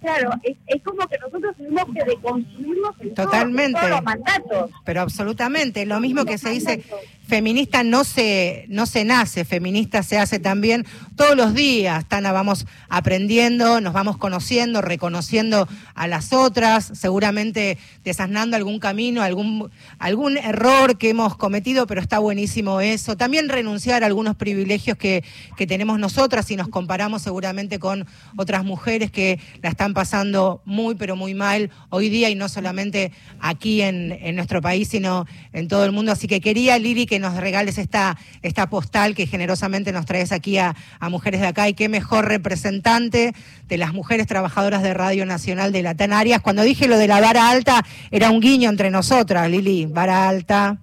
Claro, 0.00 0.30
es, 0.42 0.56
es 0.66 0.82
como 0.82 1.06
que 1.08 1.18
nosotros 1.18 1.56
tenemos 1.56 1.84
que 1.94 2.04
deconstruirnos 2.04 2.90
en 3.00 3.08
todos- 3.08 3.08
en 3.08 3.14
Totalmente. 3.14 3.78
todos 3.80 3.90
los 3.90 4.02
mandatos. 4.04 4.70
Pero 4.84 5.00
absolutamente, 5.00 5.86
lo 5.86 6.00
mismo 6.00 6.24
que 6.24 6.38
se 6.38 6.50
dice, 6.50 6.82
feminista 7.28 7.84
no 7.84 8.04
se, 8.04 8.64
no 8.68 8.86
se 8.86 9.04
nace, 9.04 9.44
feminista 9.44 10.02
se 10.02 10.18
hace 10.18 10.38
también 10.38 10.86
todos 11.14 11.36
los 11.36 11.52
días, 11.52 12.08
Tana, 12.08 12.32
vamos 12.32 12.66
aprendiendo, 12.88 13.82
nos 13.82 13.92
vamos 13.92 14.16
conociendo, 14.16 14.80
reconociendo 14.80 15.68
a 15.94 16.08
las 16.08 16.32
otras, 16.32 16.90
seguramente 16.94 17.76
desasnando 18.02 18.56
algún 18.56 18.78
camino, 18.78 19.20
algún, 19.20 19.70
algún 19.98 20.38
error 20.38 20.96
que 20.96 21.10
hemos 21.10 21.36
cometido, 21.36 21.86
pero 21.86 22.00
está 22.00 22.18
buenísimo 22.18 22.80
eso. 22.80 23.16
También 23.16 23.50
renunciar 23.50 24.02
a 24.02 24.06
algunos 24.06 24.34
privilegios 24.36 24.96
que, 24.96 25.22
que 25.56 25.66
tenemos 25.66 25.98
nosotras 25.98 26.50
y 26.50 26.56
nos 26.56 26.68
comparamos 26.68 27.20
seguramente 27.20 27.78
con 27.78 28.06
otras 28.36 28.64
mujeres 28.64 29.10
que 29.10 29.38
la 29.62 29.68
están 29.68 29.92
pasando 29.92 30.62
muy, 30.64 30.94
pero 30.94 31.14
muy 31.14 31.34
mal 31.34 31.70
hoy 31.90 32.08
día 32.08 32.30
y 32.30 32.34
no 32.34 32.48
solamente 32.48 33.12
aquí 33.38 33.82
en, 33.82 34.12
en 34.12 34.34
nuestro 34.34 34.62
país, 34.62 34.88
sino 34.88 35.26
en 35.52 35.68
todo 35.68 35.84
el 35.84 35.92
mundo. 35.92 36.12
Así 36.12 36.26
que 36.26 36.40
quería, 36.40 36.78
Lili, 36.78 37.04
que 37.04 37.17
nos 37.18 37.36
regales 37.36 37.78
esta, 37.78 38.16
esta 38.42 38.68
postal 38.68 39.14
que 39.14 39.26
generosamente 39.26 39.92
nos 39.92 40.06
traes 40.06 40.32
aquí 40.32 40.58
a, 40.58 40.74
a 41.00 41.08
Mujeres 41.08 41.40
de 41.40 41.46
Acá 41.46 41.68
y 41.68 41.74
qué 41.74 41.88
mejor 41.88 42.26
representante 42.26 43.34
de 43.66 43.78
las 43.78 43.92
mujeres 43.92 44.26
trabajadoras 44.26 44.82
de 44.82 44.94
Radio 44.94 45.26
Nacional 45.26 45.72
de 45.72 45.82
Latán 45.82 46.12
Arias. 46.12 46.40
Cuando 46.40 46.62
dije 46.62 46.88
lo 46.88 46.98
de 46.98 47.08
la 47.08 47.20
vara 47.20 47.50
alta, 47.50 47.84
era 48.10 48.30
un 48.30 48.40
guiño 48.40 48.70
entre 48.70 48.90
nosotras, 48.90 49.48
Lili, 49.50 49.86
vara 49.86 50.28
alta. 50.28 50.78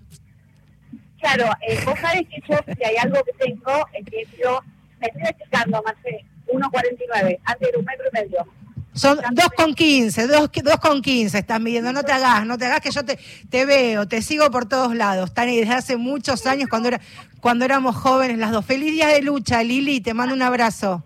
Claro, 1.19 1.49
eh, 1.67 1.79
vos 1.85 1.99
sabés 1.99 2.27
que 2.27 2.39
yo, 2.47 2.57
si 2.65 2.83
hay 2.83 2.97
algo 2.97 3.23
que 3.23 3.33
tengo, 3.45 3.87
es 3.93 4.05
que 4.05 4.27
yo 4.41 4.59
me 4.99 5.07
estoy 5.07 5.23
achicando, 5.23 5.81
Marcé, 5.83 6.23
1,49, 6.47 7.39
antes 7.43 7.71
de 7.71 7.77
un 7.77 7.85
metro 7.85 8.05
y 8.11 8.15
medio. 8.15 8.47
Son 8.95 9.19
dos 9.33 9.49
con 9.57 9.73
quince, 9.75 10.25
dos, 10.25 10.49
dos 10.63 10.77
con 10.79 11.01
quince 11.01 11.39
están 11.39 11.61
midiendo, 11.63 11.91
no 11.91 12.01
te 12.03 12.13
hagas, 12.13 12.45
no 12.45 12.57
te 12.57 12.65
hagas 12.65 12.79
que 12.79 12.91
yo 12.91 13.03
te, 13.03 13.19
te 13.49 13.65
veo, 13.65 14.07
te 14.07 14.21
sigo 14.21 14.49
por 14.49 14.67
todos 14.67 14.95
lados, 14.95 15.33
Tani, 15.33 15.57
desde 15.59 15.73
hace 15.73 15.97
muchos 15.97 16.45
años 16.47 16.69
cuando 16.69 16.87
era, 16.87 17.01
cuando 17.41 17.65
éramos 17.65 17.95
jóvenes 17.95 18.37
las 18.37 18.51
dos. 18.51 18.65
Feliz 18.65 18.91
día 18.93 19.07
de 19.09 19.21
lucha, 19.21 19.61
Lili, 19.63 19.99
te 19.99 20.13
mando 20.13 20.33
un 20.33 20.41
abrazo. 20.41 21.03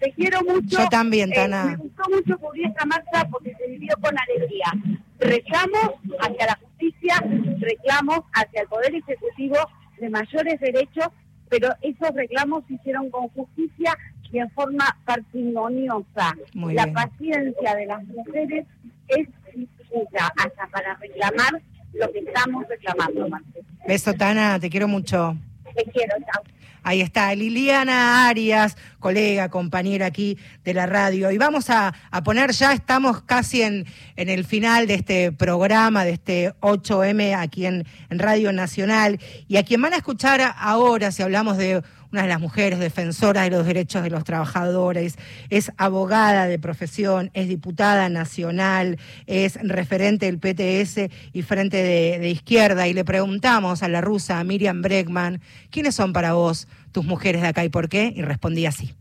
Te 0.00 0.12
quiero 0.12 0.40
mucho. 0.42 0.78
Yo 0.82 0.88
también, 0.88 1.30
Eh, 1.32 1.36
Tana. 1.36 1.64
me 1.64 1.76
gustó 1.76 2.02
mucho 2.10 2.38
cubrir 2.38 2.66
esta 2.66 2.84
marcha 2.86 3.24
porque 3.30 3.54
se 3.56 3.66
vivió 3.68 3.94
con 4.00 4.14
alegría. 4.18 4.72
Reclamos 5.20 5.90
hacia 6.20 6.46
la 6.46 6.58
justicia, 6.62 7.22
reclamos 7.60 8.20
hacia 8.32 8.62
el 8.62 8.68
Poder 8.68 8.94
Ejecutivo 8.94 9.56
de 10.00 10.08
mayores 10.10 10.60
derechos, 10.60 11.06
pero 11.48 11.68
esos 11.82 12.14
reclamos 12.14 12.64
se 12.68 12.74
hicieron 12.74 13.10
con 13.10 13.28
justicia 13.28 13.96
y 14.32 14.38
en 14.38 14.50
forma 14.50 14.96
parsimoniosa. 15.04 16.34
La 16.54 16.84
bien. 16.84 16.92
paciencia 16.94 17.74
de 17.74 17.86
las 17.86 18.04
mujeres 18.04 18.66
es 19.08 19.28
infinita 19.54 20.32
hasta 20.36 20.66
para 20.68 20.94
reclamar 20.94 21.62
lo 21.94 22.12
que 22.12 22.18
estamos 22.20 22.66
reclamando, 22.68 23.28
Marcelo. 23.28 23.64
Beso, 23.86 24.14
Tana, 24.14 24.58
te 24.60 24.68
quiero 24.68 24.88
mucho. 24.88 25.36
Te 25.74 25.84
quiero, 25.90 26.14
chao. 26.18 26.42
Ahí 26.82 27.02
está 27.02 27.34
Liliana 27.34 28.28
Arias, 28.28 28.76
colega, 28.98 29.50
compañera 29.50 30.06
aquí 30.06 30.38
de 30.64 30.74
la 30.74 30.86
radio. 30.86 31.30
Y 31.30 31.36
vamos 31.36 31.70
a, 31.70 31.92
a 32.10 32.22
poner 32.22 32.52
ya, 32.52 32.72
estamos 32.72 33.20
casi 33.22 33.62
en, 33.62 33.84
en 34.16 34.28
el 34.28 34.44
final 34.44 34.86
de 34.86 34.94
este 34.94 35.32
programa, 35.32 36.04
de 36.04 36.12
este 36.12 36.54
8M 36.60 37.36
aquí 37.36 37.66
en, 37.66 37.84
en 38.08 38.18
Radio 38.18 38.52
Nacional. 38.52 39.18
Y 39.48 39.56
a 39.56 39.64
quien 39.64 39.82
van 39.82 39.92
a 39.92 39.96
escuchar 39.96 40.40
ahora, 40.56 41.10
si 41.10 41.22
hablamos 41.22 41.58
de 41.58 41.82
una 42.12 42.22
de 42.22 42.28
las 42.28 42.40
mujeres 42.40 42.78
defensoras 42.78 43.44
de 43.44 43.50
los 43.50 43.66
derechos 43.66 44.02
de 44.02 44.10
los 44.10 44.24
trabajadores, 44.24 45.16
es 45.50 45.72
abogada 45.76 46.46
de 46.46 46.58
profesión, 46.58 47.30
es 47.34 47.48
diputada 47.48 48.08
nacional, 48.08 48.98
es 49.26 49.58
referente 49.62 50.26
del 50.26 50.38
PTS 50.38 51.10
y 51.32 51.42
Frente 51.42 51.82
de, 51.82 52.28
Izquierda. 52.28 52.88
Y 52.88 52.94
le 52.94 53.04
preguntamos 53.04 53.82
a 53.82 53.88
la 53.88 54.00
rusa 54.00 54.42
Miriam 54.44 54.82
Bregman, 54.82 55.40
¿quiénes 55.70 55.94
son 55.94 56.12
para 56.12 56.32
vos 56.32 56.68
tus 56.92 57.04
mujeres 57.04 57.42
de 57.42 57.48
acá 57.48 57.64
y 57.64 57.68
por 57.68 57.88
qué? 57.88 58.12
Y 58.14 58.22
respondía 58.22 58.70
así. 58.70 58.94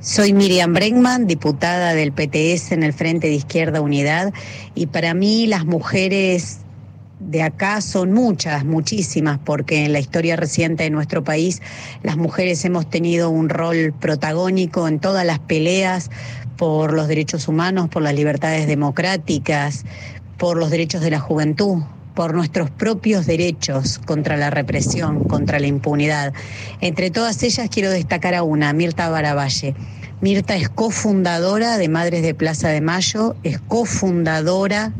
Soy 0.00 0.32
Miriam 0.32 0.72
Bregman, 0.72 1.26
diputada 1.26 1.92
del 1.92 2.12
PTS 2.12 2.72
en 2.72 2.84
el 2.84 2.92
Frente 2.92 3.26
de 3.26 3.34
Izquierda 3.34 3.80
Unidad, 3.80 4.32
y 4.74 4.86
para 4.86 5.12
mí 5.12 5.46
las 5.48 5.64
mujeres 5.64 6.60
de 7.20 7.42
acá 7.42 7.80
son 7.80 8.12
muchas, 8.12 8.64
muchísimas, 8.64 9.38
porque 9.44 9.84
en 9.84 9.92
la 9.92 9.98
historia 9.98 10.36
reciente 10.36 10.84
de 10.84 10.90
nuestro 10.90 11.24
país 11.24 11.60
las 12.02 12.16
mujeres 12.16 12.64
hemos 12.64 12.88
tenido 12.88 13.30
un 13.30 13.48
rol 13.48 13.92
protagónico 13.98 14.86
en 14.86 15.00
todas 15.00 15.26
las 15.26 15.38
peleas 15.38 16.10
por 16.56 16.92
los 16.92 17.08
derechos 17.08 17.48
humanos, 17.48 17.88
por 17.88 18.02
las 18.02 18.14
libertades 18.14 18.66
democráticas, 18.66 19.84
por 20.36 20.56
los 20.56 20.70
derechos 20.70 21.00
de 21.00 21.10
la 21.10 21.20
juventud, 21.20 21.82
por 22.14 22.34
nuestros 22.34 22.70
propios 22.70 23.26
derechos 23.26 23.98
contra 23.98 24.36
la 24.36 24.50
represión, 24.50 25.24
contra 25.24 25.60
la 25.60 25.66
impunidad. 25.66 26.32
Entre 26.80 27.10
todas 27.10 27.42
ellas 27.42 27.68
quiero 27.70 27.90
destacar 27.90 28.34
a 28.34 28.42
una, 28.42 28.72
Mirta 28.72 29.08
Baravalle. 29.08 29.74
Mirta 30.20 30.56
es 30.56 30.68
cofundadora 30.68 31.78
de 31.78 31.88
Madres 31.88 32.22
de 32.22 32.34
Plaza 32.34 32.68
de 32.70 32.80
Mayo, 32.80 33.36
es 33.44 33.60
cofundadora 33.60 34.92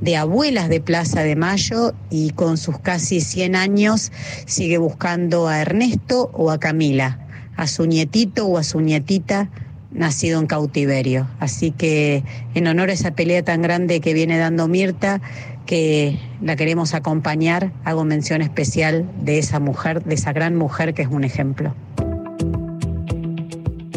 de 0.00 0.16
Abuelas 0.16 0.68
de 0.68 0.80
Plaza 0.80 1.22
de 1.22 1.36
Mayo 1.36 1.94
y 2.10 2.30
con 2.30 2.56
sus 2.56 2.78
casi 2.78 3.20
100 3.20 3.56
años 3.56 4.12
sigue 4.46 4.78
buscando 4.78 5.48
a 5.48 5.60
Ernesto 5.60 6.30
o 6.32 6.50
a 6.50 6.58
Camila, 6.58 7.18
a 7.56 7.66
su 7.66 7.86
nietito 7.86 8.46
o 8.46 8.58
a 8.58 8.64
su 8.64 8.80
nietita 8.80 9.50
nacido 9.92 10.40
en 10.40 10.46
cautiverio. 10.46 11.28
Así 11.38 11.70
que 11.70 12.24
en 12.54 12.66
honor 12.66 12.90
a 12.90 12.92
esa 12.92 13.12
pelea 13.12 13.42
tan 13.42 13.62
grande 13.62 14.00
que 14.00 14.12
viene 14.12 14.36
dando 14.38 14.68
Mirta, 14.68 15.20
que 15.66 16.18
la 16.42 16.56
queremos 16.56 16.92
acompañar, 16.94 17.72
hago 17.84 18.04
mención 18.04 18.42
especial 18.42 19.08
de 19.22 19.38
esa 19.38 19.60
mujer, 19.60 20.04
de 20.04 20.14
esa 20.14 20.32
gran 20.32 20.56
mujer 20.56 20.94
que 20.94 21.02
es 21.02 21.08
un 21.08 21.24
ejemplo. 21.24 21.74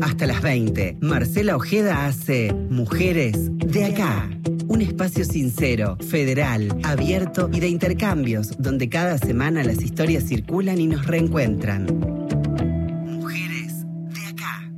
Hasta 0.08 0.26
las 0.26 0.42
20, 0.42 1.00
Marcela 1.02 1.58
Ojeda 1.58 2.06
hace 2.06 2.54
Mujeres 2.70 3.50
de 3.58 3.84
Acá. 3.84 4.30
Un 4.68 4.82
espacio 4.82 5.26
sincero, 5.26 5.98
federal, 5.98 6.70
abierto 6.84 7.50
y 7.52 7.60
de 7.60 7.68
intercambios, 7.68 8.56
donde 8.58 8.88
cada 8.88 9.18
semana 9.18 9.66
las 9.66 9.82
historias 9.82 10.24
circulan 10.24 10.80
y 10.80 10.88
nos 10.88 11.06
reencuentran. 11.06 11.88
Mujeres 13.06 13.86
de 14.14 14.26
Acá. 14.30 14.72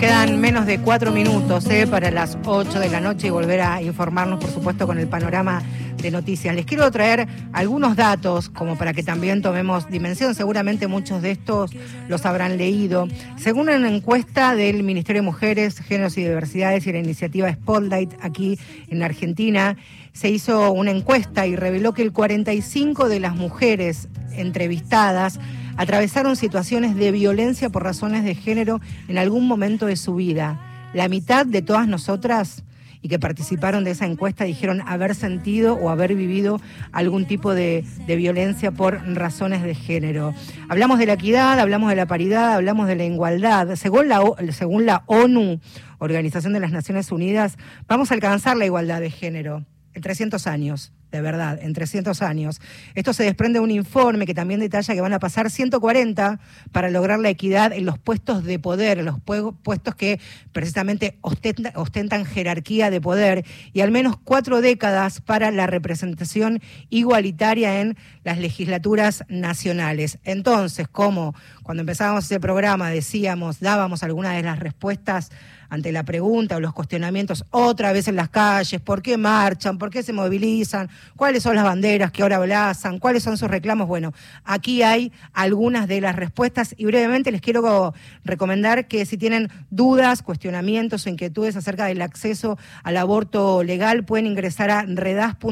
Quedan 0.00 0.40
menos 0.40 0.66
de 0.66 0.80
cuatro 0.80 1.12
minutos 1.12 1.64
eh, 1.70 1.86
para 1.86 2.10
las 2.10 2.36
8 2.44 2.80
de 2.80 2.88
la 2.88 3.00
noche 3.00 3.28
y 3.28 3.30
volver 3.30 3.60
a 3.60 3.80
informarnos, 3.80 4.40
por 4.40 4.50
supuesto, 4.50 4.88
con 4.88 4.98
el 4.98 5.06
panorama 5.06 5.62
de 6.02 6.10
noticias. 6.10 6.54
Les 6.54 6.64
quiero 6.64 6.90
traer 6.90 7.28
algunos 7.52 7.96
datos 7.96 8.48
como 8.48 8.76
para 8.76 8.92
que 8.92 9.02
también 9.02 9.42
tomemos 9.42 9.88
dimensión. 9.88 10.34
Seguramente 10.34 10.86
muchos 10.86 11.22
de 11.22 11.32
estos 11.32 11.72
los 12.08 12.26
habrán 12.26 12.56
leído. 12.56 13.08
Según 13.36 13.68
una 13.68 13.88
encuesta 13.88 14.54
del 14.54 14.82
Ministerio 14.82 15.22
de 15.22 15.26
Mujeres, 15.26 15.78
Géneros 15.78 16.16
y 16.16 16.22
Diversidades 16.22 16.86
y 16.86 16.92
la 16.92 16.98
iniciativa 16.98 17.52
Spotlight 17.52 18.14
aquí 18.20 18.58
en 18.88 19.02
Argentina, 19.02 19.76
se 20.12 20.30
hizo 20.30 20.72
una 20.72 20.90
encuesta 20.90 21.46
y 21.46 21.56
reveló 21.56 21.92
que 21.92 22.02
el 22.02 22.12
45 22.12 23.08
de 23.08 23.20
las 23.20 23.36
mujeres 23.36 24.08
entrevistadas 24.32 25.38
atravesaron 25.76 26.36
situaciones 26.36 26.96
de 26.96 27.12
violencia 27.12 27.70
por 27.70 27.84
razones 27.84 28.24
de 28.24 28.34
género 28.34 28.80
en 29.08 29.18
algún 29.18 29.46
momento 29.46 29.86
de 29.86 29.96
su 29.96 30.14
vida. 30.14 30.60
La 30.92 31.08
mitad 31.08 31.46
de 31.46 31.62
todas 31.62 31.86
nosotras 31.86 32.64
y 33.02 33.08
que 33.08 33.18
participaron 33.18 33.84
de 33.84 33.92
esa 33.92 34.06
encuesta 34.06 34.44
dijeron 34.44 34.82
haber 34.86 35.14
sentido 35.14 35.74
o 35.74 35.90
haber 35.90 36.14
vivido 36.14 36.60
algún 36.92 37.26
tipo 37.26 37.54
de, 37.54 37.84
violencia 38.06 38.72
por 38.72 39.00
razones 39.14 39.62
de 39.62 39.74
género. 39.74 40.34
Hablamos 40.68 40.98
de 40.98 41.06
la 41.06 41.14
equidad, 41.14 41.58
hablamos 41.58 41.90
de 41.90 41.96
la 41.96 42.06
paridad, 42.06 42.52
hablamos 42.54 42.86
de 42.86 42.96
la 42.96 43.04
igualdad. 43.04 43.76
Según 43.76 44.08
la, 44.08 44.20
según 44.50 44.86
la 44.86 45.04
ONU, 45.06 45.60
Organización 45.98 46.52
de 46.52 46.60
las 46.60 46.72
Naciones 46.72 47.12
Unidas, 47.12 47.56
vamos 47.86 48.10
a 48.10 48.14
alcanzar 48.14 48.56
la 48.56 48.66
igualdad 48.66 49.00
de 49.00 49.10
género 49.10 49.64
en 49.94 50.02
300 50.02 50.46
años 50.46 50.92
de 51.10 51.20
verdad, 51.20 51.58
en 51.60 51.72
300 51.72 52.22
años. 52.22 52.60
Esto 52.94 53.12
se 53.12 53.24
desprende 53.24 53.58
de 53.58 53.64
un 53.64 53.70
informe 53.70 54.26
que 54.26 54.34
también 54.34 54.60
detalla 54.60 54.94
que 54.94 55.00
van 55.00 55.12
a 55.12 55.18
pasar 55.18 55.50
140 55.50 56.40
para 56.72 56.90
lograr 56.90 57.18
la 57.18 57.30
equidad 57.30 57.72
en 57.72 57.84
los 57.84 57.98
puestos 57.98 58.44
de 58.44 58.58
poder, 58.58 58.98
en 58.98 59.06
los 59.06 59.20
puestos 59.20 59.94
que 59.94 60.20
precisamente 60.52 61.18
ostentan, 61.22 62.24
jerarquía 62.24 62.90
de 62.90 63.00
poder, 63.00 63.44
y 63.72 63.80
al 63.80 63.90
menos 63.90 64.16
cuatro 64.22 64.60
décadas 64.60 65.20
para 65.20 65.50
la 65.50 65.66
representación 65.66 66.60
igualitaria 66.90 67.80
en 67.80 67.96
las 68.22 68.38
legislaturas 68.38 69.24
nacionales. 69.28 70.18
Entonces, 70.24 70.86
como 70.88 71.34
cuando 71.62 71.80
empezábamos 71.80 72.24
ese 72.24 72.40
programa 72.40 72.90
decíamos, 72.90 73.60
dábamos 73.60 74.02
algunas 74.02 74.34
de 74.36 74.42
las 74.42 74.58
respuestas 74.58 75.30
ante 75.70 75.92
la 75.92 76.02
pregunta 76.02 76.56
o 76.56 76.60
los 76.60 76.74
cuestionamientos 76.74 77.44
otra 77.50 77.92
vez 77.92 78.08
en 78.08 78.16
las 78.16 78.28
calles, 78.28 78.80
por 78.80 79.00
qué 79.02 79.16
marchan, 79.16 79.78
por 79.78 79.88
qué 79.90 80.02
se 80.02 80.12
movilizan, 80.12 80.90
cuáles 81.16 81.44
son 81.44 81.54
las 81.54 81.64
banderas 81.64 82.10
que 82.12 82.22
ahora 82.22 82.36
abrazan, 82.36 82.98
cuáles 82.98 83.22
son 83.22 83.38
sus 83.38 83.48
reclamos. 83.48 83.88
Bueno, 83.88 84.12
aquí 84.44 84.82
hay 84.82 85.12
algunas 85.32 85.88
de 85.88 86.00
las 86.00 86.16
respuestas 86.16 86.74
y 86.76 86.84
brevemente 86.84 87.30
les 87.32 87.40
quiero 87.40 87.94
recomendar 88.24 88.88
que 88.88 89.06
si 89.06 89.16
tienen 89.16 89.48
dudas, 89.70 90.22
cuestionamientos 90.22 91.06
o 91.06 91.08
inquietudes 91.08 91.56
acerca 91.56 91.86
del 91.86 92.02
acceso 92.02 92.58
al 92.82 92.96
aborto 92.96 93.62
legal, 93.62 94.04
pueden 94.04 94.26
ingresar 94.26 94.70
a 94.70 94.82
redas.org.ar 94.82 95.50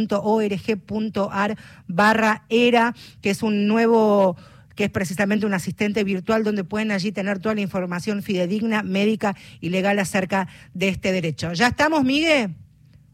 barra 1.87 2.43
ERA, 2.49 2.95
que 3.23 3.31
es 3.31 3.43
un 3.43 3.67
nuevo 3.69 4.37
que 4.79 4.85
es 4.85 4.91
precisamente 4.91 5.45
un 5.45 5.55
asistente 5.55 6.05
virtual 6.05 6.45
donde 6.45 6.63
pueden 6.63 6.93
allí 6.93 7.11
tener 7.11 7.41
toda 7.41 7.57
la 7.57 7.63
información 7.63 8.23
fidedigna, 8.23 8.85
médica 8.85 9.35
y 9.61 9.71
legal 9.71 9.99
acerca 9.99 10.47
de 10.73 10.89
este 10.89 11.11
derecho. 11.11 11.53
¿Ya 11.53 11.67
estamos, 11.67 12.05
Miguel? 12.05 12.55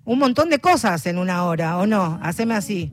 Un 0.04 0.18
montón 0.18 0.50
de 0.50 0.58
cosas 0.58 1.06
en 1.06 1.16
una 1.16 1.42
hora, 1.44 1.78
¿o 1.78 1.86
no? 1.86 2.20
Haceme 2.22 2.52
así. 2.52 2.92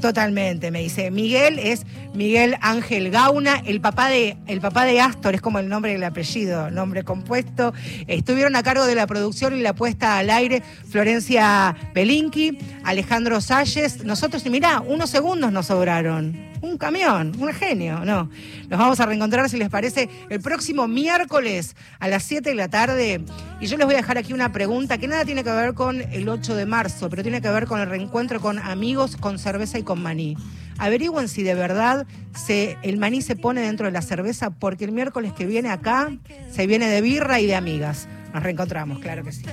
Totalmente, 0.00 0.72
me 0.72 0.80
dice. 0.80 1.12
Miguel 1.12 1.60
es 1.60 1.86
Miguel 2.12 2.56
Ángel 2.60 3.12
Gauna, 3.12 3.62
el 3.64 3.80
papá 3.80 4.08
de, 4.08 4.36
el 4.48 4.60
papá 4.60 4.84
de 4.84 5.00
Astor, 5.00 5.36
es 5.36 5.40
como 5.40 5.60
el 5.60 5.68
nombre 5.68 5.92
del 5.92 6.02
apellido, 6.02 6.72
nombre 6.72 7.04
compuesto. 7.04 7.72
Estuvieron 8.08 8.56
a 8.56 8.64
cargo 8.64 8.84
de 8.84 8.96
la 8.96 9.06
producción 9.06 9.56
y 9.56 9.60
la 9.60 9.76
puesta 9.76 10.18
al 10.18 10.28
aire 10.30 10.60
Florencia 10.88 11.76
Pelinki, 11.94 12.58
Alejandro 12.82 13.40
Salles. 13.40 14.04
Nosotros, 14.04 14.44
y 14.44 14.50
mirá, 14.50 14.80
unos 14.80 15.08
segundos 15.08 15.52
nos 15.52 15.66
sobraron 15.66 16.51
un 16.62 16.78
camión, 16.78 17.32
un 17.38 17.52
genio, 17.52 18.04
no. 18.04 18.30
Nos 18.68 18.78
vamos 18.78 19.00
a 19.00 19.06
reencontrar, 19.06 19.50
si 19.50 19.58
les 19.58 19.68
parece, 19.68 20.08
el 20.30 20.40
próximo 20.40 20.88
miércoles 20.88 21.76
a 21.98 22.08
las 22.08 22.22
7 22.22 22.48
de 22.50 22.54
la 22.54 22.68
tarde. 22.68 23.20
Y 23.60 23.66
yo 23.66 23.76
les 23.76 23.84
voy 23.84 23.94
a 23.94 23.98
dejar 23.98 24.16
aquí 24.16 24.32
una 24.32 24.52
pregunta 24.52 24.96
que 24.96 25.08
nada 25.08 25.24
tiene 25.24 25.44
que 25.44 25.50
ver 25.50 25.74
con 25.74 26.00
el 26.00 26.28
8 26.28 26.54
de 26.54 26.64
marzo, 26.64 27.10
pero 27.10 27.22
tiene 27.22 27.42
que 27.42 27.50
ver 27.50 27.66
con 27.66 27.80
el 27.80 27.88
reencuentro 27.88 28.40
con 28.40 28.58
amigos, 28.58 29.16
con 29.16 29.38
cerveza 29.38 29.78
y 29.78 29.82
con 29.82 30.02
maní. 30.02 30.36
Averigüen 30.78 31.28
si 31.28 31.42
de 31.42 31.54
verdad 31.54 32.06
se, 32.34 32.78
el 32.82 32.96
maní 32.96 33.22
se 33.22 33.36
pone 33.36 33.60
dentro 33.60 33.86
de 33.86 33.92
la 33.92 34.02
cerveza, 34.02 34.50
porque 34.50 34.84
el 34.84 34.92
miércoles 34.92 35.32
que 35.32 35.46
viene 35.46 35.68
acá 35.68 36.10
se 36.50 36.66
viene 36.66 36.88
de 36.88 37.00
birra 37.00 37.40
y 37.40 37.46
de 37.46 37.56
amigas. 37.56 38.08
Nos 38.32 38.42
reencontramos, 38.42 39.00
claro 39.00 39.24
que 39.24 39.32
sí. 39.32 39.44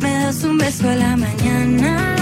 me 0.00 0.10
das 0.10 0.44
un 0.44 0.58
beso 0.58 0.88
a 0.88 0.94
la 0.94 1.16
mañana 1.16 2.21